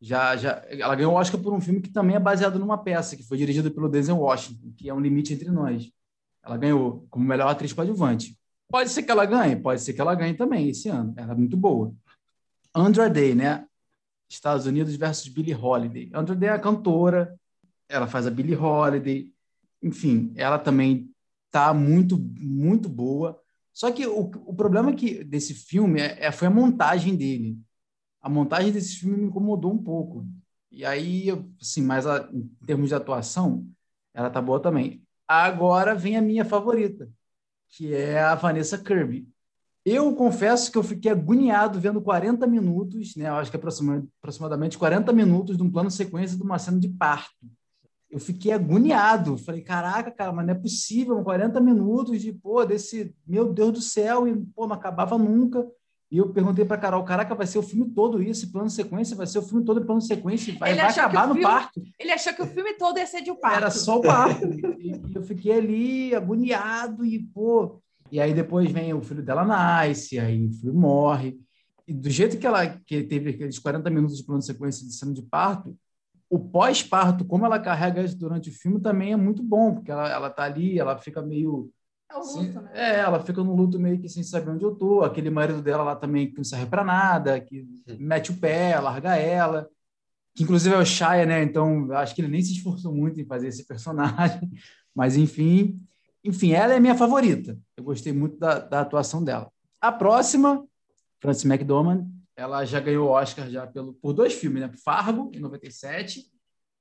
Já, 0.01 0.37
já, 0.37 0.65
ela 0.69 0.95
ganhou 0.95 1.13
o 1.13 1.17
Oscar 1.17 1.41
por 1.41 1.53
um 1.53 1.61
filme 1.61 1.81
que 1.81 1.91
também 1.91 2.17
é 2.17 2.21
baseado 2.21 2.59
numa 2.59 2.79
peça, 2.79 3.17
que 3.17 3.27
foi 3.27 3.39
dirigido 3.39 3.71
pelo 3.71 3.89
Denzel 3.89 4.19
Washington, 4.19 4.73
que 4.77 4.89
é 4.89 4.95
Um 4.95 5.01
Limite 5.01 5.35
Entre 5.35 5.51
Nós. 5.51 5.91
Ela 6.47 6.57
ganhou 6.57 7.07
como 7.11 7.25
melhor 7.25 7.49
atriz 7.49 7.73
coadjuvante. 7.73 8.39
Pode 8.71 8.91
ser 8.91 9.03
que 9.03 9.11
ela 9.11 9.27
ganhe, 9.27 9.57
pode 9.57 9.81
ser 9.81 9.93
que 9.93 10.01
ela 10.01 10.15
ganhe 10.15 10.35
também 10.35 10.69
esse 10.69 10.89
ano. 10.89 11.13
Ela 11.17 11.33
é 11.33 11.37
muito 11.37 11.57
boa. 11.57 11.93
Andra 12.75 13.11
Day, 13.11 13.35
né? 13.35 13.67
Estados 14.29 14.67
Unidos 14.67 14.95
versus 14.97 15.29
Billie 15.29 15.55
Holiday. 15.55 16.11
Andra 16.15 16.35
Day 16.35 16.49
é 16.49 16.53
a 16.53 16.59
cantora, 16.59 17.39
ela 17.89 18.07
faz 18.07 18.27
a 18.27 18.31
Billie 18.31 18.57
Holiday. 18.57 19.33
Enfim, 19.83 20.33
ela 20.37 20.59
também 20.59 21.11
tá 21.51 21.75
muito, 21.75 22.19
muito 22.39 22.89
boa. 22.89 23.41
Só 23.73 23.91
que 23.91 24.07
o, 24.07 24.31
o 24.47 24.55
problema 24.55 24.95
que 24.95 25.23
desse 25.23 25.55
filme 25.55 26.01
é, 26.01 26.27
é, 26.27 26.33
foi 26.33 26.49
a 26.49 26.51
montagem 26.51 27.15
dele. 27.15 27.59
A 28.21 28.29
montagem 28.29 28.73
desse 28.73 28.97
filme 28.97 29.17
me 29.17 29.27
incomodou 29.27 29.73
um 29.73 29.83
pouco. 29.83 30.27
E 30.71 30.85
aí, 30.85 31.29
assim, 31.61 31.83
mas 31.83 32.07
a, 32.07 32.29
em 32.33 32.49
termos 32.67 32.89
de 32.89 32.95
atuação, 32.95 33.67
ela 34.13 34.31
tá 34.31 34.43
boa 34.43 34.61
também. 34.61 35.06
Agora 35.27 35.95
vem 35.95 36.17
a 36.17 36.23
minha 36.23 36.45
favorita, 36.45 37.09
que 37.69 37.95
é 37.95 38.21
a 38.21 38.35
Vanessa 38.35 38.79
Kirby. 38.79 39.29
Eu 39.85 40.15
confesso 40.15 40.71
que 40.71 40.79
eu 40.79 40.83
fiquei 40.83 41.11
agoniado 41.11 41.79
vendo 41.81 42.01
40 42.01 42.47
minutos, 42.47 43.15
né? 43.17 43.29
Eu 43.29 43.35
acho 43.35 43.51
que 43.51 43.57
é 43.57 43.61
aproximadamente 43.61 44.77
40 44.77 45.13
minutos 45.13 45.57
de 45.57 45.63
um 45.63 45.71
plano 45.71 45.91
sequência 45.91 46.37
de 46.37 46.43
uma 46.43 46.59
cena 46.59 46.81
de 46.81 46.89
parto 46.89 47.47
eu 48.11 48.21
fiquei 48.21 48.53
agoniado. 48.53 49.37
Falei, 49.37 49.61
caraca, 49.61 50.11
cara, 50.11 50.33
mas 50.33 50.47
não 50.47 50.55
é 50.55 50.57
possível, 50.57 51.23
40 51.23 51.61
minutos 51.61 52.21
de, 52.21 52.33
pô, 52.33 52.65
desse, 52.65 53.15
meu 53.27 53.53
Deus 53.53 53.73
do 53.73 53.81
céu, 53.81 54.27
e, 54.27 54.35
pô, 54.55 54.67
não 54.67 54.75
acabava 54.75 55.19
nunca. 55.19 55.67
E 56.11 56.19
eu 56.19 56.33
perguntei 56.33 56.65
para 56.65 56.79
Carol, 56.79 57.03
caraca, 57.05 57.35
vai 57.35 57.47
ser 57.47 57.59
o 57.59 57.63
filme 57.63 57.91
todo 57.91 58.23
isso, 58.23 58.53
plano 58.53 58.71
sequência, 58.71 59.17
vai 59.17 59.27
ser 59.27 59.39
o 59.39 59.43
filme 59.43 59.65
todo 59.65 59.85
plano 59.85 60.01
sequência, 60.01 60.57
vai, 60.59 60.75
vai 60.75 60.87
acabar 60.87 61.27
no 61.27 61.35
filme, 61.35 61.49
parto. 61.49 61.83
Ele 61.99 62.13
achou 62.13 62.33
que 62.33 62.43
o 62.43 62.47
filme 62.47 62.75
todo 62.75 62.99
ia 62.99 63.07
ser 63.07 63.23
de 63.23 63.31
um 63.31 63.37
parto. 63.37 63.57
Era 63.57 63.71
só 63.71 63.99
o 63.99 64.03
parto. 64.03 64.47
e, 64.79 64.93
e, 64.93 65.15
eu 65.15 65.23
fiquei 65.23 65.53
ali 65.53 66.15
agoniado 66.15 67.05
e, 67.05 67.19
pô... 67.19 67.81
E 68.11 68.21
aí 68.21 68.33
depois 68.33 68.71
vem 68.71 68.95
o 68.95 69.03
filho 69.03 69.21
dela 69.21 69.45
nasce, 69.45 70.17
aí 70.17 70.47
o 70.47 70.53
filho 70.53 70.73
morre. 70.73 71.37
E 71.89 71.93
do 71.93 72.09
jeito 72.09 72.39
que 72.39 72.47
ela 72.47 72.67
que 72.67 73.03
teve 73.03 73.31
aqueles 73.31 73.59
40 73.59 73.91
minutos 73.91 74.17
de 74.17 74.25
plano 74.25 74.43
sequência 74.43 74.87
de 74.87 74.93
cena 74.93 75.13
de 75.13 75.23
parto, 75.23 75.77
o 76.29 76.39
pós-parto, 76.39 77.25
como 77.25 77.47
ela 77.47 77.59
carrega 77.59 78.03
isso 78.03 78.19
durante 78.19 78.51
o 78.51 78.53
filme, 78.53 78.81
também 78.81 79.13
é 79.13 79.17
muito 79.17 79.43
bom, 79.43 79.75
porque 79.75 79.91
ela, 79.91 80.11
ela 80.11 80.31
tá 80.31 80.43
ali, 80.43 80.79
ela 80.79 80.99
fica 80.99 81.23
meio. 81.23 81.71
É 82.11 82.17
o 82.17 82.21
luto, 82.21 82.33
sem, 82.33 82.53
né? 82.53 82.71
É, 82.73 83.01
ela 83.01 83.23
fica 83.23 83.43
no 83.43 83.55
luto 83.55 83.79
meio 83.79 84.01
que 84.01 84.09
sem 84.09 84.23
saber 84.23 84.51
onde 84.51 84.65
eu 84.65 84.75
tô. 84.75 85.03
Aquele 85.03 85.31
marido 85.31 85.61
dela 85.61 85.83
lá 85.83 85.97
também 85.97 86.31
que 86.31 86.37
não 86.37 86.45
serve 86.45 86.67
para 86.67 86.85
nada, 86.85 87.41
que 87.41 87.61
uhum. 87.89 87.97
mete 87.99 88.31
o 88.31 88.37
pé, 88.37 88.79
larga 88.79 89.17
ela. 89.17 89.69
Que 90.35 90.43
inclusive 90.43 90.75
é 90.75 90.79
o 90.79 90.85
Shia, 90.85 91.27
né? 91.27 91.43
Então, 91.43 91.91
acho 91.93 92.15
que 92.15 92.21
ele 92.21 92.29
nem 92.29 92.43
se 92.43 92.53
esforçou 92.53 92.93
muito 92.95 93.21
em 93.21 93.27
fazer 93.27 93.49
esse 93.49 93.67
personagem. 93.67 94.51
Mas, 94.95 95.17
enfim. 95.17 95.81
Enfim, 96.23 96.53
ela 96.53 96.75
é 96.75 96.81
minha 96.81 96.97
favorita. 96.97 97.59
Eu 97.77 97.85
gostei 97.85 98.13
muito 98.13 98.37
da, 98.37 98.59
da 98.59 98.81
atuação 98.81 99.23
dela. 99.23 99.51
A 99.81 99.93
próxima, 99.93 100.67
Frances 101.21 101.45
McDormand, 101.45 102.07
ela 102.37 102.65
já 102.65 102.81
ganhou 102.81 103.09
Oscar 103.09 103.49
já 103.49 103.67
pelo, 103.67 103.95
por 103.95 104.13
dois 104.13 104.35
filmes, 104.35 104.63
né? 104.63 104.71
Fargo, 104.85 105.31
em 105.33 105.41
97, 105.41 106.27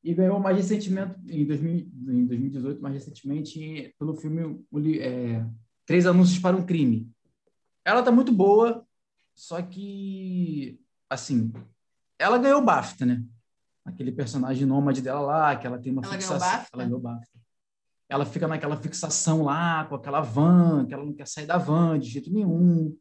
e 0.05 0.13
ganhou 0.13 0.39
mais 0.39 0.55
recentemente, 0.55 1.15
em, 1.27 1.43
2000, 1.47 1.73
em 1.73 2.25
2018, 2.27 2.79
mais 2.79 2.93
recentemente, 2.93 3.91
pelo 3.97 4.15
filme 4.15 4.63
é, 4.99 5.43
Três 5.83 6.05
Anúncios 6.05 6.37
para 6.37 6.55
um 6.55 6.63
Crime. 6.63 7.11
Ela 7.83 8.03
tá 8.03 8.11
muito 8.11 8.31
boa, 8.31 8.85
só 9.33 9.59
que, 9.63 10.79
assim, 11.09 11.51
ela 12.19 12.37
ganhou 12.37 12.61
o 12.61 12.63
BAFTA, 12.63 13.03
né? 13.03 13.23
Aquele 13.83 14.11
personagem 14.11 14.67
nômade 14.67 15.01
dela 15.01 15.21
lá, 15.21 15.55
que 15.55 15.65
ela 15.65 15.79
tem 15.79 15.91
uma 15.91 16.03
ela 16.03 16.13
fixação. 16.13 16.37
Ganhou 16.37 16.51
BAFTA? 16.51 16.69
Ela 16.71 16.83
ganhou 16.83 16.99
BAFTA. 16.99 17.39
Ela 18.07 18.25
fica 18.27 18.47
naquela 18.47 18.77
fixação 18.77 19.43
lá, 19.43 19.85
com 19.85 19.95
aquela 19.95 20.21
van, 20.21 20.85
que 20.85 20.93
ela 20.93 21.03
não 21.03 21.13
quer 21.13 21.27
sair 21.27 21.47
da 21.47 21.57
van 21.57 21.97
de 21.97 22.09
jeito 22.09 22.31
nenhum 22.31 22.95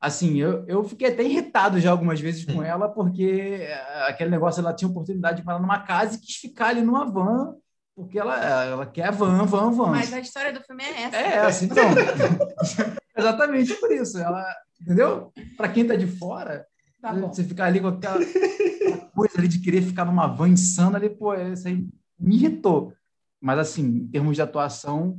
assim, 0.00 0.38
eu, 0.38 0.64
eu 0.66 0.82
fiquei 0.84 1.08
até 1.08 1.22
irritado 1.22 1.78
já 1.78 1.90
algumas 1.90 2.20
vezes 2.20 2.44
com 2.44 2.62
ela, 2.62 2.88
porque 2.88 3.58
eh, 3.60 4.04
aquele 4.08 4.30
negócio, 4.30 4.60
ela 4.60 4.72
tinha 4.72 4.90
oportunidade 4.90 5.38
de 5.38 5.44
parar 5.44 5.58
numa 5.58 5.80
casa 5.80 6.16
e 6.16 6.20
quis 6.20 6.36
ficar 6.36 6.68
ali 6.68 6.80
numa 6.80 7.04
van, 7.04 7.54
porque 7.94 8.18
ela, 8.18 8.64
ela 8.64 8.86
quer 8.86 9.12
van, 9.12 9.44
van, 9.44 9.70
van. 9.72 9.90
Mas 9.90 10.12
a 10.12 10.20
história 10.20 10.52
do 10.52 10.62
filme 10.62 10.82
é 10.82 11.02
essa. 11.02 11.16
É 11.16 11.36
essa, 11.36 11.64
então. 11.66 11.84
Exatamente 13.14 13.74
por 13.74 13.92
isso. 13.92 14.16
Ela, 14.16 14.46
entendeu? 14.80 15.30
Para 15.56 15.68
quem 15.68 15.86
tá 15.86 15.94
de 15.94 16.06
fora, 16.06 16.66
tá 17.02 17.12
você 17.12 17.44
ficar 17.44 17.66
ali 17.66 17.78
com 17.78 17.88
aquela, 17.88 18.16
aquela, 18.16 18.96
coisa 19.14 19.38
ali 19.38 19.48
de 19.48 19.58
querer 19.58 19.82
ficar 19.82 20.06
numa 20.06 20.26
van 20.26 20.48
insana 20.48 20.96
ali, 20.96 21.10
pô, 21.10 21.34
isso 21.34 21.68
aí 21.68 21.86
me 22.18 22.36
irritou. 22.36 22.94
Mas, 23.38 23.58
assim, 23.58 23.84
em 23.84 24.08
termos 24.08 24.34
de 24.34 24.42
atuação, 24.42 25.18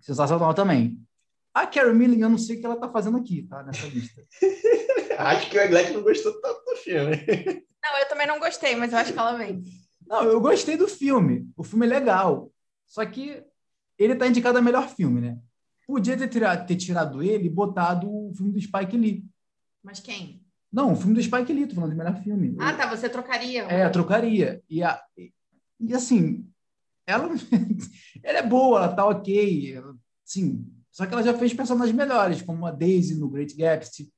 sensacional 0.00 0.54
também. 0.54 0.98
A 1.54 1.66
Carrie 1.66 1.94
Milling, 1.94 2.20
eu 2.20 2.30
não 2.30 2.38
sei 2.38 2.56
o 2.56 2.60
que 2.60 2.66
ela 2.66 2.76
está 2.76 2.88
fazendo 2.88 3.18
aqui, 3.18 3.42
tá? 3.42 3.62
Nessa 3.62 3.86
lista. 3.86 4.24
acho 5.18 5.50
que 5.50 5.58
o 5.58 5.60
Eglec 5.60 5.92
não 5.92 6.02
gostou 6.02 6.32
tanto 6.40 6.64
do 6.64 6.76
filme. 6.76 7.16
Não, 7.82 7.98
eu 7.98 8.08
também 8.08 8.26
não 8.26 8.38
gostei, 8.38 8.74
mas 8.74 8.92
eu 8.92 8.98
acho 8.98 9.12
que 9.12 9.18
ela 9.18 9.36
vem. 9.36 9.62
Não, 10.06 10.24
eu 10.24 10.40
gostei 10.40 10.76
do 10.76 10.88
filme. 10.88 11.50
O 11.56 11.62
filme 11.62 11.86
é 11.86 11.88
legal. 11.88 12.50
Só 12.86 13.04
que 13.04 13.42
ele 13.98 14.14
está 14.14 14.26
indicado 14.26 14.58
a 14.58 14.62
melhor 14.62 14.88
filme, 14.88 15.20
né? 15.20 15.38
Podia 15.86 16.16
ter 16.16 16.28
tirado, 16.28 16.66
ter 16.66 16.76
tirado 16.76 17.22
ele 17.22 17.46
e 17.46 17.50
botado 17.50 18.08
o 18.08 18.32
filme 18.34 18.52
do 18.52 18.60
Spike 18.60 18.96
Lee. 18.96 19.24
Mas 19.82 20.00
quem? 20.00 20.42
Não, 20.72 20.92
o 20.92 20.96
filme 20.96 21.14
do 21.14 21.22
Spike 21.22 21.52
Lee, 21.52 21.66
tô 21.66 21.74
falando 21.74 21.90
de 21.90 21.96
melhor 21.96 22.22
filme. 22.22 22.56
Ah, 22.58 22.72
tá, 22.72 22.86
você 22.86 23.08
trocaria. 23.08 23.64
É, 23.64 23.88
trocaria. 23.90 24.62
E, 24.70 24.82
a, 24.82 25.02
e 25.78 25.94
assim, 25.94 26.46
ela, 27.06 27.28
ela 28.22 28.38
é 28.38 28.42
boa, 28.42 28.78
ela 28.78 28.94
tá 28.94 29.06
ok. 29.06 29.74
Ela, 29.74 29.94
assim, 30.26 30.64
só 30.92 31.06
que 31.06 31.14
ela 31.14 31.22
já 31.22 31.32
fez 31.32 31.54
personagens 31.54 31.96
melhores, 31.96 32.42
como 32.42 32.66
a 32.66 32.70
Daisy 32.70 33.18
no 33.18 33.30
Great 33.30 33.56
Gatsby. 33.56 34.12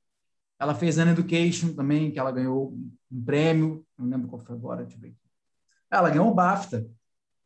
Ela 0.59 0.75
fez 0.75 0.97
An 0.97 1.09
Education 1.09 1.73
também, 1.73 2.11
que 2.11 2.19
ela 2.19 2.31
ganhou 2.31 2.77
um 3.09 3.23
prêmio, 3.23 3.85
não 3.97 4.07
lembro 4.07 4.27
qual 4.27 4.43
foi 4.43 4.55
agora, 4.55 4.83
deixa 4.83 4.97
eu 4.97 5.01
ver. 5.01 5.15
Ela 5.89 6.09
ganhou 6.09 6.29
o 6.29 6.33
BAFTA 6.33 6.85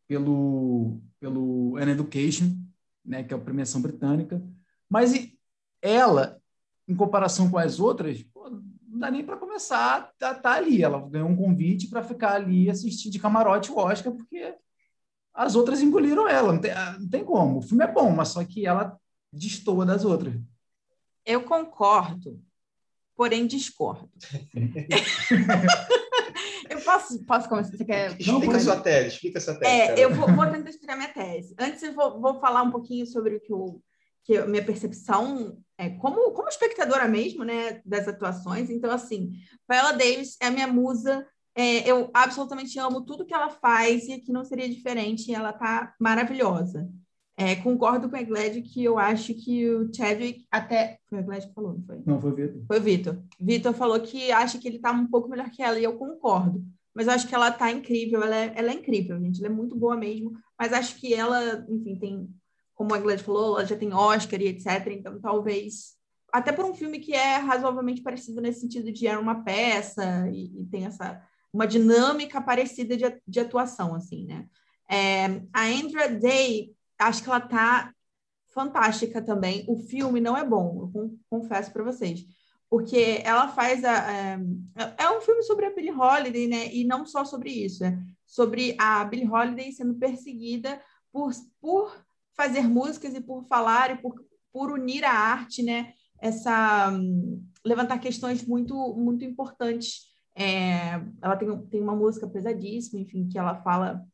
pelo, 0.08 1.00
pelo 1.20 1.78
An 1.78 1.92
Education, 1.92 2.58
né, 3.06 3.24
que 3.24 3.32
é 3.32 3.38
a 3.38 3.40
premiação 3.40 3.82
britânica. 3.82 4.42
Mas 4.90 5.14
ela, 5.80 6.42
em 6.88 6.96
comparação 6.96 7.52
com 7.52 7.60
as 7.60 7.80
outras, 7.80 8.24
pô, 8.24 8.50
não 8.50 8.98
dá 9.00 9.12
nem 9.12 9.24
para 9.24 9.38
começar 9.38 10.10
estar 10.12 10.34
tá 10.36 10.54
ali. 10.54 10.82
Ela 10.82 11.08
ganhou 11.08 11.30
um 11.30 11.36
convite 11.36 11.88
para 11.88 12.02
ficar 12.02 12.34
ali 12.34 12.68
assistir 12.68 13.12
de 13.12 13.20
camarote 13.20 13.72
o 13.72 13.78
Oscar, 13.78 14.12
porque 14.12 14.56
as 15.36 15.56
outras 15.56 15.82
engoliram 15.82 16.28
ela. 16.28 16.52
Não 16.52 16.60
tem, 16.60 16.72
não 17.00 17.10
tem 17.10 17.24
como. 17.24 17.60
O 17.60 17.62
filme 17.62 17.84
é 17.84 17.92
bom, 17.92 18.10
mas 18.12 18.30
só 18.30 18.44
que 18.44 18.66
ela 18.66 19.00
destoa 19.32 19.86
das 19.86 20.06
outras. 20.06 20.36
Eu 21.26 21.44
concordo, 21.44 22.42
porém 23.16 23.46
discordo. 23.46 24.10
eu 26.70 26.82
posso, 26.82 27.24
posso 27.26 27.50
começar? 27.50 27.76
Você 27.76 27.86
quer... 27.86 28.20
Explica 28.20 28.58
a 28.58 28.60
sua 28.60 28.80
tese, 28.80 29.16
explica 29.16 29.38
a 29.38 29.42
sua 29.42 29.56
tese. 29.56 29.72
É, 29.72 30.04
eu 30.04 30.14
vou, 30.14 30.34
vou, 30.34 30.50
tentar 30.50 30.70
explicar 30.70 30.96
minha 30.96 31.14
tese. 31.14 31.56
Antes, 31.60 31.84
eu 31.84 31.94
vou, 31.94 32.20
vou 32.20 32.40
falar 32.40 32.64
um 32.64 32.72
pouquinho 32.72 33.06
sobre 33.06 33.36
o 33.36 33.42
que, 33.42 33.54
eu, 33.54 33.82
que 34.24 34.38
a 34.38 34.46
minha 34.46 34.66
percepção 34.66 35.62
é 35.78 35.90
como, 35.90 36.32
como 36.32 36.50
espectadora 36.50 37.08
mesmo, 37.08 37.44
né, 37.44 37.82
das 37.86 38.08
atuações. 38.08 38.70
Então, 38.70 38.92
assim, 38.92 39.32
Viola 39.70 39.94
Davis 39.94 40.38
é 40.42 40.48
a 40.48 40.52
minha 40.52 40.68
musa. 40.68 41.26
É, 41.56 41.90
eu 41.90 42.10
absolutamente 42.14 42.80
amo 42.80 43.06
tudo 43.06 43.26
que 43.26 43.34
ela 43.34 43.50
faz 43.50 44.08
e 44.08 44.14
aqui 44.14 44.32
não 44.32 44.44
seria 44.44 44.70
diferente. 44.70 45.34
Ela 45.34 45.54
tá 45.54 45.94
maravilhosa. 46.00 46.90
É, 47.40 47.56
concordo 47.56 48.10
com 48.10 48.18
a 48.18 48.22
Gled 48.22 48.62
que 48.64 48.84
eu 48.84 49.00
acho 49.00 49.34
que 49.34 49.66
o 49.70 49.90
Chadwick 49.94 50.46
até. 50.52 51.00
Foi 51.10 51.20
a 51.20 51.22
Gled 51.22 51.48
que 51.48 51.54
falou, 51.54 51.74
não 51.74 51.84
foi? 51.84 52.02
Não, 52.06 52.20
foi 52.20 52.32
o 52.32 52.36
Vitor. 52.36 52.62
Foi 52.68 52.80
o 52.80 52.82
Vitor. 52.82 53.24
Vitor 53.40 53.74
falou 53.74 54.02
que 54.02 54.30
acha 54.30 54.60
que 54.60 54.68
ele 54.68 54.76
está 54.76 54.92
um 54.92 55.08
pouco 55.08 55.30
melhor 55.30 55.50
que 55.50 55.64
ela, 55.64 55.80
e 55.80 55.84
eu 55.86 55.98
concordo. 55.98 56.62
Mas 56.94 57.08
eu 57.08 57.14
acho 57.14 57.30
que 57.30 57.34
ela 57.34 57.48
está 57.48 57.72
incrível, 57.72 58.22
ela 58.22 58.36
é, 58.36 58.54
ela 58.58 58.72
é 58.72 58.74
incrível, 58.74 59.18
gente. 59.22 59.40
Ela 59.40 59.54
é 59.54 59.56
muito 59.56 59.74
boa 59.74 59.96
mesmo. 59.96 60.34
Mas 60.60 60.74
acho 60.74 60.98
que 60.98 61.14
ela, 61.14 61.66
enfim, 61.70 61.96
tem, 61.96 62.30
como 62.76 62.94
a 62.94 63.00
Gled 63.00 63.24
falou, 63.24 63.58
ela 63.58 63.66
já 63.66 63.78
tem 63.78 63.94
Oscar 63.94 64.42
e 64.42 64.48
etc. 64.50 64.88
Então 64.88 65.18
talvez. 65.22 65.98
Até 66.34 66.52
por 66.52 66.66
um 66.66 66.76
filme 66.76 67.00
que 67.00 67.14
é 67.14 67.38
razoavelmente 67.38 68.02
parecido 68.02 68.42
nesse 68.42 68.60
sentido 68.60 68.92
de 68.92 69.08
é 69.08 69.18
uma 69.18 69.46
peça 69.46 70.30
e, 70.30 70.62
e 70.62 70.66
tem 70.66 70.86
essa 70.86 71.22
uma 71.54 71.66
dinâmica 71.66 72.42
parecida 72.42 72.98
de, 72.98 73.06
de 73.26 73.40
atuação, 73.40 73.96
assim, 73.96 74.26
né? 74.26 74.46
É, 74.92 75.42
a 75.54 75.66
Andrea 75.66 76.10
Day 76.10 76.74
acho 77.00 77.24
que 77.24 77.30
ela 77.30 77.42
tá 77.42 77.94
fantástica 78.54 79.22
também. 79.22 79.66
O 79.68 79.78
filme 79.78 80.20
não 80.20 80.36
é 80.38 80.44
bom, 80.44 80.92
eu 80.94 81.18
confesso 81.30 81.72
para 81.72 81.84
vocês. 81.84 82.26
Porque 82.70 83.22
ela 83.24 83.48
faz 83.48 83.84
a. 83.84 84.12
É, 84.12 84.40
é, 84.98 85.10
um 85.12 85.22
filme 85.22 85.42
sobre 85.44 85.66
a 85.66 85.74
Billie 85.74 85.92
Holiday, 85.92 86.48
né? 86.48 86.74
E 86.74 86.84
não 86.84 87.06
só 87.06 87.26
sobre 87.26 87.50
isso, 87.50 87.84
é 87.84 87.98
sobre 88.28 88.76
a 88.80 89.04
Billie 89.06 89.28
Holiday 89.28 89.72
sendo 89.72 89.96
perseguida 89.96 90.80
por, 91.12 91.32
por 91.60 92.06
fazer 92.36 92.62
músicas 92.68 93.16
e 93.16 93.22
por 93.22 93.44
falar 93.46 93.92
e 93.92 93.98
por, 93.98 94.14
por 94.54 94.72
unir 94.72 95.04
a 95.04 95.12
arte, 95.12 95.64
né? 95.64 95.94
Essa. 96.22 96.92
Levantar 97.66 98.00
questões 98.00 98.46
muito, 98.46 98.74
muito 98.96 99.26
importantes 99.26 100.08
É, 100.36 100.94
ela 101.22 101.36
tem, 101.36 101.58
tem 101.68 101.82
uma 101.82 101.96
música 101.96 102.28
pesadíssima, 102.28 103.02
enfim, 103.02 103.28
que 103.28 103.38
ela 103.38 103.62
fala 103.62 104.06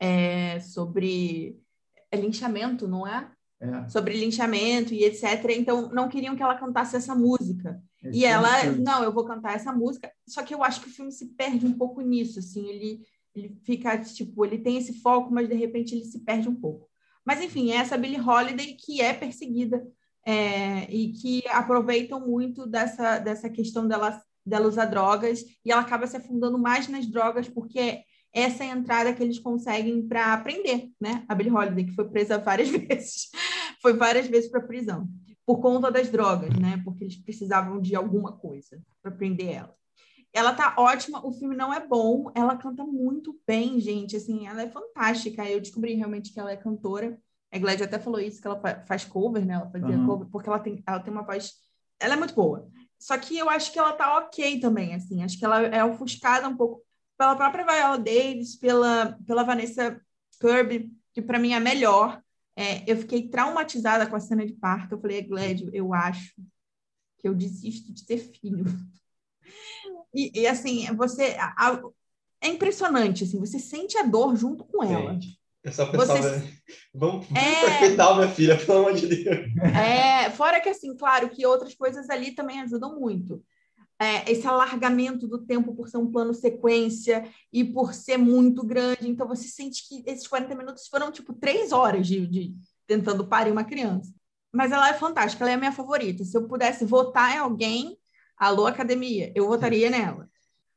é, 0.00 0.58
sobre 0.60 1.60
linchamento, 2.16 2.88
não 2.88 3.06
é? 3.06 3.30
é? 3.60 3.88
Sobre 3.88 4.18
linchamento 4.18 4.92
e 4.92 5.04
etc. 5.04 5.24
Então, 5.56 5.88
não 5.90 6.08
queriam 6.08 6.36
que 6.36 6.42
ela 6.42 6.58
cantasse 6.58 6.96
essa 6.96 7.14
música. 7.14 7.80
É 8.04 8.10
e 8.12 8.24
ela, 8.24 8.64
não, 8.72 9.02
eu 9.02 9.12
vou 9.12 9.24
cantar 9.24 9.54
essa 9.54 9.72
música. 9.72 10.10
Só 10.26 10.42
que 10.42 10.54
eu 10.54 10.62
acho 10.62 10.80
que 10.80 10.88
o 10.88 10.92
filme 10.92 11.12
se 11.12 11.26
perde 11.34 11.66
um 11.66 11.72
pouco 11.72 12.00
nisso, 12.00 12.38
assim, 12.38 12.68
ele, 12.68 13.02
ele 13.34 13.56
fica, 13.64 13.98
tipo, 13.98 14.44
ele 14.44 14.58
tem 14.58 14.78
esse 14.78 15.00
foco, 15.00 15.32
mas 15.32 15.48
de 15.48 15.54
repente 15.54 15.94
ele 15.94 16.04
se 16.04 16.20
perde 16.20 16.48
um 16.48 16.54
pouco. 16.54 16.88
Mas, 17.24 17.40
enfim, 17.40 17.72
é 17.72 17.76
essa 17.76 17.98
Billie 17.98 18.20
Holiday 18.20 18.74
que 18.74 19.00
é 19.00 19.12
perseguida 19.12 19.84
é, 20.24 20.90
e 20.92 21.12
que 21.12 21.42
aproveitam 21.48 22.20
muito 22.20 22.66
dessa, 22.66 23.18
dessa 23.18 23.48
questão 23.48 23.86
dela, 23.86 24.20
dela 24.44 24.68
usar 24.68 24.86
drogas 24.86 25.44
e 25.64 25.72
ela 25.72 25.82
acaba 25.82 26.06
se 26.06 26.16
afundando 26.16 26.58
mais 26.58 26.88
nas 26.88 27.06
drogas 27.06 27.48
porque 27.48 28.02
essa 28.36 28.62
é 28.62 28.70
a 28.70 28.76
entrada 28.76 29.14
que 29.14 29.22
eles 29.22 29.38
conseguem 29.38 30.06
para 30.06 30.34
aprender, 30.34 30.90
né? 31.00 31.24
A 31.26 31.34
Billie 31.34 31.50
Holiday, 31.50 31.86
que 31.86 31.94
foi 31.94 32.06
presa 32.06 32.36
várias 32.36 32.68
vezes, 32.68 33.30
foi 33.80 33.94
várias 33.94 34.26
vezes 34.26 34.50
para 34.50 34.60
prisão 34.60 35.08
por 35.46 35.60
conta 35.60 35.90
das 35.90 36.10
drogas, 36.10 36.54
né? 36.58 36.82
Porque 36.84 37.04
eles 37.04 37.16
precisavam 37.16 37.80
de 37.80 37.96
alguma 37.96 38.32
coisa 38.32 38.78
para 39.00 39.10
prender 39.10 39.54
ela. 39.54 39.74
Ela 40.34 40.52
tá 40.52 40.74
ótima, 40.76 41.24
o 41.26 41.32
filme 41.32 41.56
não 41.56 41.72
é 41.72 41.86
bom, 41.86 42.30
ela 42.34 42.56
canta 42.56 42.84
muito 42.84 43.40
bem, 43.46 43.80
gente, 43.80 44.16
assim, 44.16 44.46
ela 44.46 44.60
é 44.60 44.68
fantástica. 44.68 45.48
Eu 45.48 45.60
descobri 45.60 45.94
realmente 45.94 46.30
que 46.30 46.38
ela 46.38 46.50
é 46.50 46.56
cantora. 46.56 47.18
A 47.50 47.58
Glad 47.58 47.80
até 47.80 47.98
falou 47.98 48.20
isso, 48.20 48.42
que 48.42 48.46
ela 48.46 48.60
faz 48.86 49.04
cover, 49.06 49.46
né? 49.46 49.54
Ela 49.54 49.70
fazia 49.70 49.96
uhum. 49.96 50.06
cover, 50.06 50.28
porque 50.28 50.48
ela 50.48 50.58
tem, 50.58 50.82
ela 50.86 51.00
tem 51.00 51.10
uma 51.10 51.22
voz... 51.22 51.54
Ela 51.98 52.14
é 52.14 52.16
muito 52.18 52.34
boa. 52.34 52.68
Só 52.98 53.16
que 53.16 53.38
eu 53.38 53.48
acho 53.48 53.72
que 53.72 53.78
ela 53.78 53.94
tá 53.94 54.18
ok 54.18 54.60
também, 54.60 54.94
assim. 54.94 55.22
Acho 55.22 55.38
que 55.38 55.44
ela 55.44 55.62
é 55.62 55.82
ofuscada 55.82 56.46
um 56.48 56.56
pouco 56.56 56.82
pela 57.16 57.36
própria 57.36 57.64
Viola 57.64 57.98
Davis, 57.98 58.56
pela, 58.56 59.18
pela 59.26 59.42
Vanessa 59.42 60.00
Kirby, 60.40 60.90
que 61.12 61.22
para 61.22 61.38
mim 61.38 61.52
é 61.52 61.60
melhor. 61.60 62.20
É, 62.54 62.90
eu 62.90 62.96
fiquei 62.96 63.28
traumatizada 63.28 64.06
com 64.06 64.16
a 64.16 64.20
cena 64.20 64.46
de 64.46 64.54
parto. 64.54 64.94
Eu 64.94 65.00
falei, 65.00 65.22
Glédio, 65.22 65.70
eu 65.72 65.92
acho 65.92 66.34
que 67.18 67.28
eu 67.28 67.34
desisto 67.34 67.92
de 67.92 68.04
ter 68.04 68.18
filho. 68.18 68.64
E, 70.14 70.40
e 70.40 70.46
assim, 70.46 70.86
você. 70.94 71.36
A, 71.38 71.80
é 72.40 72.48
impressionante, 72.48 73.24
assim, 73.24 73.40
você 73.40 73.58
sente 73.58 73.96
a 73.96 74.02
dor 74.02 74.36
junto 74.36 74.64
com 74.64 74.82
ela. 74.84 75.14
Gente, 75.14 75.40
eu 75.64 75.72
só 75.72 75.86
pensava, 75.86 76.20
você... 76.20 76.60
vamos, 76.94 77.26
vamos 77.26 77.42
é... 77.42 77.60
para 77.60 77.74
hospital, 77.74 78.16
minha 78.16 78.28
filha, 78.28 78.56
pelo 78.56 78.78
amor 78.78 78.94
de 78.94 79.06
Deus. 79.06 79.46
É, 79.74 80.30
fora 80.30 80.60
que, 80.60 80.68
assim, 80.68 80.96
claro 80.96 81.30
que 81.30 81.46
outras 81.46 81.74
coisas 81.74 82.08
ali 82.10 82.34
também 82.34 82.60
ajudam 82.60 83.00
muito 83.00 83.42
é, 83.98 84.30
esse 84.30 84.46
alargamento 84.46 85.26
do 85.26 85.38
tempo 85.38 85.74
por 85.74 85.88
ser 85.88 85.96
um 85.96 86.10
plano 86.10 86.34
sequência 86.34 87.28
e 87.52 87.64
por 87.64 87.94
ser 87.94 88.18
muito 88.18 88.64
grande. 88.64 89.08
Então, 89.08 89.26
você 89.26 89.48
sente 89.48 89.88
que 89.88 90.02
esses 90.06 90.26
40 90.26 90.54
minutos 90.54 90.86
foram, 90.86 91.10
tipo, 91.10 91.32
três 91.32 91.72
horas 91.72 92.06
de, 92.06 92.26
de 92.26 92.54
tentando 92.86 93.26
parir 93.26 93.50
uma 93.50 93.64
criança. 93.64 94.12
Mas 94.52 94.72
ela 94.72 94.88
é 94.88 94.94
fantástica, 94.94 95.44
ela 95.44 95.50
é 95.50 95.54
a 95.54 95.58
minha 95.58 95.72
favorita. 95.72 96.24
Se 96.24 96.36
eu 96.36 96.46
pudesse 96.46 96.84
votar 96.84 97.34
em 97.34 97.38
alguém, 97.38 97.96
alô, 98.36 98.66
academia, 98.66 99.32
eu 99.34 99.46
votaria 99.46 99.90
nela. 99.90 100.28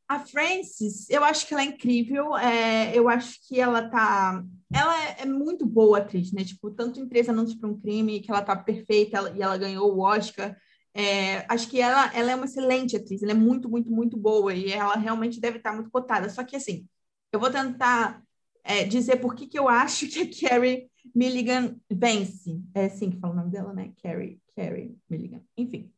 A 0.08 0.20
Frances, 0.20 1.08
eu 1.10 1.24
acho 1.24 1.46
que 1.46 1.54
ela 1.54 1.62
é 1.62 1.68
incrível. 1.68 2.36
É, 2.36 2.98
eu 2.98 3.08
acho 3.08 3.38
que 3.48 3.60
ela 3.60 3.90
tá. 3.90 4.44
Ela 4.74 5.04
é, 5.04 5.22
é, 5.22 5.26
muito 5.26 5.66
boa 5.66 6.00
atriz, 6.00 6.32
né? 6.32 6.44
Tipo, 6.44 6.72
tanto 6.72 7.00
em 7.00 7.08
Três 7.08 7.30
Anúncios 7.30 7.60
para 7.60 7.70
um 7.70 7.80
Crime, 7.80 8.20
que 8.20 8.32
ela 8.32 8.42
tá 8.42 8.56
perfeita 8.56 9.18
ela, 9.18 9.38
e 9.38 9.42
ela 9.42 9.58
ganhou 9.58 9.96
o 9.96 10.00
Oscar. 10.00 10.58
É, 11.00 11.46
acho 11.48 11.70
que 11.70 11.80
ela, 11.80 12.14
ela 12.14 12.32
é 12.32 12.36
uma 12.36 12.44
excelente 12.44 12.98
atriz, 12.98 13.24
ela 13.24 13.32
é 13.32 13.36
muito, 13.36 13.70
muito, 13.70 13.90
muito 13.90 14.18
boa 14.18 14.54
e 14.54 14.70
ela 14.70 14.96
realmente 14.98 15.40
deve 15.40 15.58
estar 15.58 15.72
muito 15.72 15.90
cotada. 15.90 16.28
Só 16.30 16.44
que, 16.44 16.58
assim, 16.58 16.86
eu 17.32 17.40
vou 17.40 17.50
tentar 17.50 18.22
é, 18.66 18.84
dizer 18.84 19.16
por 19.16 19.34
que, 19.34 19.48
que 19.48 19.58
eu 19.58 19.70
acho 19.70 20.10
que 20.10 20.20
a 20.20 20.50
Carrie 20.50 20.92
Milligan 21.16 21.74
vence. 21.90 22.62
É 22.76 22.86
assim 22.86 23.12
que 23.12 23.18
fala 23.18 23.34
o 23.34 23.38
nome 23.38 23.50
dela, 23.50 23.72
né? 23.72 23.94
Carrie, 24.04 24.42
Carrie 24.54 24.94
Milligan. 25.10 25.42
Enfim. 25.56 25.90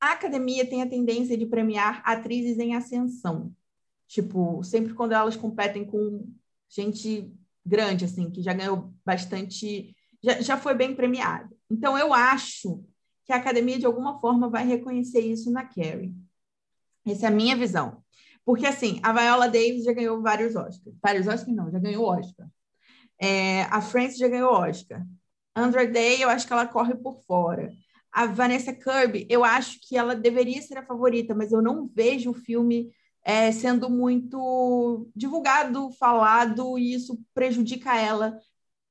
A 0.00 0.12
academia 0.12 0.64
tem 0.64 0.80
a 0.80 0.88
tendência 0.88 1.36
de 1.36 1.46
premiar 1.46 2.00
atrizes 2.04 2.60
em 2.60 2.76
ascensão. 2.76 3.52
Tipo, 4.06 4.62
sempre 4.62 4.94
quando 4.94 5.10
elas 5.10 5.34
competem 5.34 5.84
com 5.84 6.24
gente 6.68 7.32
grande, 7.64 8.04
assim, 8.04 8.30
que 8.30 8.42
já 8.42 8.52
ganhou 8.52 8.94
bastante, 9.04 9.92
já, 10.22 10.40
já 10.40 10.56
foi 10.56 10.72
bem 10.72 10.94
premiada. 10.94 11.50
Então, 11.68 11.98
eu 11.98 12.14
acho 12.14 12.84
que 13.26 13.32
a 13.32 13.36
academia, 13.36 13.78
de 13.78 13.86
alguma 13.86 14.20
forma, 14.20 14.48
vai 14.48 14.64
reconhecer 14.64 15.20
isso 15.20 15.50
na 15.50 15.64
Carrie. 15.64 16.14
Essa 17.04 17.26
é 17.26 17.28
a 17.28 17.32
minha 17.32 17.56
visão. 17.56 18.02
Porque, 18.44 18.66
assim, 18.66 19.00
a 19.02 19.12
Viola 19.12 19.48
Davis 19.48 19.84
já 19.84 19.92
ganhou 19.92 20.22
vários 20.22 20.54
Oscars. 20.54 20.96
Vários 21.02 21.26
Oscars, 21.26 21.56
não, 21.56 21.70
já 21.70 21.80
ganhou 21.80 22.06
Oscar. 22.06 22.48
É, 23.20 23.62
a 23.64 23.80
Frances 23.80 24.18
já 24.18 24.28
ganhou 24.28 24.52
Oscar. 24.52 25.04
Andra 25.54 25.86
Day, 25.86 26.22
eu 26.22 26.28
acho 26.28 26.46
que 26.46 26.52
ela 26.52 26.66
corre 26.66 26.94
por 26.94 27.20
fora. 27.22 27.72
A 28.12 28.26
Vanessa 28.26 28.72
Kirby, 28.72 29.26
eu 29.28 29.44
acho 29.44 29.80
que 29.82 29.96
ela 29.96 30.14
deveria 30.14 30.62
ser 30.62 30.78
a 30.78 30.86
favorita, 30.86 31.34
mas 31.34 31.50
eu 31.50 31.60
não 31.60 31.88
vejo 31.88 32.30
o 32.30 32.34
filme 32.34 32.92
é, 33.24 33.50
sendo 33.50 33.90
muito 33.90 35.10
divulgado, 35.14 35.90
falado, 35.92 36.78
e 36.78 36.94
isso 36.94 37.20
prejudica 37.34 37.98
ela. 37.98 38.38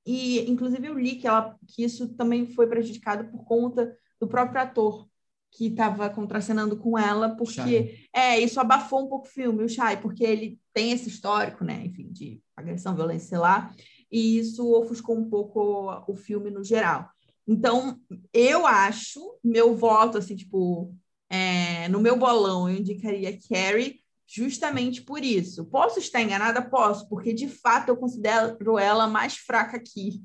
E, 0.05 0.49
inclusive, 0.51 0.87
eu 0.87 0.99
li 0.99 1.15
que, 1.15 1.27
ela, 1.27 1.57
que 1.67 1.83
isso 1.83 2.09
também 2.15 2.45
foi 2.47 2.67
prejudicado 2.67 3.31
por 3.31 3.45
conta 3.45 3.95
do 4.19 4.27
próprio 4.27 4.61
ator 4.61 5.07
que 5.51 5.67
estava 5.67 6.09
contracenando 6.09 6.75
com 6.75 6.97
ela, 6.97 7.29
porque 7.29 7.53
Shai. 7.53 7.99
é 8.13 8.39
isso 8.39 8.59
abafou 8.59 9.05
um 9.05 9.07
pouco 9.07 9.25
o 9.25 9.29
filme, 9.29 9.63
o 9.63 9.69
Shai, 9.69 10.01
porque 10.01 10.23
ele 10.23 10.59
tem 10.73 10.91
esse 10.91 11.07
histórico, 11.07 11.63
né, 11.63 11.85
enfim, 11.85 12.11
de 12.11 12.41
agressão, 12.55 12.95
violência 12.95 13.39
lá, 13.39 13.73
e 14.11 14.37
isso 14.37 14.69
ofuscou 14.73 15.17
um 15.17 15.29
pouco 15.29 16.03
o 16.07 16.15
filme 16.15 16.51
no 16.51 16.63
geral. 16.63 17.09
Então, 17.47 17.97
eu 18.33 18.65
acho, 18.65 19.37
meu 19.43 19.75
voto, 19.75 20.17
assim, 20.17 20.35
tipo, 20.35 20.93
é, 21.29 21.87
no 21.89 22.01
meu 22.01 22.17
bolão, 22.17 22.69
eu 22.69 22.77
indicaria 22.77 23.37
Carrie 23.49 24.01
justamente 24.27 25.01
por 25.03 25.23
isso. 25.23 25.65
Posso 25.65 25.99
estar 25.99 26.21
enganada? 26.21 26.61
Posso, 26.61 27.07
porque 27.07 27.31
de 27.31 27.47
fato 27.47 27.89
eu 27.89 27.97
considero 27.97 28.79
ela 28.79 29.07
mais 29.07 29.37
fraca 29.37 29.77
aqui. 29.77 30.21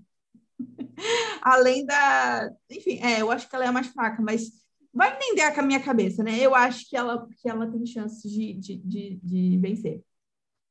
Além 1.43 1.85
da. 1.85 2.51
Enfim, 2.71 3.01
é, 3.03 3.21
eu 3.21 3.31
acho 3.31 3.49
que 3.49 3.55
ela 3.55 3.65
é 3.65 3.69
a 3.69 3.73
mais 3.73 3.89
fraca, 3.89 4.23
mas 4.23 4.51
vai 4.93 5.15
entender 5.15 5.53
com 5.53 5.61
a 5.61 5.65
minha 5.65 5.81
cabeça, 5.81 6.23
né? 6.23 6.39
Eu 6.39 6.55
acho 6.55 6.89
que 6.89 6.97
ela, 6.97 7.27
que 7.41 7.49
ela 7.49 7.67
tem 7.67 7.85
chances 7.87 8.31
de, 8.31 8.55
de, 8.55 8.77
de, 8.77 9.21
de 9.23 9.59
vencer. 9.59 10.01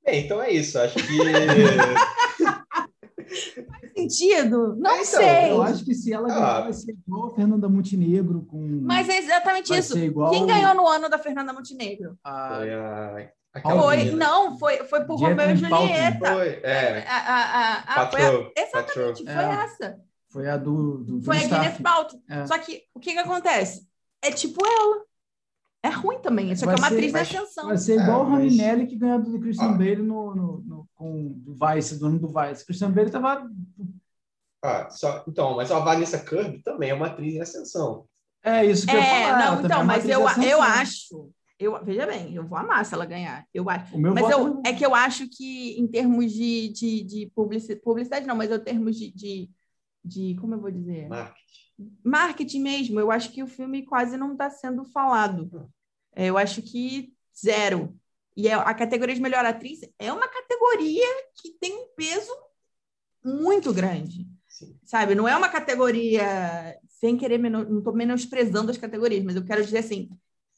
Bem, 0.04 0.26
então 0.26 0.42
é 0.42 0.52
isso. 0.52 0.80
Acho 0.80 0.96
que. 0.96 1.18
Faz 3.70 3.94
sentido? 3.94 4.76
Não 4.78 4.92
é, 4.92 5.02
então, 5.02 5.06
sei. 5.06 5.52
Eu 5.52 5.62
acho 5.62 5.86
que 5.86 5.94
se 5.94 6.12
ela 6.12 6.28
ganhar, 6.28 6.58
ah. 6.58 6.62
vai 6.62 6.74
ser 6.74 6.94
igual 6.94 7.28
a 7.28 7.36
Fernanda 7.36 7.70
Montenegro 7.70 8.42
com. 8.44 8.60
Mas 8.82 9.08
é 9.08 9.20
exatamente 9.20 9.70
vai 9.70 9.80
isso. 9.80 9.94
Quem 10.32 10.48
ganhou 10.48 10.74
no 10.74 10.88
ano 10.88 11.08
da 11.10 11.20
Fernanda 11.20 11.54
Montenegro? 11.54 12.18
Ah, 12.24 12.56
foi 12.58 12.74
a 12.74 13.30
foi, 13.62 14.12
não, 14.12 14.58
foi, 14.60 14.78
foi 14.86 15.06
por 15.06 15.20
Romeu 15.20 15.50
e 15.50 15.56
Julieta. 15.56 16.34
Foi, 16.34 16.60
é. 16.64 17.04
A, 17.08 17.18
a, 17.18 17.34
a, 17.34 18.04
a, 18.04 18.12
foi 18.12 18.22
a, 18.22 18.52
exatamente, 18.56 19.24
foi 19.24 19.34
é. 19.34 19.64
essa. 19.64 20.00
Foi 20.30 20.50
a 20.50 20.58
do. 20.58 21.00
do, 21.00 21.18
do 21.18 21.22
foi 21.22 21.38
a 21.38 21.48
Gwyneth 21.48 21.82
Paltrow. 21.82 22.22
É. 22.30 22.46
Só 22.46 22.58
que 22.58 22.84
o 22.94 23.00
que, 23.00 23.14
que 23.14 23.20
acontece? 23.20 23.88
É 24.22 24.32
tipo 24.32 24.66
ela. 24.66 25.04
É 25.82 25.90
ruim 25.90 26.20
também, 26.20 26.54
só 26.58 26.66
que 26.66 26.74
é 26.74 26.76
uma 26.76 26.88
atriz 26.88 27.12
vai, 27.12 27.22
ascensão. 27.22 27.68
Vai 27.68 27.78
ser 27.78 28.02
igual 28.02 28.22
é, 28.22 28.24
o 28.24 28.30
mas... 28.32 28.44
Raminelli 28.44 28.86
que 28.86 28.98
ganhou 28.98 29.22
do 29.22 29.40
Christian 29.40 29.70
ah. 29.70 29.74
Bale 29.78 29.96
no, 29.96 30.36
no, 30.36 30.60
no, 30.60 30.90
com 30.94 31.28
o 31.48 31.56
Vice, 31.56 31.98
do 31.98 32.06
ano 32.06 32.20
do 32.20 32.28
Vice. 32.28 32.66
Christian 32.66 32.92
Bale 32.92 33.08
estava. 33.08 33.50
Ah, 34.62 34.90
só, 34.90 35.24
então, 35.26 35.56
mas 35.56 35.72
a 35.72 35.80
Vanessa 35.80 36.20
Kirby 36.20 36.62
também 36.64 36.90
é 36.90 36.94
uma 36.94 37.08
atriz 37.08 37.34
em 37.34 37.42
ascensão. 37.42 38.06
É 38.44 38.66
isso 38.66 38.86
que 38.86 38.92
é, 38.92 38.98
eu 38.98 39.30
falar. 39.30 39.56
Não, 39.56 39.66
então, 39.66 39.82
é 39.82 39.84
mas 39.86 40.04
eu, 40.04 40.20
eu 40.20 40.62
acho 40.62 41.32
eu, 41.60 41.78
veja 41.84 42.08
bem, 42.08 42.34
eu 42.34 42.48
vou 42.48 42.58
amar 42.58 42.86
se 42.86 42.94
ela 42.94 43.06
ganhar. 43.06 43.46
Eu 43.54 43.70
acho. 43.70 43.98
Mas 44.00 44.30
eu, 44.30 44.62
é 44.66 44.72
que 44.72 44.86
eu 44.86 44.96
acho 44.96 45.28
que, 45.28 45.78
em 45.78 45.86
termos 45.86 46.32
de, 46.32 46.70
de, 46.70 47.04
de 47.04 47.32
publicidade, 47.36 47.82
publicidade, 47.82 48.26
não, 48.26 48.36
mas 48.36 48.50
em 48.50 48.60
termos 48.60 48.96
de, 48.96 49.12
de, 49.12 49.50
de, 50.04 50.36
Como 50.36 50.56
eu 50.56 50.62
vou 50.62 50.72
dizer? 50.72 51.08
Marketing. 51.08 51.98
Marketing 52.04 52.62
mesmo. 52.62 53.00
Eu 53.00 53.12
acho 53.12 53.32
que 53.32 53.44
o 53.44 53.48
filme 53.48 53.86
quase 53.86 54.18
não 54.18 54.34
está 54.34 54.50
sendo 54.50 54.84
falado. 54.86 55.70
É, 56.16 56.26
eu 56.28 56.38
acho 56.38 56.62
que 56.62 57.14
zero. 57.38 57.96
E 58.36 58.48
é, 58.48 58.54
a 58.54 58.74
categoria 58.74 59.16
de 59.16 59.22
melhor 59.22 59.46
atriz 59.46 59.82
é 59.98 60.12
uma 60.12 60.28
categoria 60.28 61.06
que 61.42 61.52
tem 61.60 61.74
um 61.74 61.88
peso 61.96 62.32
muito 63.24 63.74
grande. 63.74 64.28
Sim. 64.48 64.78
Sabe? 64.84 65.16
Não 65.16 65.28
é 65.28 65.36
uma 65.36 65.50
categoria. 65.50 66.78
Sem 66.88 67.18
querer, 67.18 67.38
não 67.38 67.78
estou 67.78 67.94
menosprezando 67.94 68.72
as 68.72 68.78
categorias, 68.78 69.24
mas 69.24 69.36
eu 69.36 69.46
quero 69.46 69.64
dizer 69.64 69.80
assim 69.80 70.10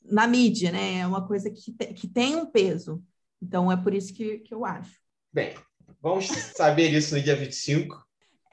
na 0.04 0.28
mídia, 0.28 0.72
né? 0.72 1.00
É 1.00 1.08
uma 1.08 1.28
coisa 1.28 1.50
que, 1.52 1.72
que 1.94 2.08
tem 2.08 2.36
um 2.36 2.46
peso. 2.46 3.04
Então, 3.42 3.72
é 3.72 3.78
por 3.78 3.94
isso 3.94 4.14
que, 4.14 4.40
que 4.40 4.54
eu 4.54 4.66
acho. 4.66 5.00
Bem, 5.32 5.56
vamos 6.02 6.28
saber 6.28 6.92
isso 6.92 7.16
no 7.16 7.22
dia 7.22 7.36
25. 7.36 8.04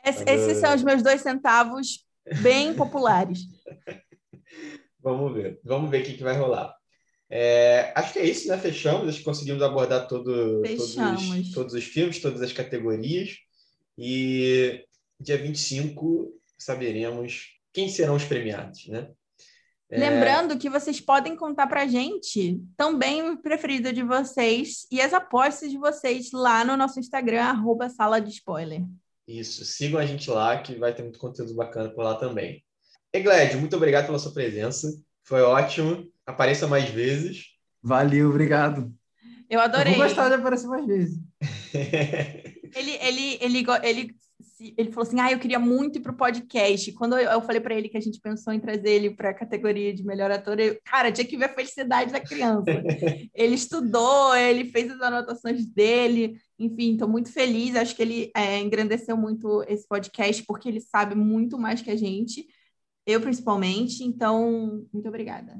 Quando... 0.02 0.28
Esses 0.28 0.58
são 0.58 0.74
os 0.74 0.82
meus 0.82 1.02
dois 1.02 1.20
centavos 1.20 2.04
bem 2.42 2.74
populares. 2.74 3.40
vamos 5.00 5.34
ver. 5.34 5.60
Vamos 5.64 5.90
ver 5.90 6.02
o 6.02 6.04
que, 6.04 6.14
que 6.14 6.22
vai 6.22 6.36
rolar. 6.36 6.74
É, 7.30 7.92
acho 7.94 8.14
que 8.14 8.18
é 8.18 8.26
isso, 8.26 8.48
né? 8.48 8.56
Fechamos, 8.56 9.08
acho 9.08 9.18
que 9.18 9.24
conseguimos 9.24 9.62
abordar 9.62 10.08
todo, 10.08 10.62
todos, 10.62 10.94
todos 11.52 11.74
os 11.74 11.84
filmes, 11.84 12.20
todas 12.20 12.40
as 12.40 12.52
categorias. 12.52 13.36
E 13.98 14.84
dia 15.20 15.36
25 15.36 16.32
saberemos 16.56 17.58
quem 17.72 17.88
serão 17.88 18.14
os 18.14 18.24
premiados, 18.24 18.86
né? 18.86 19.10
É... 19.90 19.98
Lembrando 19.98 20.58
que 20.58 20.68
vocês 20.68 21.00
podem 21.00 21.34
contar 21.34 21.66
para 21.66 21.86
gente 21.86 22.60
também 22.76 23.22
o 23.22 23.38
preferido 23.38 23.92
de 23.92 24.02
vocês 24.02 24.86
e 24.90 25.00
as 25.00 25.14
apostas 25.14 25.70
de 25.70 25.78
vocês 25.78 26.30
lá 26.32 26.64
no 26.64 26.76
nosso 26.76 27.00
Instagram, 27.00 27.42
arroba 27.42 27.88
sala 27.88 28.20
de 28.20 28.30
spoiler. 28.30 28.82
Isso, 29.28 29.62
sigam 29.62 30.00
a 30.00 30.06
gente 30.06 30.30
lá 30.30 30.56
que 30.62 30.74
vai 30.74 30.94
ter 30.94 31.02
muito 31.02 31.18
conteúdo 31.18 31.54
bacana 31.54 31.90
por 31.90 32.02
lá 32.02 32.14
também. 32.14 32.64
Eglédio, 33.12 33.60
muito 33.60 33.76
obrigado 33.76 34.06
pela 34.06 34.18
sua 34.18 34.32
presença. 34.32 34.88
Foi 35.22 35.42
ótimo. 35.42 36.10
Apareça 36.24 36.66
mais 36.66 36.88
vezes. 36.88 37.44
Valeu, 37.82 38.30
obrigado. 38.30 38.90
Eu 39.50 39.60
adorei. 39.60 39.92
Eu 39.92 39.98
vou 39.98 40.06
gostar 40.06 40.28
de 40.28 40.34
aparecer 40.36 40.66
mais 40.66 40.86
vezes. 40.86 41.20
ele, 42.74 42.90
ele, 43.02 43.38
ele, 43.40 43.66
ele 43.82 44.16
ele 44.76 44.90
falou 44.90 45.06
assim: 45.06 45.20
ah, 45.20 45.30
eu 45.30 45.38
queria 45.38 45.58
muito 45.58 45.98
ir 45.98 46.02
para 46.02 46.12
o 46.12 46.16
podcast. 46.16 46.92
Quando 46.92 47.16
eu, 47.16 47.30
eu 47.30 47.42
falei 47.42 47.60
para 47.60 47.74
ele 47.74 47.88
que 47.88 47.96
a 47.96 48.00
gente 48.00 48.20
pensou 48.20 48.52
em 48.52 48.60
trazer 48.60 48.90
ele 48.90 49.10
para 49.10 49.30
a 49.30 49.34
categoria 49.34 49.94
de 49.94 50.04
melhor 50.04 50.30
ator, 50.30 50.58
eu, 50.58 50.78
cara, 50.84 51.12
tinha 51.12 51.26
que 51.26 51.36
ver 51.36 51.46
a 51.46 51.54
felicidade 51.54 52.12
da 52.12 52.20
criança. 52.20 52.64
ele 53.34 53.54
estudou, 53.54 54.34
ele 54.36 54.66
fez 54.66 54.90
as 54.90 55.00
anotações 55.00 55.66
dele, 55.66 56.36
enfim, 56.58 56.92
estou 56.92 57.08
muito 57.08 57.32
feliz. 57.32 57.76
Acho 57.76 57.94
que 57.94 58.02
ele 58.02 58.30
é, 58.36 58.58
engrandeceu 58.58 59.16
muito 59.16 59.62
esse 59.68 59.86
podcast, 59.86 60.42
porque 60.44 60.68
ele 60.68 60.80
sabe 60.80 61.14
muito 61.14 61.58
mais 61.58 61.82
que 61.82 61.90
a 61.90 61.96
gente, 61.96 62.46
eu 63.06 63.20
principalmente. 63.20 64.04
Então, 64.04 64.86
muito 64.92 65.08
obrigada. 65.08 65.58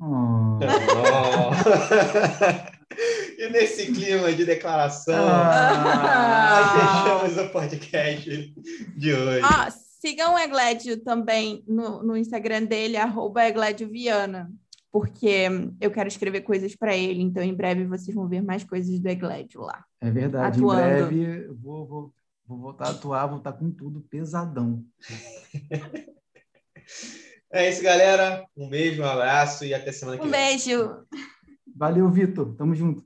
Oh. 0.00 0.58
E 3.42 3.50
nesse 3.50 3.90
clima 3.90 4.32
de 4.32 4.44
declaração, 4.44 5.26
ah. 5.28 6.62
nós 6.62 7.32
fechamos 7.32 7.44
o 7.44 7.50
podcast 7.50 8.54
de 8.96 9.12
hoje. 9.12 9.40
Ah, 9.42 9.68
sigam 9.68 10.36
o 10.36 10.38
Eglédio 10.38 11.02
também 11.02 11.64
no, 11.66 12.04
no 12.04 12.16
Instagram 12.16 12.62
dele, 12.62 12.96
arroba 12.96 13.44
Eglédio 13.44 13.88
Viana, 13.88 14.48
porque 14.92 15.48
eu 15.80 15.90
quero 15.90 16.06
escrever 16.06 16.42
coisas 16.42 16.76
para 16.76 16.96
ele, 16.96 17.20
então 17.20 17.42
em 17.42 17.52
breve 17.52 17.84
vocês 17.84 18.14
vão 18.14 18.28
ver 18.28 18.44
mais 18.44 18.62
coisas 18.62 19.00
do 19.00 19.08
Eglédio 19.08 19.62
lá. 19.62 19.84
É 20.00 20.08
verdade, 20.08 20.60
atuando. 20.60 20.80
em 20.80 20.84
breve 20.84 21.46
eu 21.48 21.56
vou, 21.56 21.84
vou, 21.84 22.14
vou 22.46 22.58
voltar 22.58 22.86
a 22.86 22.90
atuar, 22.90 23.26
vou 23.26 23.38
estar 23.38 23.54
com 23.54 23.72
tudo 23.72 24.02
pesadão. 24.02 24.84
É 27.54 27.68
isso, 27.68 27.82
galera. 27.82 28.46
Um 28.56 28.66
beijo, 28.66 29.02
um 29.02 29.04
abraço 29.04 29.64
e 29.66 29.74
até 29.74 29.92
semana 29.92 30.16
que 30.16 30.26
um 30.26 30.30
vem. 30.30 30.40
Um 30.40 30.48
beijo. 30.48 31.06
Valeu, 31.76 32.08
Vitor. 32.08 32.54
Tamo 32.54 32.74
junto. 32.74 33.04